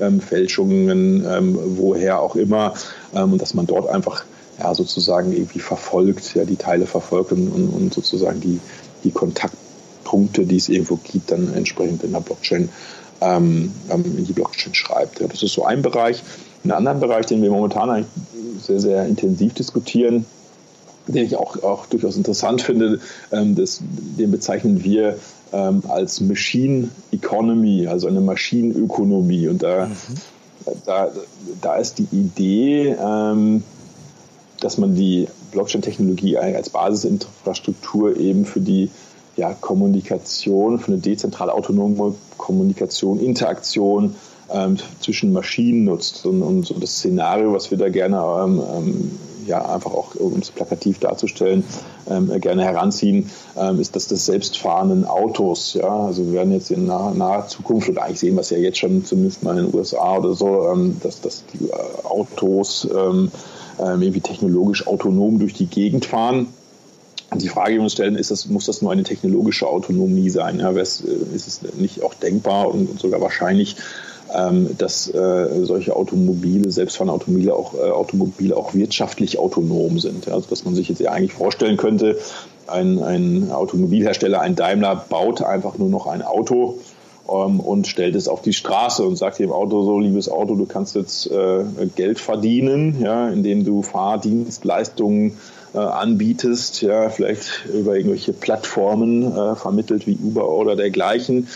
ähm, 0.00 0.20
Fälschungen, 0.20 1.24
ähm, 1.24 1.58
woher 1.76 2.20
auch 2.20 2.34
immer. 2.34 2.74
Ähm, 3.14 3.34
und 3.34 3.42
dass 3.42 3.54
man 3.54 3.66
dort 3.66 3.88
einfach 3.88 4.24
ja, 4.58 4.74
sozusagen 4.74 5.32
irgendwie 5.32 5.60
verfolgt, 5.60 6.34
ja, 6.34 6.44
die 6.44 6.56
Teile 6.56 6.86
verfolgt 6.86 7.32
und, 7.32 7.48
und, 7.48 7.94
sozusagen 7.94 8.40
die, 8.40 8.58
die 9.04 9.10
Kontaktpunkte, 10.06 10.46
die 10.46 10.56
es 10.56 10.68
irgendwo 10.68 10.96
gibt, 10.96 11.30
dann 11.30 11.52
entsprechend 11.54 12.04
in 12.04 12.12
der 12.12 12.20
Blockchain 12.20 12.68
ähm, 13.20 13.72
ähm, 13.90 14.04
in 14.04 14.24
die 14.24 14.32
Blockchain 14.32 14.74
schreibt. 14.74 15.20
Das 15.20 15.42
ist 15.42 15.52
so 15.52 15.64
ein 15.64 15.82
Bereich. 15.82 16.22
Ein 16.64 16.72
anderer 16.72 16.94
Bereich, 16.94 17.26
den 17.26 17.42
wir 17.42 17.50
momentan 17.50 17.90
eigentlich 17.90 18.06
sehr, 18.60 18.80
sehr 18.80 19.06
intensiv 19.06 19.54
diskutieren, 19.54 20.24
den 21.06 21.24
ich 21.24 21.36
auch, 21.36 21.62
auch 21.62 21.86
durchaus 21.86 22.16
interessant 22.16 22.62
finde, 22.62 23.00
ähm, 23.32 23.54
das, 23.54 23.80
den 23.80 24.30
bezeichnen 24.30 24.82
wir 24.84 25.18
ähm, 25.52 25.82
als 25.88 26.20
Machine 26.20 26.88
Economy, 27.12 27.86
also 27.86 28.08
eine 28.08 28.20
Maschinenökonomie. 28.20 29.48
Und 29.48 29.62
da 29.62 29.86
mhm. 29.86 30.74
da, 30.84 31.10
da 31.60 31.76
ist 31.76 31.98
die 31.98 32.08
Idee, 32.12 32.96
ähm, 33.00 33.62
dass 34.60 34.78
man 34.78 34.94
die 34.94 35.28
Blockchain-Technologie 35.52 36.38
als 36.38 36.70
Basisinfrastruktur 36.70 38.16
eben 38.16 38.44
für 38.44 38.60
die 38.60 38.90
ja, 39.36 39.52
Kommunikation, 39.54 40.78
für 40.78 40.92
eine 40.92 41.00
dezentrale 41.00 41.52
autonome 41.52 42.14
Kommunikation, 42.38 43.20
Interaktion 43.20 44.14
ähm, 44.52 44.76
zwischen 45.00 45.32
Maschinen 45.32 45.84
nutzt. 45.84 46.24
Und, 46.26 46.42
und 46.42 46.66
so 46.66 46.74
das 46.74 46.98
Szenario, 46.98 47.52
was 47.52 47.70
wir 47.70 47.78
da 47.78 47.88
gerne 47.88 48.16
ähm, 48.16 48.62
ähm, 48.74 49.18
ja, 49.46 49.64
einfach 49.64 49.92
auch, 49.92 50.14
um 50.16 50.40
es 50.40 50.50
plakativ 50.50 50.98
darzustellen, 50.98 51.64
ähm, 52.10 52.32
gerne 52.40 52.64
heranziehen, 52.64 53.30
ähm, 53.56 53.78
ist 53.78 53.94
das 53.94 54.08
des 54.08 54.26
selbstfahrenden 54.26 55.04
Autos. 55.04 55.74
Ja? 55.74 56.06
Also 56.06 56.26
wir 56.26 56.32
werden 56.32 56.52
jetzt 56.52 56.70
in 56.70 56.86
naher, 56.86 57.14
naher 57.14 57.46
Zukunft, 57.46 57.88
oder 57.88 58.02
eigentlich 58.02 58.20
sehen 58.20 58.34
wir 58.34 58.40
es 58.40 58.50
ja 58.50 58.58
jetzt 58.58 58.78
schon, 58.78 59.04
zumindest 59.04 59.42
mal 59.42 59.58
in 59.58 59.66
den 59.66 59.74
USA 59.74 60.16
oder 60.16 60.34
so, 60.34 60.68
ähm, 60.72 60.96
dass, 61.02 61.20
dass 61.20 61.44
die 61.52 61.66
äh, 61.66 61.72
Autos 62.04 62.88
irgendwie 63.78 64.22
technologisch 64.22 64.86
autonom 64.86 65.38
durch 65.38 65.52
die 65.52 65.66
Gegend 65.66 66.06
fahren. 66.06 66.48
Die 67.34 67.48
Frage, 67.48 67.72
die 67.72 67.78
wir 67.78 67.82
uns 67.82 67.92
stellen, 67.92 68.16
ist 68.16 68.30
das, 68.30 68.46
muss 68.46 68.66
das 68.66 68.82
nur 68.82 68.92
eine 68.92 69.02
technologische 69.02 69.66
Autonomie 69.66 70.30
sein? 70.30 70.60
Ja, 70.60 70.70
ist 70.70 71.02
es 71.04 71.60
nicht 71.76 72.02
auch 72.02 72.14
denkbar 72.14 72.72
und 72.72 73.00
sogar 73.00 73.20
wahrscheinlich, 73.20 73.76
ähm, 74.34 74.70
dass 74.78 75.08
äh, 75.08 75.64
solche 75.64 75.96
Automobile, 75.96 76.70
selbstfahrende 76.70 77.14
Automobile 77.14 77.54
auch, 77.54 77.74
äh, 77.74 77.90
Automobile 77.90 78.56
auch 78.56 78.74
wirtschaftlich 78.74 79.38
autonom 79.38 79.98
sind. 79.98 80.28
Also 80.28 80.48
dass 80.48 80.64
man 80.64 80.74
sich 80.74 80.88
jetzt 80.88 81.00
ja 81.00 81.12
eigentlich 81.12 81.32
vorstellen 81.32 81.76
könnte, 81.76 82.18
ein, 82.66 83.02
ein 83.02 83.50
Automobilhersteller, 83.52 84.40
ein 84.40 84.56
Daimler 84.56 85.04
baut 85.08 85.42
einfach 85.42 85.78
nur 85.78 85.88
noch 85.88 86.06
ein 86.06 86.22
Auto 86.22 86.78
ähm, 87.28 87.60
und 87.60 87.86
stellt 87.86 88.14
es 88.14 88.28
auf 88.28 88.42
die 88.42 88.52
Straße 88.52 89.04
und 89.04 89.16
sagt 89.16 89.38
dem 89.38 89.52
Auto 89.52 89.84
so, 89.84 89.98
liebes 89.98 90.28
Auto, 90.28 90.54
du 90.54 90.66
kannst 90.66 90.96
jetzt 90.96 91.30
äh, 91.30 91.64
Geld 91.94 92.18
verdienen, 92.18 93.00
ja, 93.00 93.28
indem 93.28 93.64
du 93.64 93.82
Fahrdienstleistungen 93.82 95.38
äh, 95.74 95.78
anbietest, 95.78 96.82
ja, 96.82 97.08
vielleicht 97.10 97.66
über 97.72 97.96
irgendwelche 97.96 98.32
Plattformen 98.32 99.36
äh, 99.36 99.56
vermittelt 99.56 100.06
wie 100.06 100.18
Uber 100.22 100.50
oder 100.50 100.76
dergleichen 100.76 101.48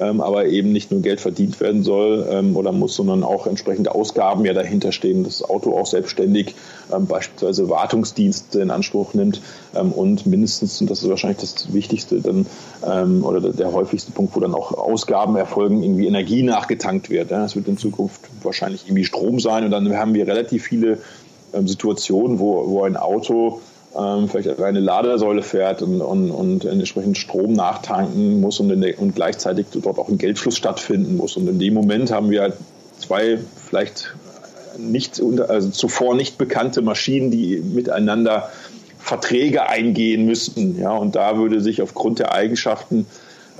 ähm, 0.00 0.20
aber 0.20 0.46
eben 0.46 0.72
nicht 0.72 0.90
nur 0.90 1.02
Geld 1.02 1.20
verdient 1.20 1.60
werden 1.60 1.82
soll 1.82 2.26
ähm, 2.30 2.56
oder 2.56 2.72
muss, 2.72 2.94
sondern 2.94 3.22
auch 3.22 3.46
entsprechende 3.46 3.94
Ausgaben 3.94 4.44
ja 4.44 4.54
dahinter 4.54 4.92
stehen. 4.92 5.24
Das 5.24 5.42
Auto 5.42 5.76
auch 5.78 5.86
selbstständig 5.86 6.54
ähm, 6.92 7.06
beispielsweise 7.06 7.68
Wartungsdienste 7.68 8.60
in 8.60 8.70
Anspruch 8.70 9.14
nimmt 9.14 9.40
ähm, 9.74 9.92
und 9.92 10.26
mindestens, 10.26 10.80
und 10.80 10.90
das 10.90 11.02
ist 11.02 11.08
wahrscheinlich 11.08 11.40
das 11.40 11.72
Wichtigste 11.72 12.20
dann 12.20 12.46
ähm, 12.86 13.24
oder 13.24 13.52
der 13.52 13.72
häufigste 13.72 14.12
Punkt, 14.12 14.34
wo 14.34 14.40
dann 14.40 14.54
auch 14.54 14.72
Ausgaben 14.72 15.36
erfolgen, 15.36 15.82
irgendwie 15.82 16.06
Energie 16.06 16.42
nachgetankt 16.42 17.10
wird. 17.10 17.30
Ja. 17.30 17.44
Es 17.44 17.56
wird 17.56 17.68
in 17.68 17.76
Zukunft 17.76 18.22
wahrscheinlich 18.42 18.86
irgendwie 18.86 19.04
Strom 19.04 19.40
sein 19.40 19.64
und 19.64 19.70
dann 19.70 19.94
haben 19.96 20.14
wir 20.14 20.26
relativ 20.26 20.64
viele 20.64 20.98
Situationen, 21.64 22.38
wo, 22.38 22.68
wo 22.68 22.82
ein 22.84 22.96
Auto 22.96 23.60
ähm, 23.98 24.28
vielleicht 24.28 24.60
eine 24.60 24.80
Ladesäule 24.80 25.42
fährt 25.42 25.82
und, 25.82 26.00
und, 26.00 26.30
und 26.30 26.64
entsprechend 26.64 27.18
Strom 27.18 27.52
nachtanken 27.52 28.40
muss 28.40 28.58
und, 28.60 28.68
der, 28.80 28.98
und 28.98 29.14
gleichzeitig 29.14 29.66
dort 29.72 29.98
auch 29.98 30.08
ein 30.08 30.18
Geldfluss 30.18 30.56
stattfinden 30.56 31.16
muss. 31.16 31.36
Und 31.36 31.48
in 31.48 31.58
dem 31.58 31.74
Moment 31.74 32.10
haben 32.10 32.30
wir 32.30 32.42
halt 32.42 32.54
zwei 32.98 33.38
vielleicht 33.68 34.14
nicht, 34.78 35.20
also 35.48 35.68
zuvor 35.70 36.14
nicht 36.14 36.38
bekannte 36.38 36.80
Maschinen, 36.80 37.30
die 37.30 37.58
miteinander 37.58 38.50
Verträge 38.98 39.68
eingehen 39.68 40.24
müssten. 40.24 40.78
Ja, 40.80 40.96
und 40.96 41.14
da 41.14 41.36
würde 41.36 41.60
sich 41.60 41.82
aufgrund 41.82 42.18
der 42.18 42.32
Eigenschaften, 42.32 43.06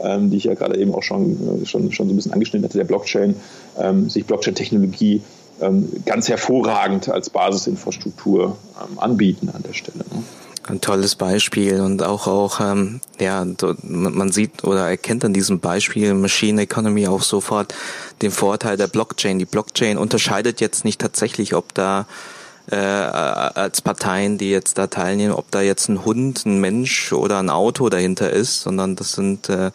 ähm, 0.03 0.31
die 0.31 0.39
ich 0.39 0.45
ja 0.45 0.55
gerade 0.55 0.79
eben 0.79 0.95
auch 0.95 1.03
schon, 1.03 1.63
schon, 1.67 1.93
schon 1.93 2.07
so 2.07 2.13
ein 2.13 2.17
bisschen 2.17 2.33
angeschnitten 2.33 2.65
hatte, 2.65 2.79
der 2.79 2.85
Blockchain, 2.85 3.35
ähm, 3.79 4.09
sich 4.09 4.25
Blockchain-Technologie 4.25 5.17
ähm, 5.17 5.23
ganz 6.05 6.29
hervorragend 6.29 7.09
als 7.09 7.31
Basisinfrastruktur 7.31 8.57
ähm, 8.81 8.99
anbieten 8.99 9.51
an 9.55 9.63
der 9.63 9.73
Stelle. 9.73 9.99
Ne? 9.99 10.23
Ein 10.65 10.81
tolles 10.81 11.17
Beispiel 11.17 11.81
und 11.81 12.05
auch 12.05 12.29
auch 12.29 12.61
ähm, 12.61 13.01
ja 13.19 13.45
man 13.83 14.31
sieht 14.31 14.63
oder 14.63 14.89
erkennt 14.89 15.25
an 15.25 15.33
diesem 15.33 15.59
Beispiel 15.59 16.15
Machine 16.15 16.63
Economy 16.63 17.09
auch 17.09 17.23
sofort 17.23 17.75
den 18.23 18.31
Vorteil 18.31 18.77
der 18.77 18.87
Blockchain. 18.87 19.41
Die 19.41 19.45
Blockchain 19.45 19.99
unterscheidet 19.99 20.61
jetzt 20.61 20.85
nicht 20.85 21.01
tatsächlich, 21.01 21.55
ob 21.55 21.75
da 21.75 22.07
äh, 22.71 22.77
als 22.77 23.83
Parteien, 23.83 24.39
die 24.39 24.51
jetzt 24.51 24.79
da 24.79 24.87
teilnehmen, 24.87 25.35
ob 25.35 25.51
da 25.51 25.61
jetzt 25.61 25.89
ein 25.89 26.05
Hund, 26.05 26.47
ein 26.47 26.61
Mensch 26.61 27.13
oder 27.13 27.39
ein 27.39 27.51
Auto 27.51 27.89
dahinter 27.89 28.31
ist, 28.31 28.61
sondern 28.61 28.95
das 28.95 29.13
sind 29.13 29.49
äh, 29.49 29.73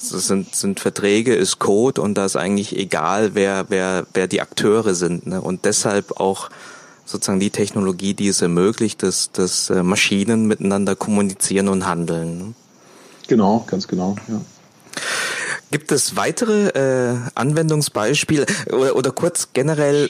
das 0.00 0.26
sind, 0.26 0.54
sind 0.54 0.80
Verträge, 0.80 1.34
ist 1.34 1.58
Code 1.58 2.00
und 2.00 2.14
da 2.14 2.24
ist 2.24 2.36
eigentlich 2.36 2.76
egal, 2.76 3.34
wer, 3.34 3.66
wer, 3.68 4.06
wer 4.14 4.28
die 4.28 4.40
Akteure 4.40 4.94
sind. 4.94 5.26
Ne? 5.26 5.40
Und 5.40 5.64
deshalb 5.64 6.20
auch 6.20 6.50
sozusagen 7.04 7.40
die 7.40 7.50
Technologie, 7.50 8.14
die 8.14 8.28
es 8.28 8.40
ermöglicht, 8.40 9.02
dass, 9.02 9.32
dass 9.32 9.70
äh, 9.70 9.82
Maschinen 9.82 10.46
miteinander 10.46 10.94
kommunizieren 10.94 11.68
und 11.68 11.86
handeln. 11.86 12.38
Ne? 12.38 12.54
Genau, 13.26 13.64
ganz 13.66 13.88
genau, 13.88 14.16
ja. 14.28 14.40
Gibt 15.70 15.92
es 15.92 16.16
weitere 16.16 16.68
äh, 16.68 17.16
Anwendungsbeispiele 17.34 18.46
oder, 18.72 18.96
oder 18.96 19.10
kurz 19.10 19.48
generell, 19.52 20.08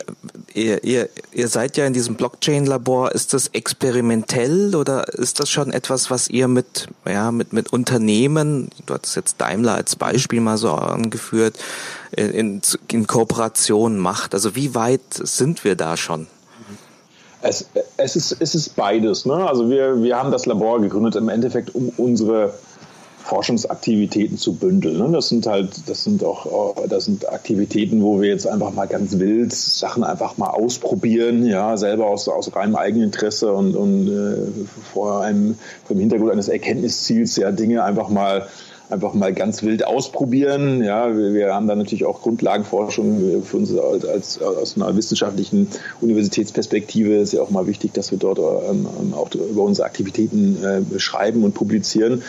ihr, 0.54 0.84
ihr, 0.84 1.08
ihr 1.32 1.48
seid 1.48 1.76
ja 1.76 1.84
in 1.84 1.92
diesem 1.92 2.14
Blockchain-Labor, 2.14 3.12
ist 3.12 3.34
das 3.34 3.48
experimentell 3.48 4.76
oder 4.76 5.08
ist 5.08 5.40
das 5.40 5.50
schon 5.50 5.72
etwas, 5.72 6.10
was 6.10 6.28
ihr 6.28 6.46
mit, 6.46 6.86
ja, 7.04 7.32
mit, 7.32 7.52
mit 7.52 7.72
Unternehmen, 7.72 8.70
du 8.86 8.94
hattest 8.94 9.16
jetzt 9.16 9.40
Daimler 9.40 9.74
als 9.74 9.96
Beispiel 9.96 10.40
mal 10.40 10.58
so 10.58 10.70
angeführt, 10.70 11.56
in, 12.12 12.62
in 12.88 13.06
Kooperation 13.08 13.98
macht? 13.98 14.34
Also 14.34 14.54
wie 14.54 14.76
weit 14.76 15.02
sind 15.10 15.64
wir 15.64 15.74
da 15.74 15.96
schon? 15.96 16.28
Es, 17.40 17.66
es, 17.96 18.16
ist, 18.16 18.36
es 18.40 18.54
ist 18.54 18.76
beides. 18.76 19.24
Ne? 19.24 19.34
Also 19.34 19.70
wir, 19.70 20.02
wir 20.02 20.16
haben 20.16 20.30
das 20.30 20.46
Labor 20.46 20.80
gegründet 20.80 21.16
im 21.16 21.28
Endeffekt, 21.28 21.74
um 21.74 21.90
unsere 21.96 22.54
Forschungsaktivitäten 23.28 24.38
zu 24.38 24.54
bündeln. 24.54 24.96
Ne? 24.98 25.10
Das 25.12 25.28
sind 25.28 25.46
halt, 25.46 25.86
das 25.86 26.04
sind 26.04 26.24
auch, 26.24 26.74
das 26.88 27.04
sind 27.04 27.28
Aktivitäten, 27.28 28.02
wo 28.02 28.22
wir 28.22 28.30
jetzt 28.30 28.46
einfach 28.46 28.72
mal 28.72 28.86
ganz 28.86 29.18
wild 29.18 29.52
Sachen 29.52 30.02
einfach 30.02 30.38
mal 30.38 30.48
ausprobieren, 30.48 31.44
ja, 31.44 31.76
selber 31.76 32.06
aus, 32.06 32.26
aus 32.26 32.56
reinem 32.56 32.76
Eigeninteresse 32.76 33.52
und, 33.52 33.76
und 33.76 34.08
äh, 34.08 34.66
vor 34.94 35.20
einem, 35.20 35.56
vor 35.84 35.94
dem 35.94 36.00
Hintergrund 36.00 36.32
eines 36.32 36.48
Erkenntnisziels, 36.48 37.36
ja, 37.36 37.52
Dinge 37.52 37.84
einfach 37.84 38.08
mal 38.08 38.48
einfach 38.90 39.12
mal 39.12 39.34
ganz 39.34 39.62
wild 39.62 39.86
ausprobieren. 39.86 40.82
Ja, 40.82 41.14
wir, 41.14 41.34
wir 41.34 41.54
haben 41.54 41.68
da 41.68 41.74
natürlich 41.74 42.06
auch 42.06 42.22
Grundlagenforschung 42.22 43.42
für 43.42 43.58
uns 43.58 43.76
als, 43.76 44.06
als 44.06 44.40
aus 44.40 44.76
einer 44.76 44.96
wissenschaftlichen 44.96 45.68
Universitätsperspektive 46.00 47.16
ist 47.16 47.34
ja 47.34 47.42
auch 47.42 47.50
mal 47.50 47.66
wichtig, 47.66 47.92
dass 47.92 48.10
wir 48.10 48.18
dort 48.18 48.38
ähm, 48.38 49.12
auch 49.12 49.28
über 49.34 49.64
unsere 49.64 49.86
Aktivitäten 49.86 50.56
äh, 50.64 50.80
beschreiben 50.80 51.44
und 51.44 51.52
publizieren. 51.52 52.22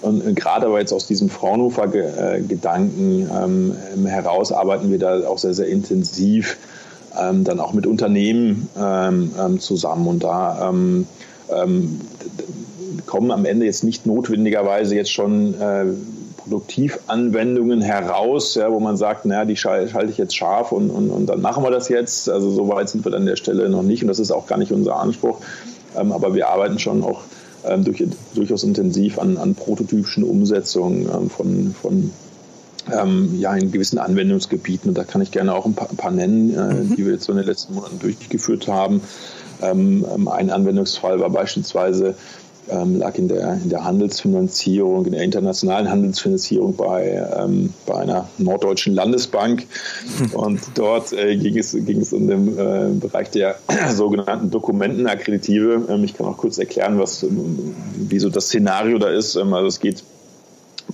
Und 0.00 0.36
gerade 0.36 0.66
aber 0.66 0.80
jetzt 0.80 0.92
aus 0.92 1.06
diesem 1.06 1.28
Fraunhofer-Gedanken 1.28 3.28
ähm, 3.30 3.76
ähm, 3.94 4.06
heraus 4.06 4.52
arbeiten 4.52 4.90
wir 4.90 4.98
da 4.98 5.26
auch 5.26 5.38
sehr, 5.38 5.54
sehr 5.54 5.66
intensiv 5.66 6.56
ähm, 7.18 7.44
dann 7.44 7.58
auch 7.58 7.72
mit 7.72 7.86
Unternehmen 7.86 8.68
ähm, 8.78 9.32
ähm 9.38 9.60
zusammen. 9.60 10.06
Und 10.06 10.22
da 10.22 10.70
ähm, 10.70 11.06
kommen 13.06 13.30
am 13.30 13.44
Ende 13.44 13.66
jetzt 13.66 13.82
nicht 13.82 14.06
notwendigerweise 14.06 14.94
jetzt 14.94 15.10
schon 15.10 15.54
äh, 15.60 15.86
Produktivanwendungen 16.36 17.80
heraus, 17.80 18.54
ja, 18.54 18.70
wo 18.70 18.80
man 18.80 18.96
sagt, 18.96 19.24
naja, 19.24 19.44
die 19.44 19.56
schalte 19.56 20.06
ich 20.08 20.18
jetzt 20.18 20.36
scharf 20.36 20.72
und, 20.72 20.90
und, 20.90 21.10
und 21.10 21.26
dann 21.26 21.40
machen 21.40 21.64
wir 21.64 21.70
das 21.70 21.88
jetzt. 21.88 22.28
Also 22.28 22.50
so 22.50 22.68
weit 22.68 22.88
sind 22.88 23.04
wir 23.04 23.12
an 23.14 23.26
der 23.26 23.36
Stelle 23.36 23.68
noch 23.68 23.82
nicht 23.82 24.02
und 24.02 24.08
das 24.08 24.18
ist 24.18 24.30
auch 24.30 24.46
gar 24.46 24.58
nicht 24.58 24.72
unser 24.72 24.96
Anspruch. 24.96 25.40
aber 25.94 26.34
wir 26.34 26.48
arbeiten 26.48 26.78
schon 26.78 27.02
auch 27.02 27.22
ähm, 27.64 27.84
durch, 27.84 28.04
durchaus 28.34 28.62
intensiv 28.62 29.18
an, 29.18 29.36
an 29.36 29.54
prototypischen 29.54 30.24
Umsetzungen 30.24 31.08
ähm, 31.12 31.30
von, 31.30 31.74
von 31.80 32.10
ähm, 32.92 33.38
ja, 33.38 33.54
in 33.54 33.70
gewissen 33.70 33.98
Anwendungsgebieten. 33.98 34.90
Und 34.90 34.98
da 34.98 35.04
kann 35.04 35.20
ich 35.20 35.30
gerne 35.30 35.54
auch 35.54 35.66
ein 35.66 35.74
paar, 35.74 35.90
ein 35.90 35.96
paar 35.96 36.10
nennen, 36.10 36.54
äh, 36.54 36.74
mhm. 36.74 36.96
die 36.96 37.04
wir 37.04 37.12
jetzt 37.12 37.24
so 37.24 37.32
in 37.32 37.38
den 37.38 37.46
letzten 37.46 37.74
Monaten 37.74 37.98
durchgeführt 37.98 38.68
haben. 38.68 39.02
Ähm, 39.60 40.04
ähm 40.14 40.28
ein 40.28 40.50
Anwendungsfall 40.50 41.20
war 41.20 41.30
beispielsweise 41.30 42.14
ähm, 42.70 42.98
lag 42.98 43.16
in 43.16 43.28
der, 43.28 43.54
in 43.54 43.68
der 43.68 43.84
Handelsfinanzierung, 43.84 45.06
in 45.06 45.12
der 45.12 45.22
internationalen 45.22 45.90
Handelsfinanzierung 45.90 46.76
bei, 46.76 47.26
ähm, 47.36 47.72
bei 47.86 47.94
einer 47.96 48.28
norddeutschen 48.38 48.94
Landesbank. 48.94 49.66
Und 50.32 50.60
dort 50.74 51.12
äh, 51.12 51.36
ging, 51.36 51.56
es, 51.58 51.72
ging 51.72 52.00
es 52.00 52.12
um 52.12 52.28
den 52.28 52.58
äh, 52.58 52.90
Bereich 52.98 53.30
der 53.30 53.56
sogenannten 53.92 54.50
Dokumentenakkreditive. 54.50 55.86
Ähm, 55.88 56.04
ich 56.04 56.14
kann 56.14 56.26
auch 56.26 56.36
kurz 56.36 56.58
erklären, 56.58 56.98
was, 56.98 57.26
wieso 57.96 58.30
das 58.30 58.46
Szenario 58.46 58.98
da 58.98 59.08
ist. 59.08 59.36
Ähm, 59.36 59.52
also 59.54 59.66
es 59.66 59.80
geht 59.80 60.02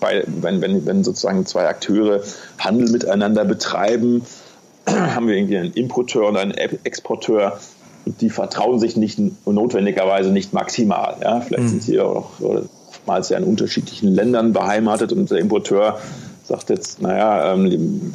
bei, 0.00 0.24
wenn, 0.26 0.60
wenn, 0.60 0.86
wenn 0.86 1.04
sozusagen 1.04 1.46
zwei 1.46 1.68
Akteure 1.68 2.22
Handel 2.58 2.90
miteinander 2.90 3.44
betreiben, 3.44 4.22
haben 4.86 5.28
wir 5.28 5.36
irgendwie 5.36 5.58
einen 5.58 5.72
Importeur 5.72 6.28
und 6.28 6.36
einen 6.36 6.52
Exporteur 6.52 7.60
die 8.06 8.30
vertrauen 8.30 8.78
sich 8.78 8.96
nicht 8.96 9.18
notwendigerweise 9.46 10.30
nicht 10.30 10.52
maximal. 10.52 11.16
Ja? 11.22 11.40
Vielleicht 11.40 11.64
mhm. 11.64 11.68
sind 11.68 11.82
sie 11.82 12.00
auch 12.00 12.30
oftmals 12.40 13.28
ja 13.28 13.38
in 13.38 13.44
unterschiedlichen 13.44 14.08
Ländern 14.08 14.52
beheimatet 14.52 15.12
und 15.12 15.30
der 15.30 15.38
Importeur 15.38 15.98
sagt 16.44 16.70
jetzt, 16.70 17.00
naja, 17.00 17.54
ähm, 17.54 18.12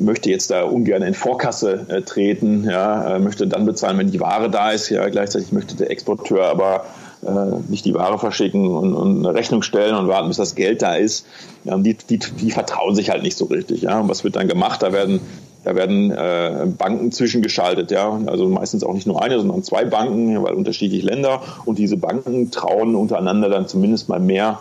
möchte 0.00 0.30
jetzt 0.30 0.50
da 0.50 0.64
ungern 0.64 1.02
in 1.02 1.14
Vorkasse 1.14 1.86
äh, 1.88 2.02
treten, 2.02 2.64
ja, 2.64 3.16
äh, 3.16 3.18
möchte 3.18 3.46
dann 3.46 3.66
bezahlen, 3.66 3.98
wenn 3.98 4.10
die 4.10 4.20
Ware 4.20 4.50
da 4.50 4.70
ist. 4.70 4.90
Ja, 4.90 5.08
gleichzeitig 5.08 5.52
möchte 5.52 5.76
der 5.76 5.90
Exporteur 5.90 6.46
aber 6.46 6.84
äh, 7.24 7.60
nicht 7.68 7.84
die 7.84 7.94
Ware 7.94 8.18
verschicken 8.18 8.68
und, 8.68 8.94
und, 8.94 9.24
eine 9.24 9.34
Rechnung 9.34 9.62
stellen 9.62 9.94
und 9.94 10.08
warten, 10.08 10.28
bis 10.28 10.36
das 10.36 10.54
Geld 10.54 10.82
da 10.82 10.94
ist. 10.94 11.26
Ja, 11.64 11.76
die, 11.78 11.94
die, 11.94 12.18
die 12.18 12.50
vertrauen 12.50 12.94
sich 12.94 13.10
halt 13.10 13.22
nicht 13.22 13.36
so 13.36 13.46
richtig. 13.46 13.82
Ja. 13.82 14.00
Und 14.00 14.08
was 14.08 14.24
wird 14.24 14.36
dann 14.36 14.48
gemacht? 14.48 14.82
Da 14.82 14.92
werden 14.92 15.20
da 15.66 15.74
werden 15.74 16.12
äh, 16.12 16.64
Banken 16.78 17.10
zwischengeschaltet, 17.10 17.90
ja, 17.90 18.20
also 18.26 18.48
meistens 18.48 18.84
auch 18.84 18.94
nicht 18.94 19.08
nur 19.08 19.20
eine, 19.20 19.36
sondern 19.40 19.64
zwei 19.64 19.84
Banken, 19.84 20.40
weil 20.44 20.54
unterschiedliche 20.54 21.04
Länder 21.04 21.42
und 21.64 21.80
diese 21.80 21.96
Banken 21.96 22.52
trauen 22.52 22.94
untereinander 22.94 23.48
dann 23.48 23.66
zumindest 23.66 24.08
mal 24.08 24.20
mehr 24.20 24.60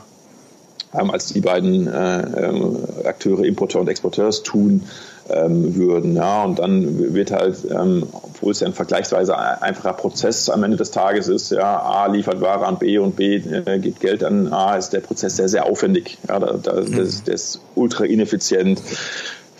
ähm, 0.99 1.11
als 1.11 1.27
die 1.27 1.41
beiden 1.41 1.85
äh, 1.85 2.21
ähm, 2.47 2.77
Akteure, 3.03 3.45
Importeur 3.45 3.81
und 3.81 3.87
Exporteur 3.87 4.31
tun 4.31 4.81
ähm, 5.29 5.75
würden. 5.75 6.15
Ja, 6.15 6.43
und 6.43 6.57
dann 6.57 7.13
wird 7.13 7.29
halt, 7.29 7.57
ähm, 7.69 8.07
obwohl 8.11 8.53
es 8.53 8.61
ja 8.61 8.67
ein 8.67 8.73
vergleichsweise 8.73 9.37
einfacher 9.61 9.93
Prozess 9.93 10.49
am 10.49 10.63
Ende 10.63 10.77
des 10.77 10.89
Tages 10.89 11.27
ist, 11.27 11.51
ja, 11.51 11.81
A 11.81 12.07
liefert 12.07 12.41
Ware 12.41 12.65
an 12.65 12.79
B 12.79 12.97
und 12.97 13.15
B 13.15 13.35
äh, 13.35 13.77
gibt 13.77 13.99
Geld 13.99 14.23
an 14.23 14.51
A, 14.51 14.75
ist 14.75 14.89
der 14.89 15.01
Prozess 15.01 15.35
sehr, 15.35 15.49
sehr 15.49 15.67
aufwendig. 15.67 16.17
Ja, 16.27 16.39
da, 16.39 16.53
da, 16.53 16.81
das, 16.81 17.23
der 17.23 17.35
ist 17.35 17.59
ultra 17.75 18.05
ineffizient 18.05 18.81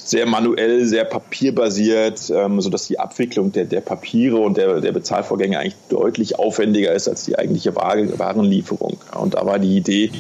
sehr 0.06 0.28
manuell, 0.28 0.86
sehr 0.86 1.04
papierbasiert, 1.04 2.30
ähm, 2.30 2.62
sodass 2.62 2.88
die 2.88 3.00
Abwicklung 3.00 3.52
der, 3.52 3.66
der 3.66 3.82
Papiere 3.82 4.38
und 4.38 4.56
der, 4.56 4.80
der 4.80 4.92
Bezahlvorgänge 4.92 5.58
eigentlich 5.58 5.76
deutlich 5.90 6.38
aufwendiger 6.38 6.94
ist 6.94 7.08
als 7.08 7.26
die 7.26 7.38
eigentliche 7.38 7.76
Warenlieferung. 7.76 8.98
Und 9.20 9.34
da 9.34 9.46
war 9.48 9.58
die 9.58 9.76
Idee, 9.76 10.12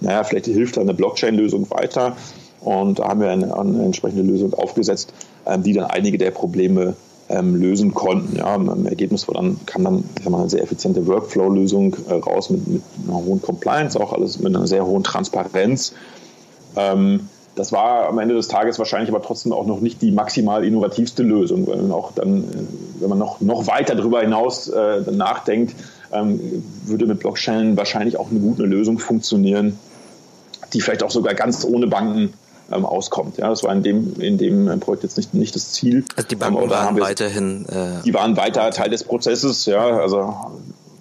naja, 0.00 0.24
vielleicht 0.24 0.46
hilft 0.46 0.78
da 0.78 0.80
eine 0.80 0.94
Blockchain-Lösung 0.94 1.70
weiter. 1.70 2.16
Und 2.62 2.98
da 2.98 3.08
haben 3.08 3.20
wir 3.20 3.30
eine, 3.30 3.56
eine 3.56 3.84
entsprechende 3.84 4.22
Lösung 4.22 4.54
aufgesetzt, 4.54 5.12
ähm, 5.46 5.62
die 5.62 5.74
dann 5.74 5.84
einige 5.84 6.16
der 6.16 6.30
Probleme 6.30 6.96
ähm, 7.28 7.56
lösen 7.56 7.92
konnten. 7.92 8.36
Ja, 8.36 8.54
Im 8.54 8.86
Ergebnis 8.86 9.28
war 9.28 9.34
dann, 9.34 9.60
kam 9.66 9.84
dann 9.84 10.04
ich 10.18 10.28
mal, 10.30 10.40
eine 10.40 10.48
sehr 10.48 10.62
effiziente 10.62 11.06
Workflow-Lösung 11.06 11.94
äh, 12.08 12.14
raus 12.14 12.48
mit, 12.48 12.66
mit, 12.66 12.82
einer 13.06 13.18
hohen 13.18 13.42
Compliance, 13.42 14.00
auch 14.00 14.14
alles 14.14 14.38
mit 14.38 14.56
einer 14.56 14.66
sehr 14.66 14.86
hohen 14.86 15.04
Transparenz. 15.04 15.92
Ähm, 16.74 17.28
das 17.56 17.72
war 17.72 18.08
am 18.08 18.18
Ende 18.18 18.34
des 18.34 18.48
Tages 18.48 18.78
wahrscheinlich 18.78 19.10
aber 19.10 19.22
trotzdem 19.22 19.52
auch 19.52 19.66
noch 19.66 19.80
nicht 19.80 20.02
die 20.02 20.12
maximal 20.12 20.64
innovativste 20.64 21.22
Lösung, 21.22 21.66
weil 21.66 21.90
auch 21.90 22.12
dann, 22.12 22.44
äh, 22.44 23.00
wenn 23.00 23.08
man 23.08 23.18
noch, 23.18 23.40
noch 23.40 23.66
weiter 23.66 23.94
darüber 23.94 24.20
hinaus 24.20 24.68
äh, 24.68 25.00
nachdenkt, 25.10 25.74
ähm, 26.12 26.38
würde 26.84 27.06
mit 27.06 27.18
Blockchain 27.18 27.76
wahrscheinlich 27.76 28.18
auch 28.18 28.30
eine 28.30 28.40
gute 28.40 28.64
Lösung 28.64 28.98
funktionieren, 28.98 29.78
die 30.74 30.80
vielleicht 30.82 31.02
auch 31.02 31.10
sogar 31.10 31.34
ganz 31.34 31.64
ohne 31.64 31.86
Banken 31.86 32.34
ähm, 32.70 32.84
auskommt. 32.84 33.38
Ja, 33.38 33.48
das 33.48 33.64
war 33.64 33.72
in 33.72 33.82
dem, 33.82 34.20
in 34.20 34.36
dem 34.36 34.78
Projekt 34.80 35.04
jetzt 35.04 35.16
nicht, 35.16 35.32
nicht 35.32 35.54
das 35.54 35.72
Ziel. 35.72 36.04
Also 36.14 36.28
die 36.28 36.36
Banken 36.36 36.68
waren 36.68 37.00
weiterhin. 37.00 37.64
Äh, 37.66 38.02
die 38.04 38.12
waren 38.12 38.36
weiter 38.36 38.70
Teil 38.70 38.90
des 38.90 39.02
Prozesses, 39.02 39.64
ja. 39.64 39.98
Also 39.98 40.34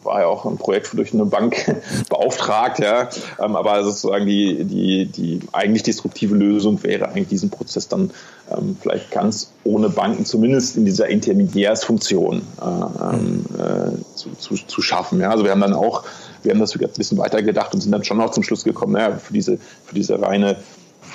war 0.05 0.21
ja 0.21 0.27
auch 0.27 0.45
ein 0.45 0.57
Projekt 0.57 0.93
durch 0.93 1.13
eine 1.13 1.25
Bank 1.25 1.81
beauftragt, 2.09 2.79
ja. 2.79 3.09
Ähm, 3.43 3.55
aber 3.55 3.83
sozusagen 3.83 4.25
die, 4.25 4.63
die, 4.63 5.05
die 5.07 5.39
eigentlich 5.51 5.83
destruktive 5.83 6.35
Lösung 6.35 6.81
wäre 6.83 7.09
eigentlich 7.09 7.27
diesen 7.27 7.49
Prozess 7.49 7.87
dann 7.87 8.11
ähm, 8.51 8.77
vielleicht 8.79 9.11
ganz 9.11 9.51
ohne 9.63 9.89
Banken, 9.89 10.25
zumindest 10.25 10.77
in 10.77 10.85
dieser 10.85 11.07
Intermediärsfunktion 11.07 12.41
äh, 12.61 13.15
ähm, 13.15 13.45
äh, 13.57 14.15
zu, 14.15 14.29
zu, 14.37 14.55
zu 14.55 14.81
schaffen. 14.81 15.19
Ja. 15.19 15.31
Also 15.31 15.43
wir 15.43 15.51
haben 15.51 15.61
dann 15.61 15.73
auch, 15.73 16.03
wir 16.43 16.51
haben 16.51 16.59
das 16.59 16.75
ein 16.75 16.89
bisschen 16.95 17.17
weiter 17.17 17.41
gedacht 17.41 17.73
und 17.73 17.81
sind 17.81 17.91
dann 17.91 18.03
schon 18.03 18.21
auch 18.21 18.31
zum 18.31 18.43
Schluss 18.43 18.63
gekommen, 18.63 18.93
naja, 18.93 19.17
für 19.17 19.33
diese, 19.33 19.57
für 19.85 19.95
diese 19.95 20.21
reine 20.21 20.57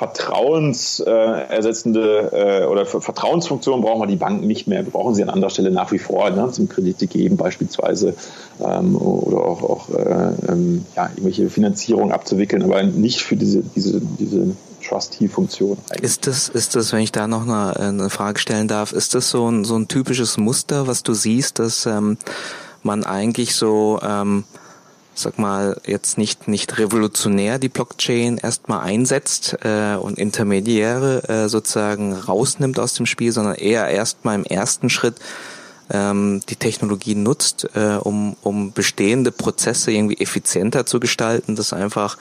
vertrauensersetzende 0.01 2.31
äh, 2.33 2.65
oder 2.65 2.87
für 2.87 3.03
Vertrauensfunktion 3.03 3.83
brauchen 3.83 4.01
wir 4.01 4.07
die 4.07 4.17
Banken 4.17 4.47
nicht 4.47 4.67
mehr. 4.67 4.83
Wir 4.83 4.93
brauchen 4.93 5.15
sie 5.15 5.23
an 5.23 5.29
anderer 5.29 5.51
Stelle 5.51 5.71
nach 5.71 5.93
wie 5.93 5.99
vor, 5.99 6.31
ne, 6.31 6.51
zum 6.51 6.71
Kredite 6.71 7.07
geben 7.07 7.37
beispielsweise 7.37 8.15
ähm, 8.61 8.97
oder 8.97 9.45
auch, 9.45 9.63
auch 9.63 9.91
äh, 9.91 10.31
ähm, 10.49 10.87
ja, 10.97 11.11
irgendwelche 11.11 11.51
Finanzierung 11.51 12.13
abzuwickeln, 12.13 12.63
aber 12.63 12.83
nicht 12.83 13.21
für 13.21 13.37
diese, 13.37 13.63
diese, 13.77 14.01
diese 14.19 14.57
Trustee-Funktion. 14.83 15.77
Ist 16.01 16.27
das, 16.27 16.49
ist 16.49 16.77
das, 16.77 16.95
wenn 16.95 17.01
ich 17.01 17.13
da 17.13 17.27
noch 17.27 17.43
eine, 17.43 17.77
eine 17.77 18.09
Frage 18.09 18.39
stellen 18.39 18.69
darf, 18.69 18.93
ist 18.93 19.15
das 19.15 19.29
so 19.29 19.51
ein, 19.51 19.67
so 19.67 19.77
ein 19.77 19.87
typisches 19.87 20.39
Muster, 20.39 20.87
was 20.87 21.03
du 21.03 21.13
siehst, 21.13 21.59
dass 21.59 21.85
ähm, 21.85 22.17
man 22.83 23.05
eigentlich 23.05 23.55
so 23.55 24.01
ähm, 24.03 24.45
sag 25.21 25.39
mal, 25.39 25.81
jetzt 25.87 26.19
nicht, 26.19 26.49
nicht 26.49 26.79
revolutionär 26.79 27.59
die 27.59 27.69
Blockchain 27.69 28.39
erstmal 28.39 28.81
einsetzt 28.81 29.57
äh, 29.63 29.95
und 29.95 30.19
Intermediäre 30.19 31.29
äh, 31.29 31.49
sozusagen 31.49 32.15
rausnimmt 32.15 32.79
aus 32.79 32.95
dem 32.95 33.07
Spiel, 33.07 33.33
sondern 33.33 33.55
eher 33.55 33.89
erstmal 33.89 34.35
im 34.35 34.45
ersten 34.45 34.91
Schritt 34.91 35.17
ähm, 35.91 36.41
die 36.49 36.57
Technologie 36.57 37.15
nutzt, 37.15 37.69
äh, 37.75 37.97
um, 37.97 38.37
um 38.43 38.73
bestehende 38.73 39.33
Prozesse 39.33 39.93
irgendwie 39.93 40.21
effizienter 40.21 40.87
zu 40.87 41.01
gestalten, 41.01 41.57
das 41.57 41.73
einfach 41.73 42.17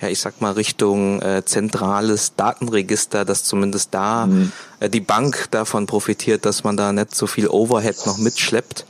ja, 0.00 0.08
ich 0.08 0.20
sag 0.20 0.40
mal, 0.40 0.52
Richtung 0.52 1.22
äh, 1.22 1.44
zentrales 1.44 2.34
Datenregister, 2.36 3.24
dass 3.24 3.44
zumindest 3.44 3.94
da 3.94 4.26
mhm. 4.26 4.52
äh, 4.80 4.90
die 4.90 5.00
Bank 5.00 5.48
davon 5.50 5.86
profitiert, 5.86 6.44
dass 6.44 6.64
man 6.64 6.76
da 6.76 6.92
nicht 6.92 7.14
so 7.14 7.26
viel 7.26 7.48
Overhead 7.48 8.04
noch 8.06 8.18
mitschleppt 8.18 8.86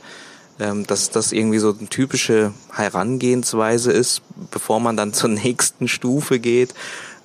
ähm, 0.59 0.85
dass 0.87 1.09
das 1.09 1.31
irgendwie 1.31 1.59
so 1.59 1.75
eine 1.77 1.89
typische 1.89 2.53
Herangehensweise 2.73 3.91
ist, 3.91 4.21
bevor 4.51 4.79
man 4.79 4.97
dann 4.97 5.13
zur 5.13 5.29
nächsten 5.29 5.87
Stufe 5.87 6.39
geht 6.39 6.73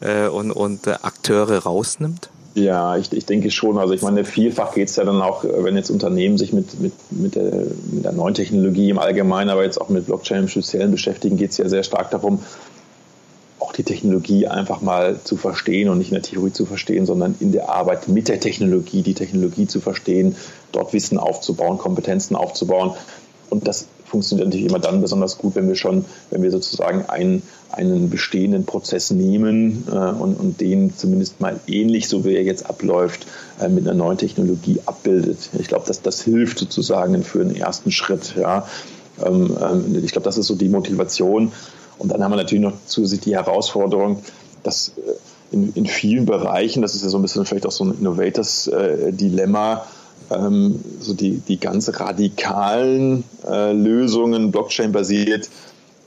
äh, 0.01 0.27
und, 0.29 0.51
und 0.51 0.87
äh, 0.87 0.97
Akteure 1.03 1.59
rausnimmt? 1.59 2.31
Ja, 2.55 2.97
ich, 2.97 3.13
ich 3.13 3.27
denke 3.27 3.51
schon. 3.51 3.79
Also 3.79 3.95
ich 3.95 4.03
meine, 4.03 4.25
vielfach 4.25 4.75
geht 4.75 4.89
es 4.89 4.97
ja 4.97 5.05
dann 5.05 5.23
auch, 5.23 5.45
wenn 5.45 5.77
jetzt 5.77 5.91
Unternehmen 5.91 6.37
sich 6.37 6.53
mit, 6.53 6.81
mit, 6.81 6.93
mit, 7.11 7.37
der, 7.37 7.53
mit 7.93 8.05
der 8.05 8.13
neuen 8.13 8.35
Technologie 8.35 8.91
im 8.91 8.99
Allgemeinen, 8.99 9.51
aber 9.51 9.63
jetzt 9.63 9.81
auch 9.81 9.89
mit 9.89 10.07
Blockchain 10.07 10.41
im 10.41 10.49
Speziellen 10.49 10.91
beschäftigen, 10.91 11.37
geht 11.37 11.53
es 11.53 11.59
ja 11.59 11.69
sehr 11.69 11.85
stark 11.85 12.11
darum, 12.11 12.41
auch 13.61 13.73
die 13.73 13.85
Technologie 13.85 14.49
einfach 14.49 14.81
mal 14.81 15.21
zu 15.23 15.37
verstehen 15.37 15.89
und 15.89 15.99
nicht 15.99 16.09
in 16.09 16.15
der 16.15 16.23
Theorie 16.23 16.53
zu 16.53 16.67
verstehen, 16.67 17.07
sondern 17.07 17.37
in 17.39 17.53
der 17.53 17.69
Arbeit 17.69 18.09
mit 18.09 18.29
der 18.29 18.41
Technologie, 18.41 19.03
die 19.03 19.15
Technologie 19.15 19.69
zu 19.69 19.81
verstehen, 19.81 20.35
dort 20.73 20.93
Wissen 20.93 21.19
aufzubauen, 21.19 21.79
Kompetenzen 21.79 22.35
aufzubauen. 22.35 22.93
Und 23.51 23.69
das 23.69 23.87
funktioniert 24.07 24.49
natürlich 24.49 24.67
immer 24.67 24.79
dann 24.79 25.01
besonders 25.01 25.39
gut, 25.39 25.55
wenn 25.55 25.69
wir 25.69 25.77
schon, 25.77 26.05
wenn 26.31 26.43
wir 26.43 26.51
sozusagen 26.51 27.05
einen, 27.09 27.43
einen 27.71 28.11
bestehenden 28.11 28.65
Prozess 28.65 29.11
nehmen 29.11 29.85
äh, 29.91 29.95
und, 29.95 30.35
und 30.35 30.61
den 30.61 30.97
zumindest 30.97 31.41
mal 31.41 31.61
ähnlich, 31.67 32.09
so 32.09 32.25
wie 32.25 32.35
er 32.35 32.43
jetzt 32.43 32.67
abläuft, 32.67 33.27
äh, 33.61 33.69
mit 33.69 33.87
einer 33.87 33.97
neuen 33.97 34.19
Technologie 34.19 34.81
abbildet. 34.87 35.51
Ich 35.59 35.69
glaube, 35.69 35.87
dass 35.87 36.03
das 36.03 36.23
hilft 36.23 36.59
sozusagen 36.59 37.23
für 37.23 37.41
einen 37.41 37.55
ersten 37.55 37.91
Schritt. 37.93 38.35
Ja. 38.39 38.67
Ähm, 39.25 39.57
ähm, 39.61 40.03
ich 40.03 40.13
glaube, 40.13 40.25
das 40.25 40.39
ist 40.39 40.47
so 40.47 40.55
die 40.55 40.69
Motivation. 40.69 41.53
Und 41.99 42.11
dann 42.11 42.25
haben 42.25 42.33
wir 42.33 42.37
natürlich 42.37 42.63
noch 42.63 42.75
zusätzlich 42.87 43.21
die 43.21 43.37
Herausforderung, 43.37 44.23
dass 44.63 44.93
äh, 44.97 45.55
in, 45.55 45.73
in 45.75 45.87
vielen 45.87 46.27
Bereichen, 46.27 46.83
das 46.83 46.95
ist 46.95 47.03
ja 47.03 47.09
so 47.09 47.19
ein 47.19 47.23
bisschen 47.23 47.45
vielleicht 47.45 47.67
auch 47.67 47.73
so 47.73 47.85
ein 47.85 47.99
Innovators-Dilemma, 47.99 49.75
äh, 49.75 50.00
ähm, 50.31 50.81
so 51.01 51.15
die, 51.15 51.39
die 51.39 51.59
ganz 51.59 51.91
radikalen 52.01 53.25
äh, 53.49 53.73
Lösungen, 53.73 54.51
Blockchain-basiert, 54.51 55.49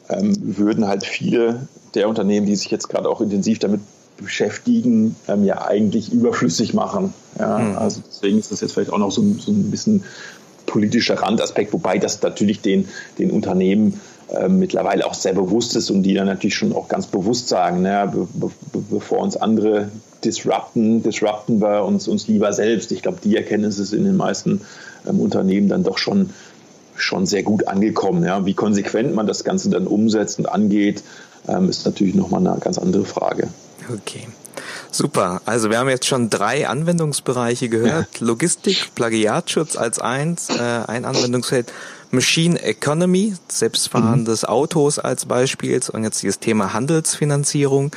ähm, 0.10 0.34
würden 0.58 0.88
halt 0.88 1.06
viele 1.06 1.68
der 1.96 2.10
Unternehmen, 2.10 2.46
die 2.46 2.56
sich 2.56 2.72
jetzt 2.72 2.90
gerade 2.90 3.10
auch 3.10 3.22
intensiv 3.22 3.60
damit 3.60 3.82
beschäftigen, 4.18 5.16
ähm, 5.28 5.44
ja 5.44 5.66
eigentlich 5.66 6.12
überflüssig 6.12 6.74
machen. 6.74 7.14
Ja? 7.38 7.60
Mhm. 7.60 7.78
Also 7.78 8.02
deswegen 8.08 8.40
ist 8.40 8.52
das 8.52 8.62
jetzt 8.62 8.74
vielleicht 8.74 8.92
auch 8.92 8.98
noch 8.98 9.12
so, 9.12 9.22
so 9.40 9.52
ein 9.52 9.72
bisschen 9.72 10.04
politischer 10.66 11.16
Randaspekt, 11.16 11.74
wobei 11.74 11.98
das 11.98 12.22
natürlich 12.22 12.62
den, 12.62 12.88
den 13.20 13.32
Unternehmen 13.32 14.00
äh, 14.34 14.48
mittlerweile 14.50 15.06
auch 15.06 15.14
sehr 15.14 15.34
bewusst 15.34 15.76
ist 15.76 15.92
und 15.92 16.04
die 16.04 16.14
dann 16.14 16.28
natürlich 16.28 16.56
schon 16.56 16.74
auch 16.74 16.88
ganz 16.88 17.08
bewusst 17.08 17.50
sagen, 17.50 17.84
naja, 17.84 18.08
be 18.08 18.28
be 18.34 18.52
bevor 18.90 19.20
uns 19.20 19.38
andere 19.38 19.90
disrupten, 20.24 21.04
disrupten 21.04 21.62
wir 21.62 21.84
uns, 21.84 22.08
uns 22.08 22.28
lieber 22.28 22.52
selbst. 22.54 22.92
Ich 22.92 23.02
glaube, 23.02 23.20
die 23.24 23.36
Erkenntnis 23.36 23.78
ist 23.78 23.94
in 23.94 24.06
den 24.06 24.16
meisten 24.16 24.62
ähm, 25.08 25.20
Unternehmen 25.20 25.70
dann 25.70 25.84
doch 25.84 25.98
schon, 25.98 26.32
schon 26.96 27.26
sehr 27.26 27.44
gut 27.44 27.68
angekommen. 27.68 28.24
Ja. 28.24 28.46
Wie 28.46 28.54
konsequent 28.54 29.14
man 29.14 29.28
das 29.28 29.44
Ganze 29.44 29.70
dann 29.70 29.88
umsetzt 29.88 30.40
und 30.40 30.48
angeht, 30.48 31.04
ähm, 31.48 31.70
ist 31.70 31.86
natürlich 31.86 32.16
nochmal 32.16 32.46
eine 32.46 32.60
ganz 32.60 32.78
andere 32.78 33.06
Frage. 33.06 33.50
Okay. 33.94 34.28
Super. 34.92 35.42
Also 35.46 35.70
wir 35.70 35.80
haben 35.80 35.90
jetzt 35.90 36.06
schon 36.06 36.30
drei 36.30 36.68
Anwendungsbereiche 36.68 37.68
gehört. 37.68 38.08
Logistik, 38.20 38.94
Plagiatschutz 38.96 39.76
als 39.76 40.00
eins, 40.00 40.50
äh, 40.50 40.62
ein 40.88 41.06
Anwendungsfeld. 41.06 41.72
Machine 42.14 42.62
Economy, 42.62 43.34
selbstfahrendes 43.48 44.44
mhm. 44.44 44.50
Autos 44.50 45.00
als 45.00 45.26
Beispiel 45.26 45.82
und 45.92 46.04
jetzt 46.04 46.22
dieses 46.22 46.40
Thema 46.40 46.74
Handelsfinanzierung. 46.74 47.92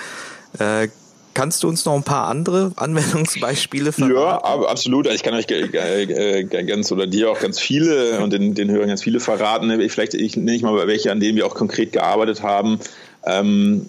Äh, 0.58 0.88
Kannst 1.36 1.62
du 1.62 1.68
uns 1.68 1.84
noch 1.84 1.94
ein 1.94 2.02
paar 2.02 2.28
andere 2.28 2.72
Anwendungsbeispiele 2.76 3.92
verraten? 3.92 4.14
Ja, 4.14 4.38
absolut. 4.70 5.06
Ich 5.06 5.22
kann 5.22 5.34
euch 5.34 5.46
ganz 5.46 6.90
oder 6.90 7.06
dir 7.06 7.30
auch 7.30 7.38
ganz 7.38 7.60
viele 7.60 8.20
und 8.20 8.32
den, 8.32 8.54
den 8.54 8.70
Hörern 8.70 8.88
ganz 8.88 9.02
viele 9.02 9.20
verraten. 9.20 9.70
Vielleicht 9.90 10.14
ich, 10.14 10.38
nenne 10.38 10.54
ich 10.54 10.62
mal 10.62 10.86
welche, 10.86 11.12
an 11.12 11.20
denen 11.20 11.36
wir 11.36 11.44
auch 11.44 11.54
konkret 11.54 11.92
gearbeitet 11.92 12.42
haben. 12.42 12.80
Ähm, 13.26 13.84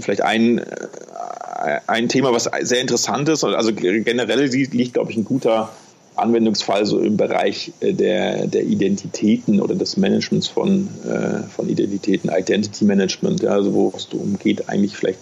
vielleicht 0.00 0.22
ein, 0.22 0.62
ein 1.86 2.08
Thema, 2.08 2.32
was 2.32 2.50
sehr 2.62 2.80
interessant 2.80 3.28
ist. 3.28 3.44
Also 3.44 3.72
generell 3.72 4.46
liegt, 4.46 4.94
glaube 4.94 5.12
ich, 5.12 5.16
ein 5.16 5.24
guter 5.24 5.70
Anwendungsfall 6.20 6.86
so 6.86 6.98
im 6.98 7.16
Bereich 7.16 7.72
äh, 7.80 7.92
der, 7.92 8.46
der 8.46 8.64
Identitäten 8.64 9.60
oder 9.60 9.74
des 9.74 9.96
Managements 9.96 10.48
von, 10.48 10.88
äh, 11.04 11.42
von 11.48 11.68
Identitäten, 11.68 12.30
Identity 12.30 12.84
Management, 12.84 13.42
ja, 13.42 13.50
also 13.50 13.74
wo 13.74 13.92
es 13.96 14.08
darum 14.08 14.38
geht, 14.38 14.68
eigentlich 14.68 14.96
vielleicht 14.96 15.18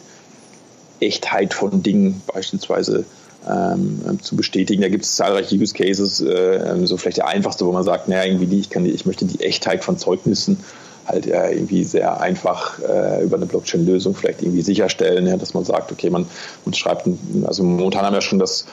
Echtheit 1.00 1.54
von 1.54 1.82
Dingen 1.82 2.22
beispielsweise 2.26 3.04
ähm, 3.48 4.18
zu 4.20 4.36
bestätigen. 4.36 4.82
Da 4.82 4.88
gibt 4.88 5.04
es 5.04 5.16
zahlreiche 5.16 5.54
Use 5.56 5.74
Cases, 5.74 6.20
äh, 6.20 6.86
so 6.86 6.96
vielleicht 6.96 7.18
der 7.18 7.28
einfachste, 7.28 7.64
wo 7.66 7.72
man 7.72 7.84
sagt, 7.84 8.08
naja, 8.08 8.24
irgendwie 8.24 8.46
die, 8.46 8.60
ich, 8.60 8.70
kann 8.70 8.84
ich 8.84 9.06
möchte 9.06 9.24
die 9.24 9.40
Echtheit 9.40 9.84
von 9.84 9.96
Zeugnissen 9.96 10.58
halt 11.06 11.26
äh, 11.26 11.52
irgendwie 11.52 11.84
sehr 11.84 12.20
einfach 12.20 12.78
äh, 12.80 13.24
über 13.24 13.36
eine 13.36 13.46
Blockchain-Lösung 13.46 14.14
vielleicht 14.14 14.42
irgendwie 14.42 14.62
sicherstellen, 14.62 15.26
ja, 15.26 15.36
dass 15.36 15.54
man 15.54 15.64
sagt, 15.64 15.90
okay, 15.90 16.10
man, 16.10 16.26
man 16.64 16.74
schreibt, 16.74 17.08
also 17.46 17.62
momentan 17.62 18.04
haben 18.04 18.14
wir 18.14 18.20
schon 18.20 18.38
das 18.38 18.66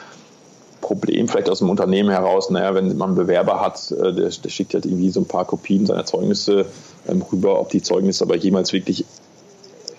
Problem 0.85 1.27
vielleicht 1.27 1.49
aus 1.49 1.59
dem 1.59 1.69
Unternehmen 1.71 2.11
heraus, 2.11 2.51
naja, 2.51 2.75
wenn 2.75 2.95
man 2.95 3.09
einen 3.09 3.17
Bewerber 3.17 3.59
hat, 3.59 3.91
äh, 3.91 4.13
der, 4.13 4.29
der 4.29 4.49
schickt 4.49 4.75
halt 4.75 4.85
irgendwie 4.85 5.09
so 5.09 5.19
ein 5.19 5.25
paar 5.25 5.45
Kopien 5.45 5.87
seiner 5.87 6.05
Zeugnisse 6.05 6.67
ähm, 7.09 7.23
rüber, 7.23 7.59
ob 7.59 7.69
die 7.69 7.81
Zeugnisse 7.81 8.23
aber 8.23 8.35
jemals 8.35 8.71
wirklich 8.71 9.03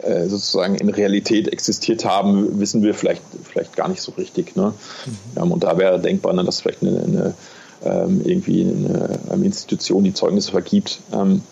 äh, 0.03 0.29
sozusagen 0.29 0.77
in 0.77 0.89
Realität 0.89 1.49
existiert 1.49 2.05
haben, 2.05 2.61
wissen 2.61 2.85
wir 2.85 2.95
vielleicht, 2.95 3.23
vielleicht 3.43 3.75
gar 3.75 3.89
nicht 3.89 4.01
so 4.01 4.13
richtig. 4.13 4.55
Ne? 4.55 4.75
Mhm. 5.07 5.43
Ähm, 5.43 5.53
und 5.53 5.65
da 5.65 5.77
wäre 5.77 5.99
denkbar, 5.99 6.33
ne, 6.35 6.45
dass 6.45 6.61
vielleicht 6.61 6.83
eine, 6.83 7.03
eine 7.03 7.35
ähm, 7.85 8.21
irgendwie 8.25 8.63
eine, 8.63 9.19
eine, 9.29 9.45
Institution 9.45 10.05
die 10.05 10.15
Zeugnisse 10.15 10.53
vergibt, 10.53 11.01
ähm, 11.13 11.43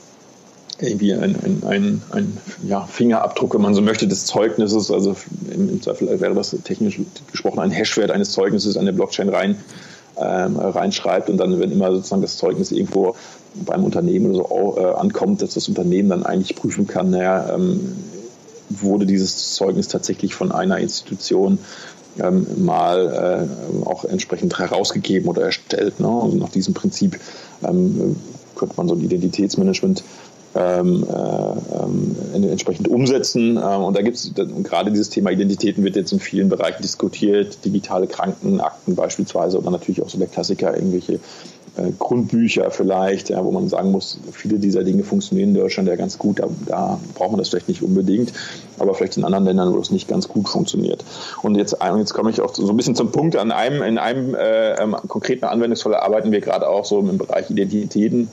irgendwie 0.82 1.12
ein, 1.12 1.37
ein, 1.44 1.62
ein, 1.66 2.02
ein 2.10 2.38
ja, 2.66 2.87
Fingerabdruck, 2.87 3.54
wenn 3.54 3.62
man 3.62 3.74
so 3.74 3.82
möchte, 3.82 4.06
des 4.06 4.26
Zeugnisses. 4.26 4.90
Also 4.90 5.16
im, 5.52 5.68
im, 5.68 5.82
Zweifel 5.82 6.20
wäre 6.20 6.34
das 6.34 6.56
technisch 6.64 7.00
gesprochen 7.30 7.60
ein 7.60 7.70
Hashwert 7.70 8.10
eines 8.10 8.32
Zeugnisses 8.32 8.76
an 8.76 8.84
der 8.84 8.92
Blockchain 8.92 9.28
rein, 9.28 9.56
ähm, 10.16 10.56
reinschreibt 10.56 11.30
und 11.30 11.38
dann, 11.38 11.58
wenn 11.60 11.72
immer 11.72 11.92
sozusagen 11.92 12.22
das 12.22 12.37
Zeugnis 12.37 12.72
irgendwo 12.72 13.16
beim 13.54 13.84
Unternehmen 13.84 14.34
oder 14.34 14.48
so 14.48 14.76
äh, 14.78 14.94
ankommt, 14.94 15.42
dass 15.42 15.54
das 15.54 15.68
Unternehmen 15.68 16.08
dann 16.08 16.24
eigentlich 16.24 16.56
prüfen 16.56 16.87
kann, 16.87 17.10
naja, 17.10 17.54
ähm, 17.54 17.96
wurde 18.70 19.06
dieses 19.06 19.54
Zeugnis 19.54 19.88
tatsächlich 19.88 20.34
von 20.34 20.50
einer 20.50 20.78
Institution 20.78 21.58
ähm, 22.18 22.46
mal 22.64 23.48
äh, 23.48 23.87
auch 23.87 24.04
entsprechend 24.04 24.58
herausgegeben 24.58 25.28
oder 25.28 25.42
erstellt. 25.42 26.00
Ne? 26.00 26.08
Also 26.08 26.37
nach 26.37 26.48
diesem 26.48 26.74
Prinzip 26.74 27.18
ähm, 27.62 28.16
könnte 28.54 28.74
man 28.76 28.88
so 28.88 28.94
ein 28.94 29.00
Identitätsmanagement 29.00 30.04
ähm, 30.54 31.04
äh, 31.08 31.84
ähm, 31.84 32.16
entsprechend 32.44 32.88
umsetzen. 32.88 33.56
Ähm, 33.56 33.82
und 33.82 33.96
da 33.96 34.02
gibt 34.02 34.16
es 34.16 34.32
gerade 34.34 34.90
dieses 34.90 35.10
Thema 35.10 35.30
Identitäten 35.30 35.84
wird 35.84 35.96
jetzt 35.96 36.12
in 36.12 36.20
vielen 36.20 36.48
Bereichen 36.48 36.82
diskutiert, 36.82 37.64
digitale 37.64 38.06
Krankenakten 38.06 38.94
beispielsweise 38.94 39.58
oder 39.58 39.70
natürlich 39.70 40.02
auch 40.02 40.08
so 40.08 40.18
der 40.18 40.28
Klassiker, 40.28 40.74
irgendwelche 40.74 41.20
äh, 41.76 41.90
Grundbücher 41.98 42.70
vielleicht, 42.70 43.30
ja, 43.30 43.44
wo 43.44 43.50
man 43.50 43.68
sagen 43.68 43.90
muss, 43.90 44.20
viele 44.30 44.60
dieser 44.60 44.84
Dinge 44.84 45.02
funktionieren 45.02 45.48
in 45.48 45.54
Deutschland 45.56 45.88
ja 45.88 45.96
ganz 45.96 46.18
gut, 46.18 46.38
da, 46.38 46.46
da, 46.66 47.00
braucht 47.14 47.32
man 47.32 47.38
das 47.38 47.48
vielleicht 47.48 47.68
nicht 47.68 47.82
unbedingt, 47.82 48.32
aber 48.78 48.94
vielleicht 48.94 49.16
in 49.16 49.24
anderen 49.24 49.44
Ländern, 49.44 49.74
wo 49.74 49.78
es 49.78 49.90
nicht 49.90 50.06
ganz 50.06 50.28
gut 50.28 50.48
funktioniert. 50.48 51.04
Und 51.42 51.56
jetzt, 51.56 51.76
jetzt 51.98 52.14
komme 52.14 52.30
ich 52.30 52.40
auch 52.40 52.54
so 52.54 52.68
ein 52.68 52.76
bisschen 52.76 52.94
zum 52.94 53.10
Punkt, 53.10 53.34
an 53.34 53.50
einem, 53.50 53.82
in 53.82 53.98
einem 53.98 54.36
äh, 54.36 54.74
ähm, 54.74 54.94
konkreten 55.08 55.46
Anwendungsfall 55.46 55.96
arbeiten 55.96 56.30
wir 56.30 56.40
gerade 56.40 56.68
auch 56.68 56.84
so 56.84 57.00
im 57.00 57.18
Bereich 57.18 57.50
Identitäten 57.50 58.28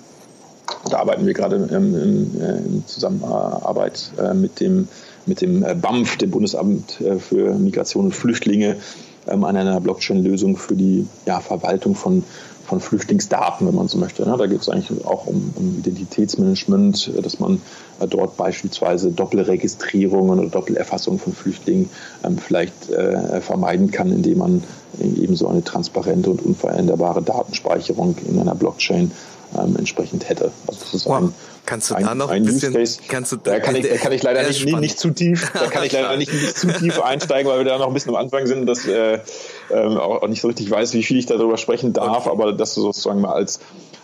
da 0.89 0.97
arbeiten 0.97 1.25
wir 1.25 1.33
gerade 1.33 1.55
ähm, 1.71 1.95
in, 1.95 2.41
äh, 2.41 2.57
in, 2.57 2.83
Zusammenarbeit 2.87 4.11
äh, 4.17 4.33
mit 4.33 4.59
dem, 4.59 4.87
mit 5.25 5.41
dem 5.41 5.63
äh, 5.63 5.75
BAMF, 5.75 6.17
dem 6.17 6.31
Bundesamt 6.31 7.03
für 7.19 7.53
Migration 7.55 8.05
und 8.05 8.15
Flüchtlinge, 8.15 8.77
ähm, 9.27 9.43
an 9.43 9.55
einer 9.55 9.79
Blockchain-Lösung 9.79 10.57
für 10.57 10.75
die 10.75 11.05
ja, 11.27 11.39
Verwaltung 11.39 11.93
von, 11.93 12.23
von 12.65 12.79
Flüchtlingsdaten, 12.79 13.67
wenn 13.67 13.75
man 13.75 13.87
so 13.87 13.99
möchte. 13.99 14.27
Ne? 14.27 14.35
Da 14.37 14.47
geht 14.47 14.61
es 14.61 14.69
eigentlich 14.69 15.05
auch 15.05 15.27
um, 15.27 15.53
um, 15.55 15.77
Identitätsmanagement, 15.77 17.11
dass 17.21 17.39
man 17.39 17.61
dort 18.09 18.35
beispielsweise 18.37 19.11
Doppelregistrierungen 19.11 20.39
oder 20.39 20.49
Doppelerfassung 20.49 21.19
von 21.19 21.33
Flüchtlingen 21.33 21.89
ähm, 22.23 22.37
vielleicht 22.39 22.73
vermeiden 23.41 23.91
kann, 23.91 24.11
indem 24.11 24.39
man 24.39 24.63
eben 24.99 25.35
so 25.35 25.47
eine 25.47 25.63
transparente 25.63 26.29
und 26.31 26.43
unveränderbare 26.43 27.21
Datenspeicherung 27.21 28.15
in 28.27 28.39
einer 28.39 28.55
Blockchain 28.55 29.11
ähm, 29.57 29.75
entsprechend 29.77 30.29
hätte. 30.29 30.51
Also 30.67 31.09
wow. 31.09 31.17
ein, 31.17 31.33
kannst 31.65 31.89
du 31.89 31.95
ein, 31.95 32.05
da 32.05 32.15
noch 32.15 32.29
ein, 32.29 32.43
bisschen, 32.43 32.69
Use 32.69 32.79
Case. 32.79 32.99
Kannst 33.07 33.31
du 33.31 33.37
da, 33.37 33.51
da 33.51 33.59
kann 33.59 33.75
ich, 33.75 33.83
da 33.89 33.97
kann 33.97 34.11
ich 34.11 34.23
leider 34.23 34.47
nicht, 34.47 34.65
nicht, 34.65 34.99
zu 34.99 35.11
tief, 35.11 35.51
da 35.53 35.67
kann 35.67 35.83
ich 35.83 35.91
leider 35.91 36.15
nicht, 36.17 36.33
nicht 36.33 36.57
zu 36.57 36.67
tief 36.67 37.01
einsteigen, 37.01 37.51
weil 37.51 37.59
wir 37.59 37.65
da 37.65 37.77
noch 37.77 37.87
ein 37.87 37.93
bisschen 37.93 38.15
am 38.15 38.21
Anfang 38.21 38.47
sind, 38.47 38.65
dass 38.65 38.87
äh, 38.87 39.19
ähm, 39.71 39.97
auch 39.97 40.27
nicht 40.27 40.41
so 40.41 40.47
richtig 40.47 40.69
weiß, 40.69 40.93
wie 40.93 41.03
viel 41.03 41.17
ich 41.17 41.25
darüber 41.25 41.57
sprechen 41.57 41.93
darf, 41.93 42.27
okay. 42.27 42.29
aber 42.29 42.53
das 42.53 42.73
sozusagen 42.73 43.21
mal 43.21 43.33
als 43.33 43.59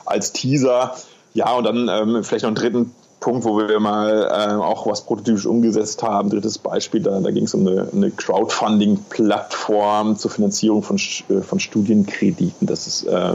als 0.05 0.33
Teaser. 0.33 0.95
Ja, 1.33 1.53
und 1.53 1.65
dann 1.65 1.89
ähm, 1.89 2.23
vielleicht 2.23 2.43
noch 2.43 2.49
einen 2.49 2.55
dritten 2.55 2.91
Punkt, 3.19 3.45
wo 3.45 3.57
wir 3.57 3.79
mal 3.79 4.29
äh, 4.31 4.53
auch 4.55 4.85
was 4.87 5.01
prototypisch 5.01 5.45
umgesetzt 5.45 6.01
haben. 6.03 6.29
Drittes 6.29 6.57
Beispiel, 6.57 7.01
da, 7.01 7.19
da 7.19 7.31
ging 7.31 7.43
es 7.45 7.53
um 7.53 7.67
eine, 7.67 7.89
eine 7.93 8.11
Crowdfunding-Plattform 8.11 10.17
zur 10.17 10.31
Finanzierung 10.31 10.83
von, 10.83 10.97
äh, 10.97 11.41
von 11.41 11.59
Studienkrediten. 11.59 12.65
Das 12.67 12.87
ist 12.87 13.03
äh, 13.03 13.33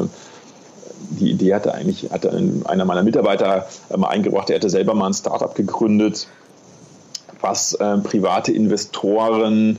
die 1.19 1.31
Idee 1.31 1.55
hatte 1.55 1.75
eigentlich 1.75 2.11
hatte 2.11 2.31
einer 2.65 2.85
meiner 2.85 3.03
Mitarbeiter 3.03 3.67
mal 3.97 4.09
eingebracht, 4.09 4.51
er 4.51 4.57
hatte 4.57 4.71
selber 4.71 4.95
mal 4.95 5.07
ein 5.07 5.15
Startup 5.15 5.55
gegründet, 5.55 6.27
was 7.41 7.75
äh, 7.75 7.99
private 7.99 8.53
Investoren 8.53 9.79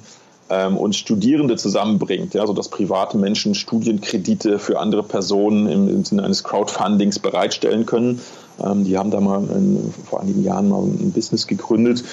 ähm, 0.49 0.77
und 0.77 0.95
Studierende 0.95 1.55
zusammenbringt, 1.55 2.33
ja, 2.33 2.45
sodass 2.45 2.69
private 2.69 3.17
Menschen 3.17 3.55
Studienkredite 3.55 4.59
für 4.59 4.79
andere 4.79 5.03
Personen 5.03 5.67
im, 5.67 5.89
im 5.89 6.05
Sinne 6.05 6.23
eines 6.23 6.43
Crowdfundings 6.43 7.19
bereitstellen 7.19 7.85
können. 7.85 8.21
Ähm, 8.63 8.83
die 8.83 8.97
haben 8.97 9.11
da 9.11 9.19
mal 9.19 9.43
in, 9.43 9.93
vor 10.09 10.21
einigen 10.21 10.43
Jahren 10.43 10.69
mal 10.69 10.81
ein 10.81 11.11
Business 11.11 11.47
gegründet 11.47 12.03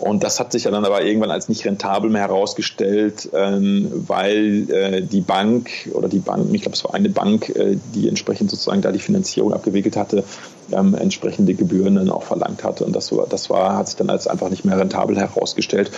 und 0.00 0.24
das 0.24 0.40
hat 0.40 0.50
sich 0.52 0.64
ja 0.64 0.70
dann 0.70 0.86
aber 0.86 1.04
irgendwann 1.04 1.30
als 1.30 1.50
nicht 1.50 1.66
rentabel 1.66 2.08
mehr 2.08 2.22
herausgestellt, 2.22 3.28
ähm, 3.34 3.92
weil 4.06 4.70
äh, 4.70 5.02
die 5.02 5.20
Bank 5.20 5.70
oder 5.92 6.08
die 6.08 6.20
Banken, 6.20 6.54
ich 6.54 6.62
glaube, 6.62 6.74
es 6.74 6.84
war 6.84 6.94
eine 6.94 7.10
Bank, 7.10 7.50
äh, 7.50 7.76
die 7.94 8.08
entsprechend 8.08 8.50
sozusagen 8.50 8.80
da 8.80 8.92
die 8.92 8.98
Finanzierung 8.98 9.52
abgewickelt 9.52 9.96
hatte, 9.96 10.24
ähm, 10.72 10.94
entsprechende 10.94 11.52
Gebühren 11.52 11.96
dann 11.96 12.08
auch 12.08 12.22
verlangt 12.22 12.64
hatte. 12.64 12.86
Und 12.86 12.96
das 12.96 13.12
war, 13.14 13.26
das 13.28 13.50
war, 13.50 13.76
hat 13.76 13.88
sich 13.88 13.96
dann 13.96 14.08
als 14.08 14.26
einfach 14.26 14.48
nicht 14.48 14.64
mehr 14.64 14.78
rentabel 14.78 15.18
herausgestellt. 15.18 15.90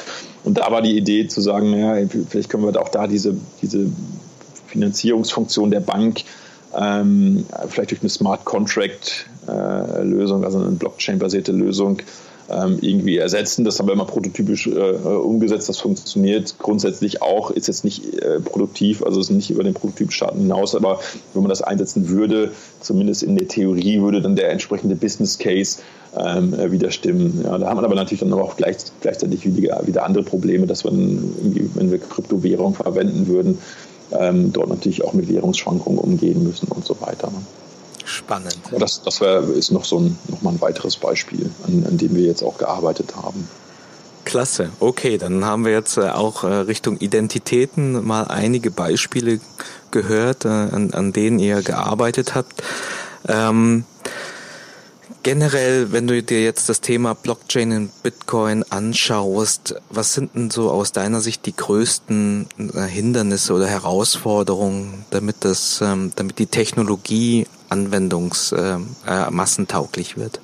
Und 0.43 0.59
da 0.59 0.73
war 0.73 0.83
die 0.83 0.97
Idee 0.97 1.29
zu 1.29 1.41
sagen, 1.41 1.71
naja, 1.71 2.05
vielleicht 2.29 2.51
können 2.51 2.65
wir 2.65 2.83
auch 2.83 2.89
da 2.89 3.07
diese, 3.07 3.37
diese 3.63 3.87
Finanzierungsfunktion 4.67 5.71
der 5.71 5.81
Bank 5.81 6.23
ähm, 6.77 7.47
vielleicht 7.69 7.93
durch 7.93 8.01
eine 8.01 8.11
Smart 8.11 8.45
Contract 8.45 9.27
äh, 9.47 10.03
Lösung, 10.03 10.45
also 10.45 10.59
eine 10.59 10.71
Blockchain-basierte 10.73 11.53
Lösung, 11.53 11.99
ähm, 12.53 12.79
irgendwie 12.81 13.17
ersetzen. 13.17 13.65
Das 13.65 13.79
haben 13.79 13.87
wir 13.87 13.93
immer 13.93 14.05
prototypisch 14.05 14.67
äh, 14.67 14.71
umgesetzt. 14.71 15.69
Das 15.69 15.79
funktioniert 15.79 16.57
grundsätzlich 16.59 17.23
auch, 17.23 17.51
ist 17.51 17.69
jetzt 17.69 17.85
nicht 17.85 18.15
äh, 18.15 18.41
produktiv, 18.41 19.03
also 19.03 19.21
ist 19.21 19.31
nicht 19.31 19.51
über 19.51 19.65
den 19.65 19.75
Prototypstarten 19.75 20.41
hinaus, 20.41 20.75
aber 20.75 21.01
wenn 21.35 21.43
man 21.43 21.51
das 21.51 21.63
einsetzen 21.63 22.09
würde, 22.09 22.53
zumindest 22.81 23.23
in 23.23 23.37
der 23.37 23.49
Theorie, 23.49 24.01
würde 24.01 24.21
dann 24.21 24.37
der 24.37 24.51
entsprechende 24.51 24.97
Business 24.97 25.39
Case 25.39 25.79
ähm, 26.17 26.55
äh, 26.55 26.71
wieder 26.71 26.91
stimmen. 26.91 27.41
Ja, 27.45 27.59
da 27.59 27.69
haben 27.69 27.79
wir 27.79 27.85
aber 27.85 27.95
natürlich 27.95 28.21
dann 28.21 28.33
auch 28.33 28.57
gleich, 28.57 28.77
gleichzeitig 29.01 29.45
wieder, 29.57 29.81
wieder 29.87 30.05
andere 30.05 30.25
Probleme, 30.25 30.67
dass 30.67 30.85
wir, 30.85 30.93
wenn 30.93 31.91
wir 31.91 31.99
Kryptowährung 31.99 32.75
verwenden 32.75 33.27
würden, 33.29 33.59
ähm, 34.19 34.53
dort 34.53 34.69
natürlich 34.69 35.05
auch 35.05 35.15
mit 35.15 35.29
Währungsschwankungen 35.29 35.99
umgehen 35.99 36.43
müssen 36.43 36.69
und 36.69 36.85
so 36.85 37.01
weiter. 37.01 37.33
Ne? 38.03 38.09
Spannend. 38.09 38.59
Das, 38.79 39.03
das 39.03 39.21
wär, 39.21 39.43
ist 39.43 39.71
noch 39.71 39.85
so 39.85 39.99
ein, 39.99 40.19
noch 40.29 40.43
mal 40.43 40.51
ein 40.51 40.61
weiteres 40.61 40.97
Beispiel, 40.97 41.51
an, 41.67 41.87
an 41.89 41.99
dem 41.99 42.15
wir 42.15 42.25
jetzt 42.25 42.43
auch 42.43 42.59
gearbeitet 42.59 43.17
haben. 43.17 43.49
Klasse. 44.25 44.71
Okay, 44.81 45.19
dann 45.19 45.45
haben 45.45 45.65
wir 45.65 45.73
jetzt 45.73 45.97
äh, 45.97 46.09
auch 46.09 46.45
äh, 46.45 46.47
Richtung 46.47 46.97
Identitäten 46.99 48.05
mal 48.07 48.25
einige 48.25 48.71
Beispiele 48.71 49.41
gehört, 49.91 50.45
äh, 50.45 50.49
an, 50.49 50.93
an 50.93 51.13
denen 51.13 51.39
ihr 51.39 51.63
gearbeitet 51.63 52.35
habt. 52.35 52.63
Ähm, 53.29 53.85
generell, 55.23 55.93
wenn 55.93 56.07
du 56.07 56.23
dir 56.23 56.43
jetzt 56.43 56.69
das 56.69 56.81
Thema 56.81 57.15
Blockchain 57.15 57.73
und 57.73 58.03
Bitcoin 58.03 58.65
anschaust, 58.71 59.75
was 59.91 60.15
sind 60.15 60.35
denn 60.35 60.51
so 60.51 60.71
aus 60.71 60.93
deiner 60.93 61.21
Sicht 61.21 61.47
die 61.47 61.55
größten 61.57 62.47
Hindernisse 62.89 63.53
oder 63.55 63.67
Herausforderungen, 63.67 65.05
damit 65.11 65.37
das, 65.41 65.81
ähm, 65.81 66.13
damit 66.17 66.39
die 66.39 66.47
Technologie 66.47 67.47
anwendungsmassentauglich 67.73 70.13
äh, 70.13 70.21
wird? 70.21 70.41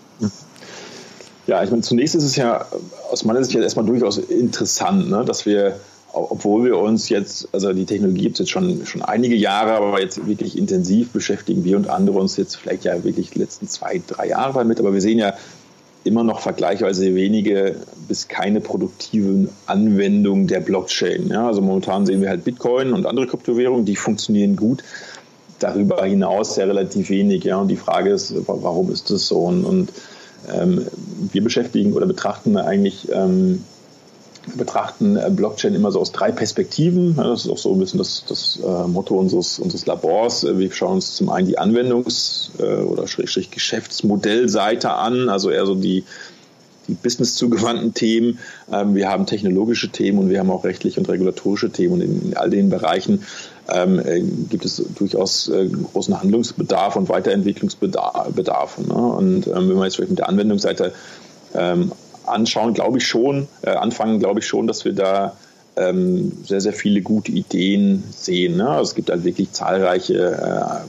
Ja, 1.46 1.62
ich 1.62 1.70
meine, 1.70 1.82
zunächst 1.82 2.14
ist 2.14 2.24
es 2.24 2.36
ja 2.36 2.66
aus 3.10 3.24
meiner 3.24 3.42
Sicht 3.42 3.56
erstmal 3.56 3.86
durchaus 3.86 4.18
interessant, 4.18 5.08
ne, 5.08 5.24
dass 5.24 5.46
wir, 5.46 5.80
obwohl 6.12 6.64
wir 6.64 6.76
uns 6.76 7.08
jetzt, 7.08 7.48
also 7.52 7.72
die 7.72 7.86
Technologie 7.86 8.20
gibt 8.22 8.34
es 8.34 8.40
jetzt 8.40 8.50
schon, 8.50 8.84
schon 8.84 9.02
einige 9.02 9.34
Jahre, 9.34 9.72
aber 9.72 10.00
jetzt 10.00 10.26
wirklich 10.26 10.58
intensiv 10.58 11.10
beschäftigen 11.10 11.64
wir 11.64 11.76
und 11.76 11.88
andere 11.88 12.18
uns 12.18 12.36
jetzt 12.36 12.56
vielleicht 12.56 12.84
ja 12.84 13.02
wirklich 13.02 13.30
die 13.30 13.38
letzten 13.38 13.66
zwei, 13.66 14.02
drei 14.06 14.28
Jahre 14.28 14.58
damit, 14.58 14.78
aber 14.78 14.92
wir 14.92 15.00
sehen 15.00 15.18
ja 15.18 15.32
immer 16.04 16.22
noch 16.22 16.40
vergleichsweise 16.40 17.14
wenige 17.14 17.76
bis 18.08 18.28
keine 18.28 18.60
produktiven 18.60 19.48
Anwendungen 19.66 20.48
der 20.48 20.60
Blockchain. 20.60 21.28
Ja, 21.28 21.46
also 21.46 21.62
momentan 21.62 22.06
sehen 22.06 22.20
wir 22.20 22.28
halt 22.28 22.44
Bitcoin 22.44 22.92
und 22.92 23.06
andere 23.06 23.26
Kryptowährungen, 23.26 23.84
die 23.84 23.96
funktionieren 23.96 24.56
gut. 24.56 24.84
Darüber 25.58 26.04
hinaus 26.04 26.56
ja 26.56 26.64
relativ 26.64 27.10
wenig. 27.10 27.44
Ja, 27.44 27.56
und 27.56 27.68
die 27.68 27.76
Frage 27.76 28.10
ist, 28.10 28.34
warum 28.46 28.90
ist 28.90 29.10
das 29.10 29.26
so? 29.26 29.40
Und, 29.40 29.64
und 29.64 29.92
ähm, 30.52 30.86
wir 31.32 31.42
beschäftigen 31.42 31.92
oder 31.92 32.06
betrachten 32.06 32.56
eigentlich 32.56 33.08
ähm, 33.12 33.64
betrachten 34.56 35.16
äh, 35.16 35.30
Blockchain 35.30 35.74
immer 35.74 35.90
so 35.90 36.00
aus 36.00 36.12
drei 36.12 36.32
Perspektiven. 36.32 37.16
Das 37.16 37.44
ist 37.44 37.50
auch 37.50 37.58
so 37.58 37.72
ein 37.72 37.78
bisschen 37.78 37.98
das, 37.98 38.24
das 38.26 38.58
äh, 38.64 38.88
Motto 38.88 39.16
unseres, 39.16 39.58
unseres 39.58 39.86
Labors. 39.86 40.44
Äh, 40.44 40.58
wir 40.58 40.72
schauen 40.72 40.94
uns 40.94 41.16
zum 41.16 41.30
einen 41.30 41.46
die 41.46 41.58
Anwendungs- 41.58 42.50
oder 42.58 43.06
Schrägstrich 43.06 43.50
Geschäftsmodellseite 43.50 44.90
an, 44.90 45.28
also 45.28 45.50
eher 45.50 45.66
so 45.66 45.74
die, 45.74 46.04
die 46.86 46.94
businesszugewandten 46.94 47.94
Themen. 47.94 48.38
Ähm, 48.72 48.94
wir 48.94 49.08
haben 49.08 49.26
technologische 49.26 49.90
Themen 49.90 50.18
und 50.18 50.30
wir 50.30 50.38
haben 50.38 50.50
auch 50.50 50.64
rechtliche 50.64 51.00
und 51.00 51.08
regulatorische 51.08 51.70
Themen. 51.70 51.94
Und 51.94 52.00
in 52.00 52.36
all 52.36 52.50
den 52.50 52.70
Bereichen 52.70 53.24
ähm, 53.68 54.46
gibt 54.48 54.64
es 54.64 54.82
durchaus 54.96 55.50
großen 55.92 56.20
Handlungsbedarf 56.20 56.96
und 56.96 57.08
Weiterentwicklungsbedarf. 57.08 58.78
Ne? 58.78 58.94
Und 58.94 59.46
ähm, 59.46 59.68
wenn 59.68 59.76
man 59.76 59.84
jetzt 59.84 59.96
vielleicht 59.96 60.10
mit 60.10 60.18
der 60.18 60.28
Anwendungsseite 60.28 60.92
anschauen, 62.28 62.74
glaube 62.74 62.98
ich 62.98 63.06
schon, 63.06 63.48
äh, 63.62 63.70
anfangen, 63.70 64.18
glaube 64.18 64.40
ich 64.40 64.46
schon, 64.46 64.66
dass 64.66 64.84
wir 64.84 64.92
da 64.92 65.36
ähm, 65.76 66.32
sehr, 66.44 66.60
sehr 66.60 66.72
viele 66.72 67.02
gute 67.02 67.32
Ideen 67.32 68.04
sehen. 68.10 68.56
Ne? 68.56 68.68
Also 68.68 68.90
es 68.90 68.94
gibt 68.94 69.10
halt 69.10 69.24
wirklich 69.24 69.52
zahlreiche 69.52 70.84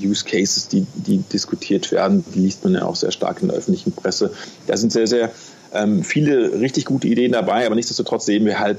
äh, 0.00 0.06
Use 0.06 0.24
Cases, 0.24 0.68
die, 0.68 0.86
die 0.94 1.18
diskutiert 1.18 1.92
werden. 1.92 2.24
Die 2.34 2.40
liest 2.40 2.64
man 2.64 2.74
ja 2.74 2.84
auch 2.84 2.96
sehr 2.96 3.12
stark 3.12 3.42
in 3.42 3.48
der 3.48 3.56
öffentlichen 3.56 3.92
Presse. 3.92 4.32
Da 4.66 4.76
sind 4.76 4.92
sehr, 4.92 5.06
sehr 5.06 5.30
ähm, 5.72 6.02
viele 6.02 6.60
richtig 6.60 6.86
gute 6.86 7.06
Ideen 7.06 7.32
dabei, 7.32 7.64
aber 7.66 7.74
nichtsdestotrotz 7.74 8.26
sehen 8.26 8.44
wir 8.44 8.58
halt 8.58 8.78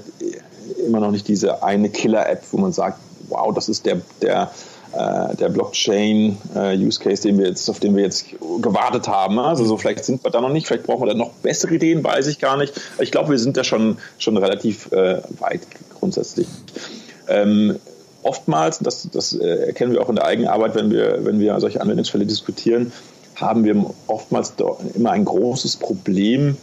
immer 0.86 1.00
noch 1.00 1.12
nicht 1.12 1.28
diese 1.28 1.64
eine 1.64 1.90
Killer-App, 1.90 2.44
wo 2.52 2.58
man 2.58 2.72
sagt, 2.72 3.00
wow, 3.30 3.54
das 3.54 3.70
ist 3.70 3.86
der, 3.86 4.02
der 4.22 4.52
äh, 4.94 5.36
der 5.38 5.50
Blockchain-Use-Case, 5.50 7.24
den 7.24 7.56
auf 7.68 7.80
den 7.80 7.96
wir 7.96 8.04
jetzt 8.04 8.26
gewartet 8.62 9.08
haben. 9.08 9.40
Also 9.40 9.66
so 9.66 9.76
vielleicht 9.76 10.06
sind 10.06 10.24
wir 10.24 10.30
da 10.30 10.40
noch 10.40 10.52
nicht, 10.52 10.68
vielleicht 10.68 10.84
brauchen 10.84 11.02
wir 11.02 11.08
da 11.08 11.16
noch 11.16 11.32
bessere 11.32 11.74
Ideen, 11.74 12.04
weiß 12.04 12.28
ich 12.28 12.38
gar 12.38 12.58
nicht. 12.58 12.80
Ich 13.00 13.12
glaube, 13.12 13.32
wir 13.32 13.40
sind 13.40 13.58
da 13.58 13.64
schon, 13.64 13.98
schon 14.20 14.38
relativ 14.38 14.92
äh, 14.92 15.22
weit 15.40 15.62
grundsätzlich. 16.00 16.48
Ähm, 17.28 17.80
oftmals, 18.22 18.80
das, 18.80 19.10
das 19.12 19.34
äh, 19.34 19.68
erkennen 19.68 19.94
wir 19.94 20.02
auch 20.04 20.10
in 20.10 20.16
der 20.16 20.26
eigenen 20.26 20.50
Arbeit, 20.50 20.76
wenn 20.76 20.92
wir, 20.92 21.26
wenn 21.26 21.40
wir 21.40 21.60
solche 21.60 21.82
Anwendungsfälle 21.82 22.28
diskutieren, 22.28 22.92
haben 23.36 23.64
wir 23.64 23.84
oftmals 24.06 24.54
immer 24.94 25.10
ein 25.10 25.26
großes 25.26 25.78
Problem 25.78 26.56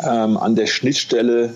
ähm, 0.00 0.36
an 0.36 0.54
der 0.54 0.66
Schnittstelle 0.66 1.54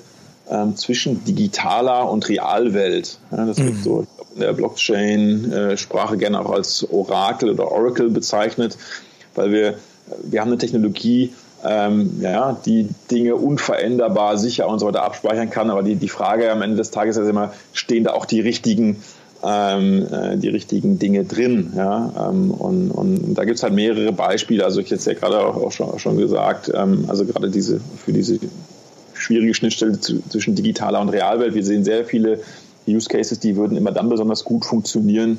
ähm, 0.50 0.76
zwischen 0.76 1.24
digitaler 1.24 2.10
und 2.10 2.28
Realwelt. 2.28 3.18
Ja, 3.30 3.44
das 3.44 3.58
wird 3.58 3.74
mhm. 3.74 3.82
so 3.82 4.06
in 4.34 4.40
der 4.40 4.52
Blockchain-Sprache 4.52 6.16
gerne 6.16 6.40
auch 6.40 6.50
als 6.50 6.88
Orakel 6.90 7.50
oder 7.50 7.70
Oracle 7.70 8.10
bezeichnet, 8.10 8.76
weil 9.34 9.52
wir, 9.52 9.74
wir 10.22 10.40
haben 10.40 10.48
eine 10.48 10.58
Technologie, 10.58 11.32
ähm, 11.64 12.20
ja, 12.20 12.56
die 12.64 12.88
Dinge 13.10 13.34
unveränderbar, 13.34 14.38
sicher 14.38 14.68
und 14.68 14.78
so 14.78 14.86
weiter 14.86 15.02
abspeichern 15.02 15.50
kann. 15.50 15.70
Aber 15.70 15.82
die, 15.82 15.96
die 15.96 16.08
Frage 16.08 16.50
am 16.52 16.62
Ende 16.62 16.76
des 16.76 16.92
Tages 16.92 17.16
ist 17.16 17.28
immer, 17.28 17.52
stehen 17.72 18.04
da 18.04 18.12
auch 18.12 18.26
die 18.26 18.40
richtigen 18.40 19.02
ähm, 19.42 20.06
äh, 20.10 20.36
die 20.36 20.48
richtigen 20.48 20.98
Dinge 20.98 21.24
drin. 21.24 21.72
Ja? 21.76 22.30
Ähm, 22.30 22.50
und, 22.50 22.90
und 22.90 23.34
da 23.34 23.44
gibt 23.44 23.58
es 23.58 23.62
halt 23.62 23.74
mehrere 23.74 24.12
Beispiele. 24.12 24.64
Also 24.64 24.80
ich 24.80 24.90
jetzt 24.90 25.06
ja 25.06 25.14
gerade 25.14 25.38
auch, 25.40 25.56
auch, 25.56 25.72
schon, 25.72 25.90
auch 25.90 25.98
schon 25.98 26.16
gesagt, 26.16 26.70
ähm, 26.74 27.04
also 27.08 27.24
gerade 27.24 27.50
diese 27.50 27.80
für 28.04 28.12
diese 28.12 28.38
schwierige 29.28 29.52
Schnittstelle 29.52 30.00
zwischen 30.00 30.54
digitaler 30.54 31.02
und 31.02 31.10
Realwelt. 31.10 31.54
Wir 31.54 31.64
sehen 31.64 31.84
sehr 31.84 32.06
viele 32.06 32.40
Use 32.86 33.08
Cases, 33.08 33.38
die 33.38 33.56
würden 33.56 33.76
immer 33.76 33.92
dann 33.92 34.08
besonders 34.08 34.42
gut 34.42 34.64
funktionieren, 34.64 35.38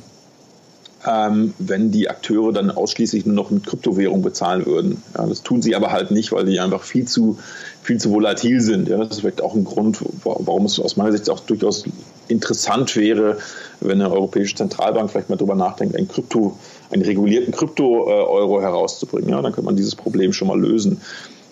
ähm, 1.08 1.56
wenn 1.58 1.90
die 1.90 2.08
Akteure 2.08 2.54
dann 2.54 2.70
ausschließlich 2.70 3.26
nur 3.26 3.34
noch 3.34 3.50
mit 3.50 3.66
Kryptowährung 3.66 4.22
bezahlen 4.22 4.68
würden. 4.68 5.02
Ja, 5.18 5.26
das 5.26 5.42
tun 5.42 5.64
sie 5.64 5.76
aber 5.76 5.92
halt 5.92 6.12
nicht, 6.12 6.32
weil 6.32 6.46
die 6.46 6.60
einfach 6.60 6.84
viel 6.84 7.06
zu, 7.06 7.40
viel 7.82 7.98
zu 7.98 8.12
volatil 8.12 8.62
sind. 8.62 8.88
Ja, 8.90 8.98
das 8.98 9.10
ist 9.10 9.20
vielleicht 9.22 9.42
auch 9.42 9.56
ein 9.56 9.64
Grund, 9.64 9.98
warum 10.24 10.66
es 10.66 10.80
aus 10.80 10.96
meiner 10.96 11.12
Sicht 11.12 11.28
auch 11.32 11.40
durchaus 11.40 11.86
interessant 12.28 12.96
wäre, 12.96 13.40
wenn 13.80 14.00
eine 14.00 14.12
europäische 14.12 14.56
Zentralbank 14.56 15.10
vielleicht 15.10 15.32
mal 15.32 15.38
darüber 15.38 15.56
nachdenkt, 15.56 15.96
einen 15.96 16.08
Krypto, 16.08 16.56
einen 16.92 17.02
regulierten 17.02 17.54
Krypto-Euro 17.54 18.62
herauszubringen. 18.62 19.32
Ja, 19.32 19.42
dann 19.42 19.52
könnte 19.52 19.66
man 19.66 19.78
dieses 19.78 19.96
Problem 19.96 20.32
schon 20.32 20.48
mal 20.48 20.60
lösen. 20.60 21.02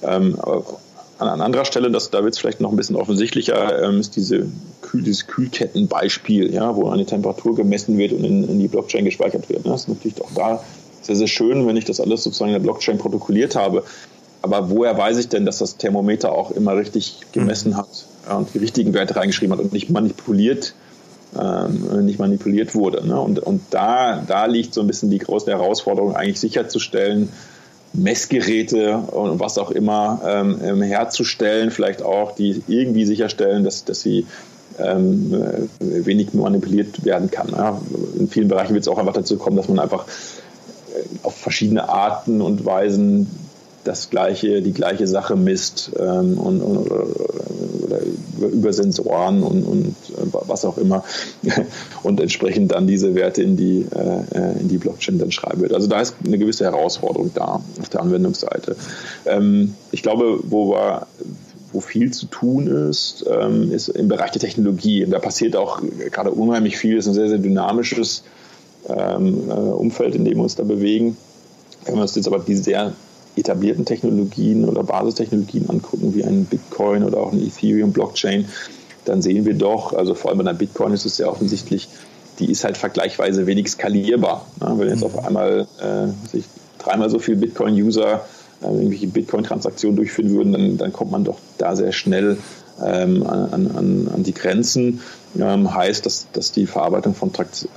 Ähm, 0.04 0.38
an, 1.19 1.27
an 1.27 1.41
anderer 1.41 1.65
Stelle, 1.65 1.91
das, 1.91 2.10
da 2.12 2.23
wird 2.23 2.34
es 2.34 2.39
vielleicht 2.39 2.62
noch 2.62 2.71
ein 2.71 2.75
bisschen 2.75 2.95
offensichtlicher, 2.95 3.84
ähm, 3.84 3.99
ist 3.99 4.15
diese 4.15 4.45
Kühl, 4.82 5.01
dieses 5.01 5.27
Kühlkettenbeispiel, 5.27 6.53
ja, 6.53 6.75
wo 6.75 6.89
eine 6.89 7.06
Temperatur 7.06 7.56
gemessen 7.56 7.97
wird 7.97 8.13
und 8.13 8.23
in, 8.23 8.47
in 8.47 8.60
die 8.60 8.67
Blockchain 8.67 9.06
gespeichert 9.06 9.49
wird. 9.49 9.65
Ne? 9.65 9.71
Das 9.71 9.82
ist 9.82 9.89
natürlich 9.89 10.21
auch 10.21 10.32
da 10.36 10.63
sehr, 11.01 11.15
sehr 11.15 11.27
schön, 11.27 11.65
wenn 11.65 11.77
ich 11.77 11.86
das 11.86 11.99
alles 11.99 12.23
sozusagen 12.23 12.49
in 12.49 12.56
der 12.56 12.63
Blockchain 12.63 12.97
protokolliert 12.97 13.56
habe. 13.56 13.84
Aber 14.41 14.69
woher 14.69 14.97
weiß 14.97 15.17
ich 15.17 15.30
denn, 15.30 15.45
dass 15.45 15.58
das 15.58 15.77
Thermometer 15.77 16.32
auch 16.32 16.51
immer 16.51 16.75
richtig 16.75 17.21
gemessen 17.32 17.71
mhm. 17.71 17.77
hat 17.77 18.06
und 18.30 18.53
die 18.53 18.60
richtigen 18.60 18.93
Werte 18.93 19.15
reingeschrieben 19.15 19.58
hat 19.58 19.63
und 19.63 19.73
nicht 19.73 19.89
manipuliert, 19.89 20.75
ähm, 21.39 22.06
nicht 22.06 22.19
manipuliert 22.19 22.75
wurde? 22.75 23.06
Ne? 23.06 23.19
Und, 23.19 23.39
und 23.39 23.62
da, 23.71 24.23
da 24.27 24.45
liegt 24.45 24.73
so 24.73 24.82
ein 24.82 24.88
bisschen 24.88 25.10
die 25.10 25.17
große 25.17 25.49
Herausforderung, 25.49 26.15
eigentlich 26.15 26.39
sicherzustellen, 26.39 27.30
Messgeräte 27.93 28.97
und 28.97 29.39
was 29.39 29.58
auch 29.58 29.71
immer 29.71 30.21
ähm, 30.26 30.60
ähm, 30.63 30.82
herzustellen, 30.82 31.71
vielleicht 31.71 32.02
auch, 32.02 32.36
die 32.36 32.62
irgendwie 32.67 33.06
sicherstellen, 33.06 33.63
dass, 33.63 33.86
dass 33.86 34.02
sie 34.02 34.26
ähm, 34.80 35.34
äh, 35.34 36.06
wenig 36.06 36.34
manipuliert 36.34 37.04
werden 37.06 37.32
kann. 37.32 37.50
Ja. 37.50 37.82
In 38.19 38.30
vielen 38.30 38.47
Bereichen 38.47 38.73
wird 38.73 38.84
es 38.84 38.88
auch 38.88 39.00
einfach 39.00 39.13
dazu 39.13 39.38
kommen, 39.38 39.58
dass 39.58 39.67
man 39.67 39.80
einfach 39.80 40.06
äh, 40.06 41.04
auf 41.23 41.36
verschiedene 41.36 41.89
Arten 41.89 42.41
und 42.41 42.65
Weisen 42.65 43.28
das 43.88 44.10
gleiche, 44.10 44.62
die 44.62 44.73
gleiche 44.73 45.08
Sache 45.08 45.36
misst 45.36 45.91
ähm, 45.97 46.38
und, 46.38 46.62
und, 46.62 46.78
oder, 46.78 48.00
über 48.39 48.73
Sensoren 48.73 49.43
und, 49.43 49.63
und 49.63 49.95
was 50.32 50.65
auch 50.65 50.78
immer 50.78 51.04
und 52.04 52.19
entsprechend 52.19 52.71
dann 52.71 52.86
diese 52.86 53.15
Werte 53.15 53.41
in 53.41 53.58
die, 53.58 53.86
äh, 53.95 54.60
in 54.60 54.67
die 54.67 54.78
Blockchain 54.78 55.17
dann 55.17 55.32
schreiben 55.32 55.62
wird. 55.62 55.73
Also 55.73 55.88
da 55.88 56.02
ist 56.02 56.15
eine 56.26 56.38
gewisse 56.38 56.65
Herausforderung 56.65 57.32
da 57.34 57.62
auf 57.80 57.89
der 57.89 58.02
Anwendungsseite. 58.02 58.76
Ähm, 59.26 59.76
ich 59.91 60.04
glaube, 60.04 60.39
wo 60.43 60.71
wir 60.71 61.08
wo 61.73 61.82
viel 61.82 62.12
zu 62.12 62.28
tun 62.28 62.67
ist, 62.67 63.26
ähm, 63.30 63.71
ist 63.71 63.89
im 63.89 64.08
Bereich 64.08 64.32
der 64.32 64.41
Technologie. 64.41 65.06
Da 65.06 65.19
passiert 65.19 65.56
auch 65.56 65.82
gerade 66.12 66.32
unheimlich 66.32 66.78
viel. 66.78 66.97
Es 66.97 67.06
ist 67.06 67.12
ein 67.12 67.15
sehr, 67.15 67.30
sehr 67.30 67.38
dynamisches 67.39 68.23
ähm, 68.88 69.50
äh, 69.50 69.54
Umfeld, 69.54 70.15
in 70.15 70.23
dem 70.23 70.38
wir 70.38 70.43
uns 70.43 70.56
da 70.56 70.63
bewegen. 70.63 71.17
Wenn 71.86 71.95
wir 71.95 72.02
uns 72.04 72.15
jetzt 72.15 72.28
aber 72.28 72.39
die 72.39 72.56
sehr 72.56 72.93
etablierten 73.38 73.86
Technologien 73.86 74.67
oder 74.67 74.84
Basistechnologien 74.84 75.69
angucken, 75.69 76.13
wie 76.15 76.23
ein 76.23 76.45
Bitcoin 76.45 77.04
oder 77.04 77.17
auch 77.17 77.32
ein 77.32 77.41
Ethereum-Blockchain, 77.45 78.45
dann 79.06 79.21
sehen 79.21 79.45
wir 79.45 79.54
doch, 79.54 79.93
also 79.93 80.15
vor 80.15 80.32
allem 80.32 80.39
bei 80.39 80.43
einer 80.43 80.58
Bitcoin 80.58 80.93
ist 80.93 81.06
es 81.06 81.17
sehr 81.17 81.32
offensichtlich, 81.32 81.88
die 82.39 82.52
ist 82.52 82.63
halt 82.63 82.78
vergleichsweise 82.78 83.47
wenig 83.47 83.69
skalierbar. 83.69 84.45
wenn 84.60 84.89
jetzt 84.89 85.04
auf 85.04 85.26
einmal 85.26 85.67
äh, 85.80 86.30
sich 86.30 86.45
dreimal 86.78 87.10
so 87.10 87.19
viele 87.19 87.38
Bitcoin-User 87.38 88.26
äh, 88.62 88.65
irgendwelche 88.65 89.08
Bitcoin-Transaktionen 89.08 89.95
durchführen 89.95 90.32
würden, 90.32 90.52
dann, 90.52 90.78
dann 90.78 90.93
kommt 90.93 91.12
man 91.12 91.23
doch 91.23 91.39
da 91.58 91.76
sehr 91.76 91.91
schnell 91.91 92.38
ähm, 92.84 93.26
an, 93.26 93.71
an, 93.76 94.10
an 94.13 94.23
die 94.23 94.34
Grenzen. 94.34 95.02
Ähm, 95.39 95.73
heißt, 95.73 96.06
dass, 96.06 96.28
dass 96.34 96.52
die 96.52 96.65
Verarbeitung 96.65 97.13
von 97.13 97.32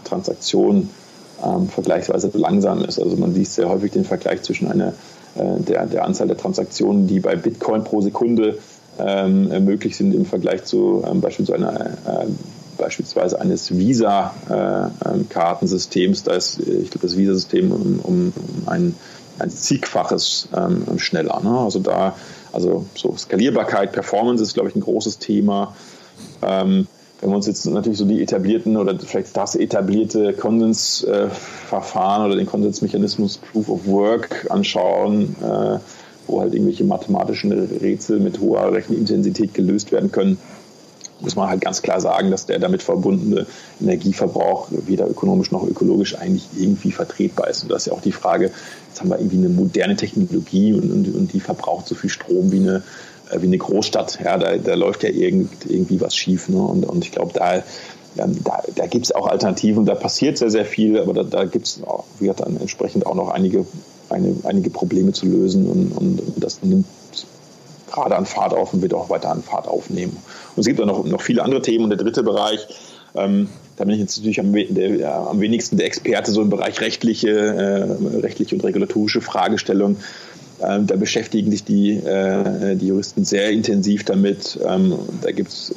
Transaktionen 0.05 0.90
ähm, 1.44 1.68
vergleichsweise 1.68 2.31
langsam 2.35 2.85
ist. 2.85 2.99
Also 2.99 3.16
man 3.16 3.35
sieht 3.35 3.49
sehr 3.49 3.68
häufig 3.68 3.92
den 3.92 4.05
Vergleich 4.05 4.42
zwischen 4.42 4.70
einer 4.70 4.94
der, 5.37 5.87
der 5.87 6.05
Anzahl 6.05 6.27
der 6.27 6.37
Transaktionen, 6.37 7.07
die 7.07 7.21
bei 7.21 7.37
Bitcoin 7.37 7.85
pro 7.85 8.01
Sekunde 8.01 8.59
ähm, 8.99 9.64
möglich 9.64 9.97
sind 9.97 10.12
im 10.14 10.27
Vergleich 10.27 10.64
zu 10.64 11.05
ähm, 11.09 11.21
beispielsweise, 11.21 11.66
einer, 11.66 11.87
äh, 11.87 12.27
beispielsweise 12.79 13.40
eines 13.40 13.77
Visa-Kartensystems. 13.77 16.23
Äh, 16.23 16.25
da 16.25 16.33
ist, 16.35 16.59
ich 16.61 16.90
glaube, 16.90 17.07
das 17.07 17.17
Visa-System 17.17 17.71
um, 17.73 18.00
um 18.02 18.33
ein, 18.67 18.94
ein 19.38 19.50
zigfaches 19.50 20.48
ähm, 20.57 20.98
schneller. 20.98 21.40
Ne? 21.42 21.59
Also 21.59 21.79
da, 21.79 22.17
also 22.52 22.85
so 22.94 23.17
Skalierbarkeit, 23.17 23.92
Performance 23.92 24.42
ist, 24.42 24.52
glaube 24.54 24.69
ich, 24.69 24.77
ein 24.77 24.81
großes 24.81 25.19
Thema. 25.19 25.75
Ähm, 26.42 26.87
wenn 27.21 27.31
wir 27.31 27.37
uns 27.37 27.46
jetzt 27.46 27.66
natürlich 27.66 27.98
so 27.98 28.06
die 28.06 28.23
etablierten 28.23 28.77
oder 28.77 28.98
vielleicht 28.98 29.37
das 29.37 29.54
etablierte 29.54 30.33
Konsensverfahren 30.33 32.25
oder 32.25 32.37
den 32.37 32.46
Konsensmechanismus 32.46 33.38
Proof 33.38 33.68
of 33.68 33.87
Work 33.87 34.46
anschauen, 34.50 35.37
äh, 35.42 35.79
wo 36.27 36.40
halt 36.40 36.54
irgendwelche 36.54 36.85
mathematischen 36.85 37.52
Rätsel 37.52 38.21
mit 38.21 38.40
hoher 38.40 38.73
Rechenintensität 38.73 39.52
gelöst 39.52 39.92
werden 39.92 40.10
können, 40.10 40.38
muss 41.21 41.37
man 41.37 41.48
halt 41.48 41.60
ganz 41.60 41.83
klar 41.83 42.00
sagen, 42.00 42.31
dass 42.31 42.46
der 42.46 42.58
damit 42.58 42.83
verbundene 42.83 43.46
Energieverbrauch 43.81 44.68
weder 44.71 45.08
ökonomisch 45.08 45.50
noch 45.50 45.66
ökologisch 45.66 46.16
eigentlich 46.16 46.48
irgendwie 46.56 46.92
vertretbar 46.92 47.48
ist. 47.48 47.62
Und 47.62 47.71
das 47.71 47.83
ist 47.83 47.87
ja 47.87 47.92
auch 47.92 48.00
die 48.00 48.12
Frage, 48.12 48.50
jetzt 48.88 49.00
haben 49.00 49.10
wir 49.10 49.18
irgendwie 49.18 49.38
eine 49.38 49.48
moderne 49.48 49.96
Technologie 49.96 50.73
und, 50.73 50.90
und, 50.90 51.14
und 51.14 51.33
die 51.33 51.40
verbraucht 51.40 51.87
so 51.87 51.94
viel 51.94 52.10
Strom 52.10 52.52
wie 52.52 52.58
eine, 52.58 52.83
äh, 53.31 53.40
wie 53.40 53.46
eine 53.46 53.58
Großstadt. 53.58 54.21
Ja, 54.25 54.38
da, 54.38 54.56
da 54.56 54.75
läuft 54.75 55.02
ja 55.02 55.10
irgend, 55.10 55.50
irgendwie 55.68 56.00
was 56.00 56.16
schief. 56.16 56.48
Ne? 56.48 56.60
Und, 56.60 56.85
und 56.85 57.04
ich 57.04 57.12
glaube, 57.12 57.33
da, 57.35 57.62
da, 58.16 58.31
da 58.75 58.87
gibt 58.87 59.06
es 59.06 59.12
auch 59.12 59.27
Alternativen, 59.27 59.85
da 59.85 59.94
passiert 59.94 60.38
sehr, 60.38 60.50
sehr 60.50 60.64
viel, 60.64 60.98
aber 60.98 61.12
da, 61.12 61.23
da 61.23 61.44
gibt 61.44 61.66
es 61.66 61.81
dann 62.21 62.56
entsprechend 62.56 63.06
auch 63.06 63.14
noch 63.14 63.29
einige, 63.29 63.66
eine, 64.08 64.35
einige 64.44 64.71
Probleme 64.71 65.12
zu 65.12 65.27
lösen 65.27 65.68
und, 65.68 65.92
und, 65.92 66.21
und 66.21 66.44
das 66.44 66.62
nimmt 66.62 66.87
gerade 67.93 68.17
an 68.17 68.27
Fahrt 68.27 68.53
auf 68.53 68.73
und 68.73 68.83
wird 68.83 68.95
auch 68.95 69.11
weiter 69.11 69.31
an 69.31 69.43
Fahrt 69.43 69.69
aufnehmen. 69.69 70.17
Und 70.57 70.61
es 70.61 70.67
gibt 70.67 70.81
auch 70.81 70.87
noch, 70.87 71.05
noch 71.05 71.23
viele 71.23 71.43
andere 71.43 71.63
Themen. 71.63 71.85
Und 71.85 71.91
der 71.91 71.99
dritte 71.99 72.23
Bereich, 72.23 72.67
ähm, 73.15 73.49
da 73.77 73.85
bin 73.85 73.95
ich 73.95 74.01
jetzt 74.01 74.17
natürlich 74.19 74.41
am, 74.41 74.53
der, 74.53 75.17
am, 75.29 75.41
wenigsten 75.41 75.77
der 75.77 75.87
Experte 75.87 76.33
so 76.33 76.43
im 76.43 76.51
Bereich 76.51 76.81
rechtliche, 76.81 77.31
äh, 77.31 78.19
rechtliche 78.19 78.55
und 78.55 78.65
regulatorische 78.65 79.21
Fragestellungen. 79.21 79.99
Ähm, 80.63 80.87
da 80.87 80.97
beschäftigen 80.97 81.51
sich 81.51 81.65
die, 81.65 81.93
äh, 81.97 82.77
die 82.77 82.88
Juristen 82.88 83.25
sehr 83.25 83.51
intensiv 83.51 84.05
damit. 84.05 84.59
Ähm, 84.67 84.95
da 85.23 85.31
gibt 85.33 85.49
es 85.49 85.75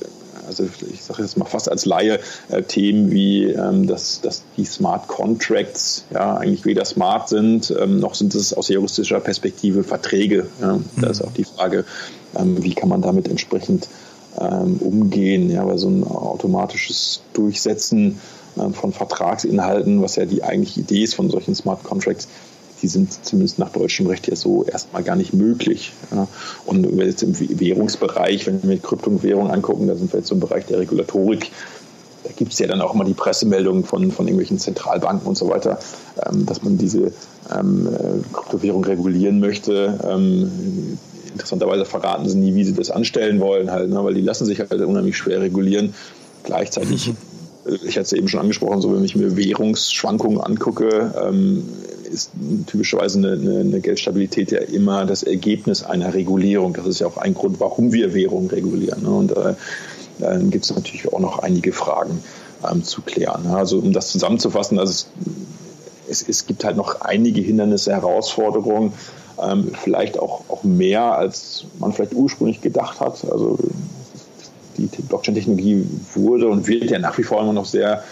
also 0.47 0.63
ich 0.91 1.03
sage 1.03 1.21
jetzt 1.21 1.37
mal 1.37 1.45
fast 1.45 1.69
als 1.69 1.85
Laie, 1.85 2.19
äh, 2.49 2.63
Themen 2.63 3.11
wie, 3.11 3.45
ähm, 3.45 3.87
dass, 3.87 4.21
dass 4.21 4.43
die 4.57 4.65
Smart 4.65 5.07
Contracts 5.07 6.05
ja 6.11 6.37
eigentlich 6.37 6.65
weder 6.65 6.85
smart 6.85 7.29
sind, 7.29 7.73
ähm, 7.79 7.99
noch 7.99 8.15
sind 8.15 8.35
es 8.35 8.53
aus 8.53 8.69
juristischer 8.69 9.19
Perspektive 9.19 9.83
Verträge. 9.83 10.47
Ja. 10.61 10.79
Da 10.99 11.07
ist 11.07 11.21
mhm. 11.21 11.27
auch 11.27 11.33
die 11.33 11.45
Frage, 11.45 11.85
ähm, 12.35 12.63
wie 12.63 12.73
kann 12.73 12.89
man 12.89 13.01
damit 13.01 13.27
entsprechend 13.27 13.87
ähm, 14.39 14.77
umgehen, 14.77 15.49
ja, 15.49 15.65
weil 15.65 15.77
so 15.77 15.89
ein 15.89 16.03
automatisches 16.03 17.21
Durchsetzen 17.33 18.19
ähm, 18.57 18.73
von 18.73 18.93
Vertragsinhalten, 18.93 20.01
was 20.01 20.15
ja 20.15 20.25
die 20.25 20.43
eigentliche 20.43 20.81
Idee 20.81 21.03
ist 21.03 21.15
von 21.15 21.29
solchen 21.29 21.55
Smart 21.55 21.83
Contracts, 21.83 22.27
die 22.83 22.89
sind 22.89 23.25
zumindest 23.25 23.57
nach 23.59 23.69
deutschem 23.69 24.07
Recht 24.07 24.27
ja 24.27 24.35
so 24.35 24.65
erstmal 24.65 25.03
gar 25.03 25.15
nicht 25.15 25.33
möglich. 25.33 25.93
Ja. 26.13 26.27
Und 26.65 26.85
wenn 26.85 26.97
wir 26.97 27.05
jetzt 27.05 27.23
im 27.23 27.33
Währungsbereich, 27.39 28.45
wenn 28.45 28.61
wir 28.61 28.77
Kryptowährung 28.77 29.49
angucken, 29.49 29.87
da 29.87 29.95
sind 29.95 30.11
wir 30.11 30.19
jetzt 30.19 30.31
im 30.31 30.41
Bereich 30.41 30.65
der 30.65 30.79
Regulatorik, 30.79 31.49
da 32.25 32.29
gibt 32.35 32.53
es 32.53 32.59
ja 32.59 32.67
dann 32.67 32.81
auch 32.81 32.93
immer 32.93 33.05
die 33.05 33.13
Pressemeldungen 33.13 33.85
von, 33.85 34.11
von 34.11 34.27
irgendwelchen 34.27 34.59
Zentralbanken 34.59 35.27
und 35.27 35.37
so 35.37 35.49
weiter, 35.49 35.79
ähm, 36.25 36.45
dass 36.45 36.61
man 36.61 36.77
diese 36.77 37.13
ähm, 37.57 37.87
äh, 37.87 38.33
Kryptowährung 38.33 38.83
regulieren 38.83 39.39
möchte. 39.39 39.99
Ähm, 40.05 40.97
interessanterweise 41.31 41.85
verraten 41.85 42.27
sie 42.29 42.37
nie, 42.37 42.53
wie 42.53 42.63
sie 42.65 42.73
das 42.73 42.91
anstellen 42.91 43.39
wollen, 43.39 43.71
halt, 43.71 43.89
ne, 43.89 44.03
weil 44.03 44.13
die 44.13 44.21
lassen 44.21 44.45
sich 44.45 44.59
halt 44.59 44.71
unheimlich 44.73 45.17
schwer 45.17 45.41
regulieren. 45.41 45.93
Gleichzeitig, 46.43 47.13
ich 47.65 47.95
hatte 47.95 48.01
es 48.01 48.13
eben 48.13 48.27
schon 48.27 48.41
angesprochen, 48.41 48.81
so 48.81 48.93
wenn 48.93 49.03
ich 49.03 49.15
mir 49.15 49.35
Währungsschwankungen 49.37 50.39
angucke, 50.39 51.13
ähm, 51.21 51.63
ist 52.13 52.31
typischerweise 52.67 53.17
eine, 53.17 53.31
eine, 53.33 53.59
eine, 53.59 53.79
Geldstabilität 53.81 54.51
ja 54.51 54.59
immer 54.59 55.05
das 55.05 55.23
Ergebnis 55.23 55.83
einer 55.83 56.13
Regulierung. 56.13 56.73
Das 56.73 56.85
ist 56.85 56.99
ja 56.99 57.07
auch 57.07 57.17
ein 57.17 57.33
Grund, 57.33 57.59
warum 57.59 57.91
wir 57.91 58.13
Währungen 58.13 58.49
regulieren. 58.49 59.03
Ne? 59.03 59.09
Und 59.09 59.31
äh, 59.35 59.55
dann 60.19 60.51
gibt 60.51 60.65
es 60.65 60.73
natürlich 60.73 61.11
auch 61.11 61.19
noch 61.19 61.39
einige 61.39 61.73
Fragen 61.73 62.23
ähm, 62.69 62.83
zu 62.83 63.01
klären. 63.01 63.47
Also 63.47 63.79
um 63.79 63.91
das 63.91 64.11
zusammenzufassen, 64.11 64.79
also 64.79 64.91
es, 64.91 65.07
es, 66.07 66.29
es 66.29 66.45
gibt 66.45 66.63
halt 66.63 66.77
noch 66.77 67.01
einige 67.01 67.41
Hindernisse, 67.41 67.91
Herausforderungen, 67.91 68.93
ähm, 69.41 69.71
vielleicht 69.73 70.19
auch, 70.19 70.43
auch 70.49 70.63
mehr, 70.63 71.17
als 71.17 71.65
man 71.79 71.91
vielleicht 71.91 72.13
ursprünglich 72.13 72.61
gedacht 72.61 72.99
hat. 72.99 73.25
Also 73.29 73.57
die 74.77 74.87
Blockchain-Technologie 74.87 75.85
wurde 76.13 76.47
und 76.47 76.67
wird 76.67 76.89
ja 76.89 76.99
nach 76.99 77.17
wie 77.17 77.23
vor 77.23 77.41
immer 77.41 77.53
noch 77.53 77.65
sehr 77.65 78.03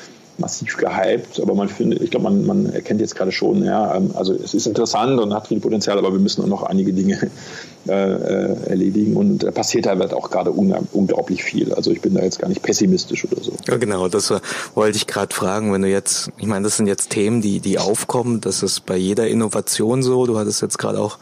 massiv 0.41 0.75
gehypt, 0.77 1.39
aber 1.39 1.55
man 1.55 1.69
findet, 1.69 2.01
ich 2.01 2.11
glaube, 2.11 2.25
man, 2.25 2.45
man 2.45 2.73
erkennt 2.73 2.99
jetzt 2.99 3.15
gerade 3.15 3.31
schon, 3.31 3.63
ja, 3.63 3.95
ähm, 3.95 4.11
also 4.15 4.33
es 4.33 4.53
ist 4.53 4.67
interessant 4.67 5.19
und 5.19 5.33
hat 5.33 5.47
viel 5.47 5.59
Potenzial, 5.59 5.97
aber 5.97 6.11
wir 6.11 6.19
müssen 6.19 6.43
auch 6.43 6.47
noch 6.47 6.63
einige 6.63 6.91
Dinge 6.91 7.17
äh, 7.87 7.91
äh, 7.91 8.69
erledigen 8.69 9.15
und 9.15 9.43
da 9.43 9.51
passiert 9.51 9.87
halt 9.87 10.13
auch 10.13 10.29
gerade 10.29 10.51
unglaublich 10.51 11.43
viel. 11.43 11.73
Also 11.73 11.91
ich 11.91 12.01
bin 12.01 12.13
da 12.13 12.21
jetzt 12.21 12.39
gar 12.39 12.49
nicht 12.49 12.61
pessimistisch 12.61 13.25
oder 13.25 13.41
so. 13.41 13.53
Ja, 13.67 13.77
genau, 13.77 14.07
das 14.09 14.33
wollte 14.75 14.97
ich 14.97 15.07
gerade 15.07 15.33
fragen, 15.33 15.71
wenn 15.71 15.83
du 15.83 15.87
jetzt, 15.87 16.31
ich 16.37 16.47
meine, 16.47 16.63
das 16.63 16.77
sind 16.77 16.87
jetzt 16.87 17.11
Themen, 17.11 17.41
die, 17.41 17.59
die 17.59 17.79
aufkommen, 17.79 18.41
das 18.41 18.63
ist 18.63 18.85
bei 18.85 18.97
jeder 18.97 19.27
Innovation 19.27 20.03
so, 20.03 20.25
du 20.25 20.37
hattest 20.37 20.61
jetzt 20.61 20.77
gerade 20.77 20.99
auch 20.99 21.17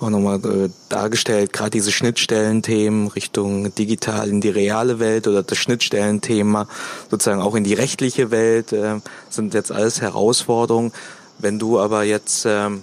auch 0.00 0.10
nochmal 0.10 0.40
äh, 0.44 0.70
dargestellt, 0.88 1.52
gerade 1.52 1.70
diese 1.70 1.92
Schnittstellenthemen 1.92 3.08
Richtung 3.08 3.74
digital 3.74 4.28
in 4.28 4.40
die 4.40 4.48
reale 4.48 4.98
Welt 4.98 5.28
oder 5.28 5.42
das 5.42 5.58
Schnittstellenthema 5.58 6.66
sozusagen 7.10 7.42
auch 7.42 7.54
in 7.54 7.64
die 7.64 7.74
rechtliche 7.74 8.30
Welt 8.30 8.72
äh, 8.72 9.00
sind 9.28 9.54
jetzt 9.54 9.72
alles 9.72 10.00
Herausforderungen. 10.00 10.92
Wenn 11.38 11.58
du 11.58 11.78
aber 11.78 12.04
jetzt 12.04 12.44
ähm, 12.46 12.82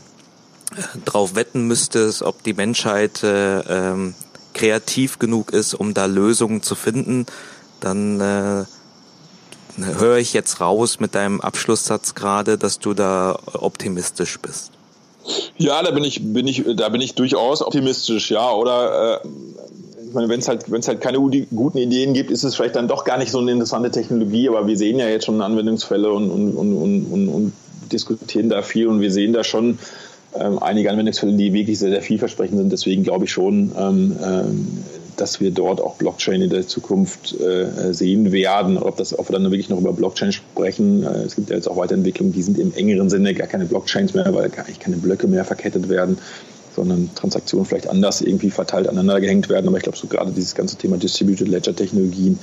drauf 1.05 1.35
wetten 1.35 1.67
müsstest, 1.67 2.23
ob 2.23 2.43
die 2.43 2.53
Menschheit 2.53 3.23
äh, 3.23 3.59
ähm, 3.59 4.15
kreativ 4.53 5.19
genug 5.19 5.51
ist, 5.51 5.73
um 5.73 5.93
da 5.93 6.05
Lösungen 6.05 6.61
zu 6.63 6.75
finden, 6.75 7.25
dann 7.79 8.19
äh, 8.19 8.65
höre 9.77 10.17
ich 10.17 10.33
jetzt 10.33 10.59
raus 10.59 10.99
mit 10.99 11.15
deinem 11.15 11.41
Abschlusssatz 11.41 12.15
gerade, 12.15 12.57
dass 12.57 12.79
du 12.79 12.93
da 12.93 13.37
optimistisch 13.53 14.39
bist. 14.39 14.76
Ja, 15.57 15.81
da 15.81 15.91
bin 15.91 16.03
ich, 16.03 16.21
bin 16.21 16.47
ich, 16.47 16.63
da 16.75 16.89
bin 16.89 17.01
ich 17.01 17.15
durchaus 17.15 17.61
optimistisch, 17.61 18.31
ja. 18.31 18.51
Oder 18.51 19.21
äh, 19.23 19.27
ich 20.07 20.13
meine, 20.13 20.29
wenn 20.29 20.39
es 20.39 20.47
halt, 20.47 20.71
wenn 20.71 20.79
es 20.79 20.87
halt 20.87 21.01
keine 21.01 21.19
guten 21.19 21.77
Ideen 21.77 22.13
gibt, 22.13 22.31
ist 22.31 22.43
es 22.43 22.55
vielleicht 22.55 22.75
dann 22.75 22.87
doch 22.87 23.03
gar 23.03 23.17
nicht 23.17 23.31
so 23.31 23.39
eine 23.39 23.51
interessante 23.51 23.91
Technologie, 23.91 24.47
aber 24.49 24.67
wir 24.67 24.77
sehen 24.77 24.99
ja 24.99 25.07
jetzt 25.07 25.25
schon 25.25 25.41
Anwendungsfälle 25.41 26.11
und, 26.11 26.29
und, 26.29 26.55
und, 26.55 27.05
und, 27.05 27.27
und 27.27 27.53
diskutieren 27.91 28.49
da 28.49 28.61
viel 28.61 28.87
und 28.87 29.01
wir 29.01 29.11
sehen 29.11 29.33
da 29.33 29.43
schon 29.43 29.79
ähm, 30.35 30.59
einige 30.59 30.91
Anwendungsfälle, 30.91 31.33
die 31.33 31.53
wirklich 31.53 31.79
sehr, 31.79 31.89
sehr 31.89 32.01
vielversprechend 32.01 32.57
sind. 32.57 32.71
Deswegen 32.71 33.03
glaube 33.03 33.25
ich 33.25 33.31
schon, 33.31 33.71
ähm, 33.77 34.15
ähm, 34.23 34.83
dass 35.17 35.41
wir 35.41 35.51
dort 35.51 35.81
auch 35.81 35.95
Blockchain 35.95 36.41
in 36.41 36.49
der 36.49 36.67
Zukunft 36.67 37.39
äh, 37.39 37.93
sehen 37.93 38.31
werden. 38.31 38.77
Ob, 38.77 38.97
das, 38.97 39.17
ob 39.17 39.29
wir 39.29 39.33
dann 39.33 39.43
wirklich 39.51 39.69
noch 39.69 39.79
über 39.79 39.91
Blockchain 39.91 40.31
sprechen, 40.31 41.03
äh, 41.03 41.23
es 41.23 41.35
gibt 41.35 41.49
ja 41.49 41.55
jetzt 41.55 41.67
auch 41.67 41.75
Weiterentwicklungen, 41.75 42.33
die 42.33 42.43
sind 42.43 42.57
im 42.57 42.73
engeren 42.73 43.09
Sinne 43.09 43.33
gar 43.33 43.47
keine 43.47 43.65
Blockchains 43.65 44.13
mehr, 44.13 44.33
weil 44.33 44.49
gar 44.49 44.67
nicht 44.67 44.79
keine 44.79 44.97
Blöcke 44.97 45.27
mehr 45.27 45.43
verkettet 45.43 45.89
werden, 45.89 46.19
sondern 46.75 47.09
Transaktionen 47.15 47.65
vielleicht 47.65 47.89
anders 47.89 48.21
irgendwie 48.21 48.51
verteilt 48.51 48.87
aneinander 48.87 49.19
gehängt 49.19 49.49
werden. 49.49 49.67
Aber 49.67 49.77
ich 49.77 49.83
glaube, 49.83 49.97
so 49.97 50.07
gerade 50.07 50.31
dieses 50.31 50.55
ganze 50.55 50.77
Thema 50.77 50.97
Distributed 50.97 51.47
Ledger 51.47 51.75
Technologien, 51.75 52.37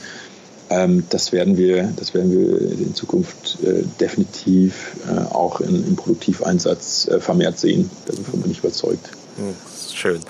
ähm, 0.70 1.04
das, 1.10 1.30
werden 1.30 1.56
wir, 1.56 1.92
das 1.96 2.12
werden 2.12 2.32
wir 2.32 2.60
in 2.72 2.94
Zukunft 2.94 3.58
äh, 3.64 3.84
definitiv 4.00 4.96
auch 5.30 5.60
im 5.60 5.94
Produktiveinsatz 5.94 7.08
vermehrt 7.20 7.58
sehen. 7.58 7.88
Davon 8.06 8.40
bin 8.40 8.50
ich 8.50 8.58
überzeugt. 8.58 9.10
Hm 9.36 9.54
schön. 9.94 10.20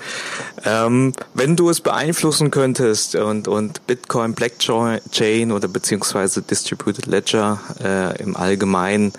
Ähm, 0.63 1.13
wenn 1.33 1.55
du 1.55 1.69
es 1.69 1.81
beeinflussen 1.81 2.51
könntest 2.51 3.15
und, 3.15 3.47
und 3.47 3.85
Bitcoin, 3.87 4.33
Blockchain 4.33 5.51
oder 5.51 5.67
beziehungsweise 5.67 6.41
Distributed 6.41 7.05
Ledger 7.07 7.59
äh, 7.83 8.21
im 8.21 8.37
Allgemeinen 8.37 9.13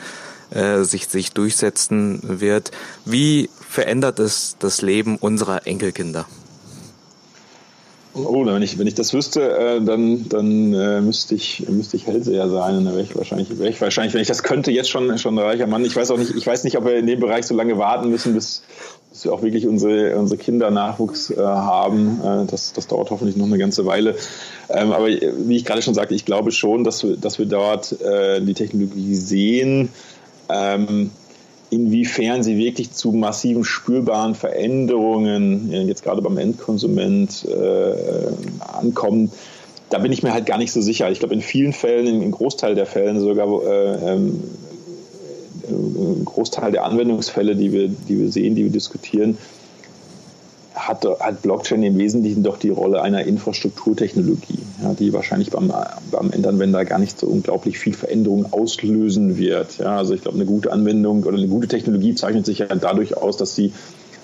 äh, 0.51 0.83
sich, 0.83 1.09
sich 1.09 1.33
durchsetzen 1.33 2.21
wird, 2.23 2.71
wie 3.05 3.51
verändert 3.69 4.19
es 4.19 4.57
das 4.59 4.81
Leben 4.83 5.17
unserer 5.17 5.67
Enkelkinder? 5.67 6.27
Oh, 8.15 8.47
wenn 8.47 8.63
ich, 8.63 8.79
wenn 8.79 8.87
ich 8.87 8.95
das 8.95 9.13
wüsste, 9.13 9.43
äh, 9.59 9.85
dann, 9.85 10.27
dann 10.31 10.73
äh, 10.73 11.03
müsste 11.03 11.35
ich, 11.35 11.67
müsste 11.69 11.99
ich 11.99 12.07
Hellseher 12.07 12.49
sein. 12.49 12.83
Dann 12.83 12.95
wäre 12.95 13.03
ich 13.03 13.15
wahrscheinlich, 13.15 13.59
wäre 13.59 13.69
ich 13.69 13.79
wahrscheinlich, 13.79 14.15
wenn 14.15 14.23
ich 14.23 14.29
das 14.29 14.43
könnte, 14.43 14.71
jetzt 14.71 14.89
schon, 14.89 15.19
schon 15.19 15.35
ein 15.39 15.45
reicher 15.45 15.67
Mann. 15.67 15.85
Ich 15.85 15.95
weiß 15.95 16.11
auch 16.11 16.17
nicht, 16.17 16.35
ich 16.35 16.47
weiß 16.47 16.65
nicht, 16.65 16.79
ob 16.79 16.87
wir 16.87 16.97
in 16.97 17.07
dem 17.07 17.21
Bereich 17.21 17.47
so 17.47 17.55
lange 17.55 17.77
warten 17.77 18.09
müssen, 18.09 18.33
bis, 18.33 18.63
bis 19.17 19.25
wir 19.25 19.33
auch 19.33 19.41
wirklich 19.41 19.67
unsere, 19.67 20.15
unsere 20.19 20.37
Kinder 20.37 20.71
Nachwuchs 20.71 21.31
äh, 21.31 21.39
haben. 21.39 22.21
Äh, 22.23 22.45
das, 22.51 22.75
das 22.75 22.87
dauert 22.87 23.11
hoffentlich 23.11 23.35
noch 23.39 23.47
eine 23.47 23.57
ganze 23.57 23.87
Weile. 23.87 24.15
Ähm, 24.69 24.93
aber 24.93 25.07
wie 25.09 25.57
ich 25.57 25.65
gerade 25.65 25.81
schon 25.81 25.95
sagte, 25.95 26.15
ich 26.15 26.27
glaube 26.27 26.53
schon, 26.53 26.85
dass 26.85 27.03
wir, 27.03 27.17
dass 27.17 27.39
wir 27.39 27.47
dort 27.47 27.99
äh, 28.03 28.43
die 28.43 28.53
Technologie 28.53 29.15
sehen. 29.15 29.89
Ähm, 30.51 31.13
inwiefern 31.71 32.43
sie 32.43 32.59
wirklich 32.59 32.93
zu 32.93 33.11
massiven 33.13 33.65
spürbaren 33.65 34.35
Veränderungen, 34.35 35.73
jetzt 35.73 36.05
gerade 36.05 36.21
beim 36.21 36.37
Endkonsument, 36.37 37.47
äh, 37.47 37.95
ankommen, 38.61 39.33
da 39.89 39.99
bin 39.99 40.13
ich 40.13 40.23
mir 40.23 40.35
halt 40.35 40.47
gar 40.47 40.59
nicht 40.59 40.73
so 40.73 40.81
sicher. 40.83 41.11
Ich 41.11 41.21
glaube, 41.21 41.35
in 41.35 41.41
vielen 41.41 41.73
Fällen, 41.73 42.23
im 42.23 42.31
Großteil 42.33 42.75
der 42.75 42.87
Fällen 42.87 43.19
sogar, 43.19 43.49
äh, 43.65 44.13
ähm, 44.13 44.43
ein 45.69 46.25
Großteil 46.25 46.73
der 46.73 46.85
Anwendungsfälle, 46.85 47.57
die 47.57 47.73
wir, 47.73 47.89
die 47.89 48.19
wir 48.19 48.31
sehen, 48.31 48.55
die 48.55 48.65
wir 48.65 48.73
diskutieren, 48.73 49.39
hat, 50.75 51.07
hat 51.21 51.43
Blockchain 51.43 51.83
im 51.83 51.99
Wesentlichen 51.99 52.43
doch 52.43 52.59
die 52.59 52.69
Rolle 52.69 53.01
einer 53.01 53.25
Infrastrukturtechnologie, 53.25 54.59
ja, 54.83 54.93
die 54.93 55.13
wahrscheinlich 55.13 55.51
beim, 55.51 55.73
beim 56.11 56.31
Endanwender 56.31 56.85
gar 56.85 56.99
nicht 56.99 57.19
so 57.19 57.27
unglaublich 57.27 57.79
viel 57.79 57.95
Veränderung 57.95 58.53
auslösen 58.53 59.39
wird. 59.39 59.79
Ja, 59.79 59.97
also 59.97 60.15
ich 60.15 60.21
glaube, 60.21 60.37
eine 60.37 60.47
gute 60.47 60.73
Anwendung 60.73 61.25
oder 61.25 61.39
eine 61.39 61.49
gute 61.49 61.69
Technologie 61.69 62.15
zeichnet 62.15 62.45
sich 62.45 62.59
ja 62.59 62.67
dadurch 62.67 63.17
aus, 63.17 63.37
dass 63.37 63.55
sie 63.55 63.73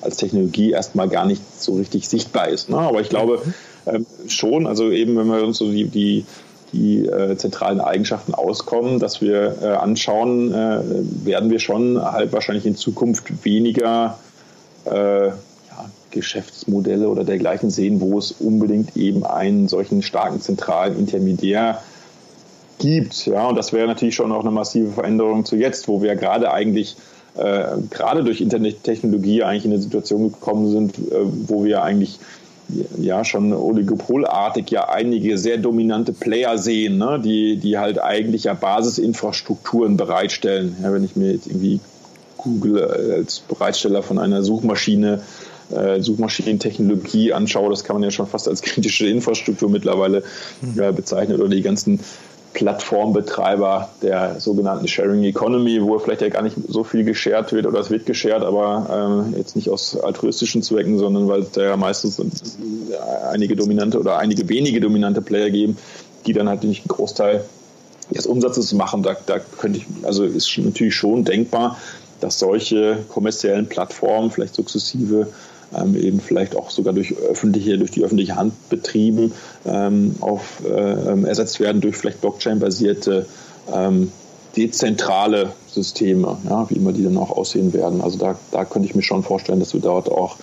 als 0.02 0.16
Technologie 0.16 0.72
erstmal 0.72 1.08
gar 1.08 1.24
nicht 1.26 1.42
so 1.60 1.76
richtig 1.76 2.08
sichtbar 2.08 2.48
ist. 2.48 2.68
Ne? 2.68 2.76
Aber 2.76 3.00
ich 3.00 3.08
glaube, 3.08 3.40
ähm, 3.86 4.04
schon, 4.26 4.66
also 4.66 4.90
eben 4.90 5.16
wenn 5.16 5.28
wir 5.28 5.42
uns 5.42 5.58
so 5.58 5.70
die, 5.70 5.84
die 5.84 6.24
die 6.72 7.06
äh, 7.06 7.36
zentralen 7.36 7.80
Eigenschaften 7.80 8.34
auskommen, 8.34 8.98
dass 8.98 9.20
wir 9.20 9.56
äh, 9.62 9.66
anschauen, 9.66 10.52
äh, 10.52 10.80
werden 11.24 11.50
wir 11.50 11.58
schon 11.58 12.02
halt 12.02 12.32
wahrscheinlich 12.32 12.66
in 12.66 12.76
Zukunft 12.76 13.44
weniger 13.44 14.18
äh, 14.86 15.28
ja, 15.28 15.34
Geschäftsmodelle 16.10 17.08
oder 17.08 17.24
dergleichen 17.24 17.70
sehen, 17.70 18.00
wo 18.00 18.18
es 18.18 18.32
unbedingt 18.32 18.96
eben 18.96 19.24
einen 19.24 19.68
solchen 19.68 20.02
starken 20.02 20.40
zentralen 20.40 20.98
Intermediär 20.98 21.82
gibt. 22.78 23.26
Ja, 23.26 23.48
und 23.48 23.56
das 23.56 23.72
wäre 23.72 23.86
natürlich 23.86 24.14
schon 24.14 24.32
auch 24.32 24.40
eine 24.40 24.50
massive 24.50 24.92
Veränderung 24.92 25.44
zu 25.44 25.56
jetzt, 25.56 25.88
wo 25.88 26.02
wir 26.02 26.16
gerade 26.16 26.52
eigentlich 26.52 26.96
äh, 27.36 27.64
gerade 27.90 28.24
durch 28.24 28.40
Internettechnologie 28.40 29.42
eigentlich 29.42 29.64
in 29.64 29.72
eine 29.72 29.80
Situation 29.80 30.32
gekommen 30.32 30.70
sind, 30.70 30.98
äh, 30.98 31.20
wo 31.48 31.64
wir 31.64 31.82
eigentlich 31.82 32.18
ja 32.98 33.24
schon 33.24 33.52
oligopolartig 33.52 34.70
ja 34.70 34.88
einige 34.88 35.38
sehr 35.38 35.58
dominante 35.58 36.12
Player 36.12 36.58
sehen, 36.58 36.98
ne? 36.98 37.20
die, 37.22 37.56
die 37.56 37.78
halt 37.78 38.00
eigentlich 38.00 38.44
ja 38.44 38.54
Basisinfrastrukturen 38.54 39.96
bereitstellen. 39.96 40.76
Ja, 40.82 40.92
wenn 40.92 41.04
ich 41.04 41.16
mir 41.16 41.32
jetzt 41.32 41.46
irgendwie 41.46 41.80
Google 42.36 42.82
als 43.16 43.40
Bereitsteller 43.40 44.02
von 44.02 44.18
einer 44.18 44.42
Suchmaschine 44.42 45.22
äh, 45.72 46.00
Suchmaschinentechnologie 46.00 47.32
anschaue, 47.32 47.70
das 47.70 47.84
kann 47.84 47.96
man 47.96 48.02
ja 48.02 48.10
schon 48.10 48.26
fast 48.26 48.48
als 48.48 48.62
kritische 48.62 49.06
Infrastruktur 49.06 49.70
mittlerweile 49.70 50.22
äh, 50.76 50.92
bezeichnen 50.92 51.40
oder 51.40 51.48
die 51.48 51.62
ganzen 51.62 52.00
Plattformbetreiber 52.52 53.88
der 54.02 54.40
sogenannten 54.40 54.86
Sharing 54.86 55.24
Economy, 55.24 55.82
wo 55.82 55.98
vielleicht 55.98 56.20
ja 56.20 56.28
gar 56.28 56.42
nicht 56.42 56.56
so 56.68 56.84
viel 56.84 57.04
geshared 57.04 57.52
wird 57.52 57.66
oder 57.66 57.80
es 57.80 57.90
wird 57.90 58.06
geshared, 58.06 58.42
aber 58.42 59.26
äh, 59.34 59.38
jetzt 59.38 59.56
nicht 59.56 59.70
aus 59.70 59.98
altruistischen 59.98 60.62
Zwecken, 60.62 60.98
sondern 60.98 61.28
weil 61.28 61.40
es 61.40 61.52
da 61.52 61.62
ja 61.62 61.76
meistens 61.76 62.20
einige 63.30 63.56
dominante 63.56 63.98
oder 63.98 64.18
einige 64.18 64.48
wenige 64.48 64.80
dominante 64.80 65.22
Player 65.22 65.50
geben, 65.50 65.76
die 66.26 66.32
dann 66.32 66.48
halt 66.48 66.64
nicht 66.64 66.82
einen 66.82 66.88
Großteil 66.88 67.44
des 68.10 68.26
Umsatzes 68.26 68.72
machen. 68.72 69.02
Da, 69.02 69.16
da 69.26 69.38
könnte 69.38 69.78
ich, 69.78 69.86
also 70.02 70.24
ist 70.24 70.56
natürlich 70.58 70.94
schon 70.94 71.24
denkbar, 71.24 71.78
dass 72.20 72.38
solche 72.38 72.98
kommerziellen 73.08 73.66
Plattformen 73.66 74.30
vielleicht 74.30 74.54
sukzessive 74.54 75.28
ähm, 75.74 75.96
eben 75.96 76.20
vielleicht 76.20 76.56
auch 76.56 76.70
sogar 76.70 76.92
durch 76.92 77.16
öffentliche, 77.16 77.78
durch 77.78 77.90
die 77.90 78.04
öffentliche 78.04 78.36
Hand 78.36 78.52
betrieben, 78.68 79.32
ähm, 79.66 80.16
auf, 80.20 80.62
äh, 80.64 81.22
ersetzt 81.24 81.60
werden 81.60 81.80
durch 81.80 81.96
vielleicht 81.96 82.20
Blockchain-basierte 82.20 83.26
ähm, 83.72 84.12
dezentrale 84.56 85.52
Systeme, 85.70 86.36
ja, 86.48 86.68
wie 86.68 86.74
immer 86.74 86.92
die 86.92 87.04
dann 87.04 87.16
auch 87.16 87.30
aussehen 87.30 87.72
werden. 87.72 88.00
Also 88.00 88.18
da, 88.18 88.38
da 88.50 88.64
könnte 88.64 88.88
ich 88.88 88.94
mir 88.94 89.02
schon 89.02 89.22
vorstellen, 89.22 89.60
dass 89.60 89.72
wir 89.72 89.80
dort 89.80 90.10
auch, 90.10 90.36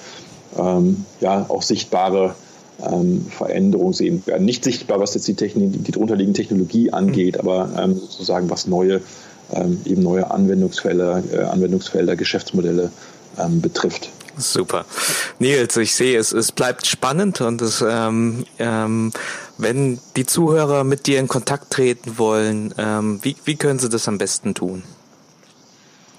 ähm, 0.58 1.06
ja, 1.20 1.46
auch 1.48 1.62
sichtbare 1.62 2.36
ähm, 2.84 3.26
Veränderungen 3.30 3.94
sehen 3.94 4.24
werden. 4.26 4.46
Nicht 4.46 4.64
sichtbar, 4.64 5.00
was 5.00 5.14
jetzt 5.14 5.28
die, 5.28 5.36
Technik, 5.36 5.84
die 5.84 5.92
drunterliegende 5.92 6.40
Technologie 6.40 6.92
angeht, 6.92 7.36
mhm. 7.36 7.48
aber 7.48 7.70
ähm, 7.78 7.96
sozusagen 8.00 8.50
was 8.50 8.68
neue, 8.68 9.02
ähm, 9.54 9.82
eben 9.86 10.02
neue 10.02 10.32
Anwendungsfelder, 10.32 11.24
äh, 11.32 11.38
Anwendungsfelder, 11.44 12.16
Geschäftsmodelle 12.16 12.92
ähm, 13.38 13.62
betrifft. 13.62 14.10
Super. 14.38 14.86
Nils, 15.40 15.76
ich 15.78 15.96
sehe, 15.96 16.18
es, 16.18 16.32
es 16.32 16.52
bleibt 16.52 16.88
spannend 16.88 17.42
und 17.42 17.62
es, 17.62 17.84
ähm, 17.88 18.46
ähm, 18.58 19.12
wenn 19.58 20.00
die 20.16 20.26
Zuhörer 20.26 20.84
mit 20.84 21.08
dir 21.08 21.20
in 21.20 21.28
Kontakt 21.28 21.72
treten 21.72 22.18
wollen, 22.18 22.74
ähm, 22.78 23.20
wie, 23.22 23.36
wie 23.46 23.56
können 23.56 23.80
sie 23.80 23.90
das 23.90 24.08
am 24.08 24.18
besten 24.18 24.54
tun? 24.54 24.84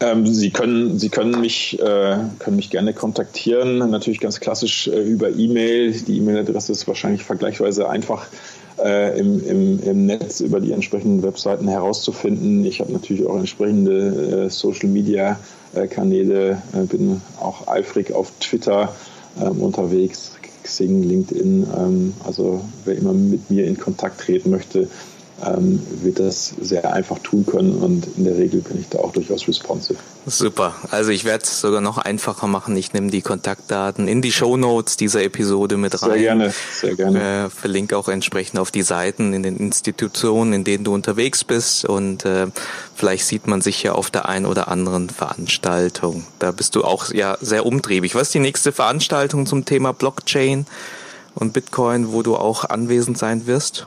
Ähm, 0.01 0.27
sie 0.27 0.51
können, 0.51 0.99
Sie 0.99 1.11
können 1.11 1.41
mich, 1.41 1.79
äh, 1.79 2.17
können 2.39 2.57
mich 2.57 2.71
gerne 2.71 2.95
kontaktieren. 2.95 3.79
Natürlich 3.91 4.21
ganz 4.21 4.41
klassisch 4.41 4.89
äh, 4.89 5.03
über 5.03 5.29
E-Mail. 5.29 5.93
Die 5.93 6.17
E-Mail-Adresse 6.17 6.73
ist 6.73 6.89
wahrscheinlich 6.89 7.25
vergleichsweise 7.25 7.89
einfach 7.89 8.27
äh, 8.83 9.19
im, 9.19 9.45
im, 9.47 9.83
im 9.83 10.07
Netz 10.07 10.41
über 10.41 10.61
die 10.61 10.73
entsprechenden 10.73 11.23
Webseiten 11.23 11.69
herauszufinden. 11.69 12.65
Ich 12.65 12.81
habe 12.81 12.93
natürlich 12.93 13.27
auch 13.27 13.37
entsprechende 13.37 14.47
äh, 14.47 14.51
Social 14.51 14.89
Media 14.89 15.39
äh, 15.75 15.87
äh, 16.73 16.85
bin 16.85 17.21
auch 17.41 17.69
eifrig 17.69 18.13
auf 18.13 18.33
Twitter 18.41 18.95
ähm, 19.41 19.63
unterwegs, 19.63 20.33
Xing, 20.63 21.03
LinkedIn. 21.03 21.67
Ähm, 21.77 22.15
also 22.25 22.63
wer 22.85 22.97
immer 22.97 23.13
mit 23.13 23.51
mir 23.51 23.67
in 23.67 23.79
Kontakt 23.79 24.21
treten 24.21 24.51
möchte, 24.51 24.89
ähm, 25.45 25.83
wird 26.03 26.19
das 26.19 26.55
sehr 26.61 26.93
einfach 26.93 27.19
tun 27.21 27.47
können 27.47 27.73
und 27.73 28.07
in 28.17 28.25
der 28.25 28.37
Regel 28.37 28.61
bin 28.61 28.81
ich 28.81 28.89
da 28.89 28.99
auch 28.99 29.13
durchaus 29.13 29.47
responsive. 29.49 29.99
Super. 30.27 30.75
Also 30.91 31.11
ich 31.11 31.25
werde 31.25 31.45
es 31.45 31.61
sogar 31.61 31.81
noch 31.81 31.99
einfacher 31.99 32.47
machen. 32.47 32.77
Ich 32.77 32.93
nehme 32.93 33.11
die 33.11 33.23
Kontaktdaten 33.23 34.07
in 34.07 34.23
die 34.23 34.33
Show 34.33 34.57
Notes 34.57 34.97
dieser 34.97 35.23
Episode 35.23 35.77
mit 35.77 36.03
rein. 36.03 36.11
Sehr 36.11 36.21
gerne, 36.21 36.55
sehr 36.73 36.95
gerne. 36.95 37.47
Äh, 37.47 37.51
verlinke 37.51 37.97
auch 37.97 38.09
entsprechend 38.09 38.59
auf 38.59 38.71
die 38.71 38.83
Seiten 38.83 39.33
in 39.33 39.43
den 39.43 39.57
Institutionen, 39.57 40.53
in 40.53 40.65
denen 40.65 40.85
du 40.85 40.93
unterwegs 40.93 41.45
bist 41.45 41.85
und 41.85 42.25
äh, 42.25 42.49
vielleicht 42.95 43.25
sieht 43.27 43.47
man 43.47 43.63
sich 43.63 43.83
ja 43.83 43.93
auf 43.93 44.11
der 44.11 44.29
einen 44.29 44.47
oder 44.47 44.69
anderen 44.69 45.09
Veranstaltung. 45.09 46.27
Da 46.39 46.53
bist 46.53 46.75
du 46.77 46.85
auch 46.85 47.13
ja 47.13 47.39
sehr 47.41 47.65
umtriebig. 47.65 48.15
Was 48.15 48.29
ist 48.29 48.35
die 48.35 48.41
nächste 48.41 48.73
Veranstaltung 48.73 49.47
zum 49.47 49.65
Thema 49.65 49.93
Blockchain 49.93 50.67
und 51.35 51.53
Bitcoin, 51.53 52.13
wo 52.13 52.23
du 52.23 52.37
auch 52.37 52.65
anwesend 52.65 53.17
sein 53.17 53.47
wirst? 53.47 53.87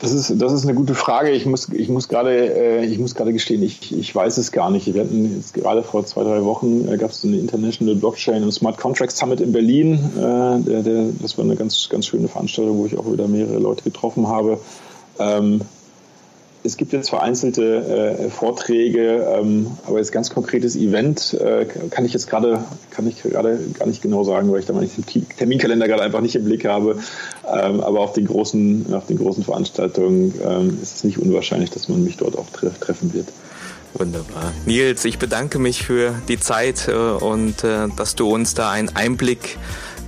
Das 0.00 0.12
ist, 0.12 0.40
das 0.40 0.52
ist 0.52 0.64
eine 0.64 0.74
gute 0.74 0.94
Frage. 0.94 1.30
Ich 1.30 1.44
muss, 1.44 1.68
ich 1.70 1.88
muss 1.88 2.08
gerade, 2.08 2.30
äh, 2.54 2.84
ich 2.84 2.98
muss 2.98 3.16
gerade 3.16 3.32
gestehen, 3.32 3.62
ich, 3.62 3.96
ich 3.96 4.14
weiß 4.14 4.38
es 4.38 4.52
gar 4.52 4.70
nicht. 4.70 4.92
Wir 4.94 5.02
hatten 5.02 5.34
jetzt 5.36 5.54
gerade 5.54 5.82
vor 5.82 6.06
zwei, 6.06 6.22
drei 6.22 6.44
Wochen 6.44 6.86
äh, 6.86 6.96
gab 6.96 7.10
es 7.10 7.24
eine 7.24 7.36
International 7.36 7.96
Blockchain 7.96 8.44
und 8.44 8.52
Smart 8.52 8.78
Contract 8.78 9.10
Summit 9.10 9.40
in 9.40 9.52
Berlin. 9.52 9.94
Äh, 10.16 10.60
der, 10.60 10.82
der, 10.82 11.06
das 11.20 11.36
war 11.36 11.44
eine 11.44 11.56
ganz, 11.56 11.88
ganz 11.88 12.06
schöne 12.06 12.28
Veranstaltung, 12.28 12.78
wo 12.78 12.86
ich 12.86 12.96
auch 12.96 13.10
wieder 13.12 13.26
mehrere 13.26 13.58
Leute 13.58 13.82
getroffen 13.82 14.28
habe. 14.28 14.60
Ähm, 15.18 15.62
es 16.68 16.76
gibt 16.76 16.92
jetzt 16.92 17.08
vereinzelte 17.08 18.18
äh, 18.18 18.30
Vorträge, 18.30 19.26
ähm, 19.36 19.68
aber 19.86 19.98
jetzt 19.98 20.12
ganz 20.12 20.28
konkretes 20.28 20.76
Event 20.76 21.34
äh, 21.34 21.64
kann 21.64 22.04
ich 22.04 22.12
jetzt 22.12 22.28
gerade 22.28 22.62
kann 22.90 23.06
ich 23.08 23.22
gerade 23.22 23.58
gar 23.78 23.86
nicht 23.86 24.02
genau 24.02 24.22
sagen, 24.22 24.52
weil 24.52 24.60
ich 24.60 24.66
da 24.66 24.74
mal 24.74 24.86
den 24.86 25.26
Terminkalender 25.36 25.88
gerade 25.88 26.02
einfach 26.02 26.20
nicht 26.20 26.36
im 26.36 26.44
Blick 26.44 26.66
habe. 26.66 26.98
Ähm, 27.50 27.80
aber 27.80 28.00
auf 28.00 28.12
den 28.12 28.26
großen 28.26 28.92
auf 28.92 29.06
den 29.06 29.16
großen 29.16 29.44
Veranstaltungen 29.44 30.34
ähm, 30.46 30.78
ist 30.82 30.96
es 30.96 31.04
nicht 31.04 31.18
unwahrscheinlich, 31.18 31.70
dass 31.70 31.88
man 31.88 32.04
mich 32.04 32.18
dort 32.18 32.36
auch 32.36 32.50
tre 32.50 32.70
treffen 32.78 33.14
wird. 33.14 33.28
Wunderbar. 33.94 34.52
Nils, 34.66 35.06
ich 35.06 35.18
bedanke 35.18 35.58
mich 35.58 35.82
für 35.82 36.14
die 36.28 36.38
Zeit 36.38 36.88
äh, 36.88 36.92
und 36.92 37.64
äh, 37.64 37.88
dass 37.96 38.14
du 38.14 38.28
uns 38.28 38.52
da 38.52 38.70
einen 38.70 38.94
Einblick 38.94 39.56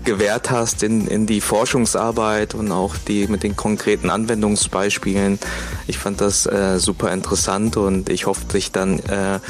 gewährt 0.05 0.51
hast 0.51 0.83
in, 0.83 1.07
in 1.07 1.27
die 1.27 1.41
Forschungsarbeit 1.41 2.55
und 2.55 2.73
auch 2.73 2.97
die 2.97 3.27
mit 3.27 3.43
den 3.43 3.57
konkreten 3.57 4.11
Anwendungsbeispielen. 4.11 5.39
Ich 5.87 5.99
fand 5.99 6.21
das 6.21 6.47
äh, 6.47 6.79
super 6.79 7.13
interessant 7.13 7.77
und 7.77 8.09
ich 8.09 8.27
hoffe, 8.27 8.47
dich 8.53 8.73
dann 8.73 8.99
äh, 9.01 9.41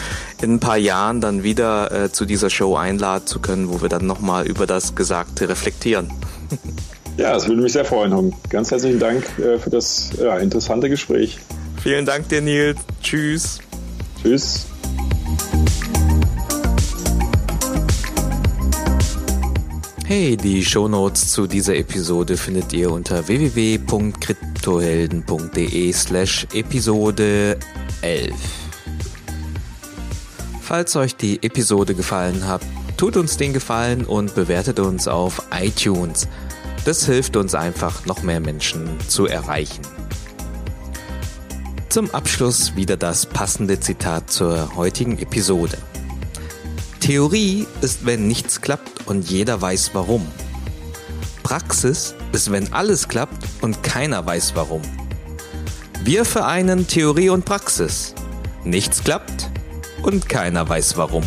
in 0.42 0.54
ein 0.54 0.60
paar 0.60 0.76
Jahren 0.76 1.20
dann 1.20 1.42
wieder 1.42 1.90
äh, 1.92 2.12
zu 2.12 2.24
dieser 2.24 2.50
Show 2.50 2.76
einladen 2.76 3.26
zu 3.26 3.40
können, 3.40 3.70
wo 3.70 3.82
wir 3.82 3.88
dann 3.88 4.06
nochmal 4.06 4.46
über 4.46 4.66
das 4.66 4.94
Gesagte 4.94 5.48
reflektieren. 5.48 6.10
Ja, 7.16 7.34
das 7.34 7.48
würde 7.48 7.60
mich 7.60 7.72
sehr 7.72 7.84
freuen. 7.84 8.34
Ganz 8.48 8.70
herzlichen 8.70 8.98
Dank 8.98 9.24
äh, 9.38 9.58
für 9.58 9.68
das 9.68 10.10
ja, 10.18 10.38
interessante 10.38 10.88
Gespräch. 10.88 11.38
Vielen 11.82 12.06
Dank 12.06 12.28
dir, 12.28 12.40
Nils. 12.40 12.78
Tschüss. 13.02 13.58
Tschüss. 14.22 14.69
Hey, 20.12 20.36
die 20.36 20.64
Shownotes 20.64 21.30
zu 21.30 21.46
dieser 21.46 21.76
Episode 21.76 22.36
findet 22.36 22.72
ihr 22.72 22.90
unter 22.90 23.28
www.kryptohelden.de 23.28 25.92
slash 25.92 26.48
Episode 26.52 27.56
11. 28.02 28.34
Falls 30.62 30.96
euch 30.96 31.14
die 31.14 31.40
Episode 31.44 31.94
gefallen 31.94 32.44
hat, 32.48 32.62
tut 32.96 33.16
uns 33.16 33.36
den 33.36 33.52
Gefallen 33.52 34.04
und 34.04 34.34
bewertet 34.34 34.80
uns 34.80 35.06
auf 35.06 35.44
iTunes. 35.52 36.26
Das 36.84 37.06
hilft 37.06 37.36
uns 37.36 37.54
einfach, 37.54 38.04
noch 38.04 38.24
mehr 38.24 38.40
Menschen 38.40 38.88
zu 39.06 39.26
erreichen. 39.26 39.82
Zum 41.88 42.10
Abschluss 42.10 42.74
wieder 42.74 42.96
das 42.96 43.26
passende 43.26 43.78
Zitat 43.78 44.32
zur 44.32 44.74
heutigen 44.74 45.18
Episode. 45.18 45.78
Theorie 47.10 47.66
ist, 47.80 48.06
wenn 48.06 48.28
nichts 48.28 48.60
klappt 48.60 49.08
und 49.08 49.28
jeder 49.28 49.60
weiß 49.60 49.90
warum. 49.94 50.24
Praxis 51.42 52.14
ist, 52.30 52.52
wenn 52.52 52.72
alles 52.72 53.08
klappt 53.08 53.48
und 53.62 53.82
keiner 53.82 54.24
weiß 54.24 54.52
warum. 54.54 54.82
Wir 56.04 56.24
vereinen 56.24 56.86
Theorie 56.86 57.30
und 57.30 57.44
Praxis. 57.44 58.14
Nichts 58.62 59.02
klappt 59.02 59.50
und 60.04 60.28
keiner 60.28 60.68
weiß 60.68 60.96
warum. 60.98 61.24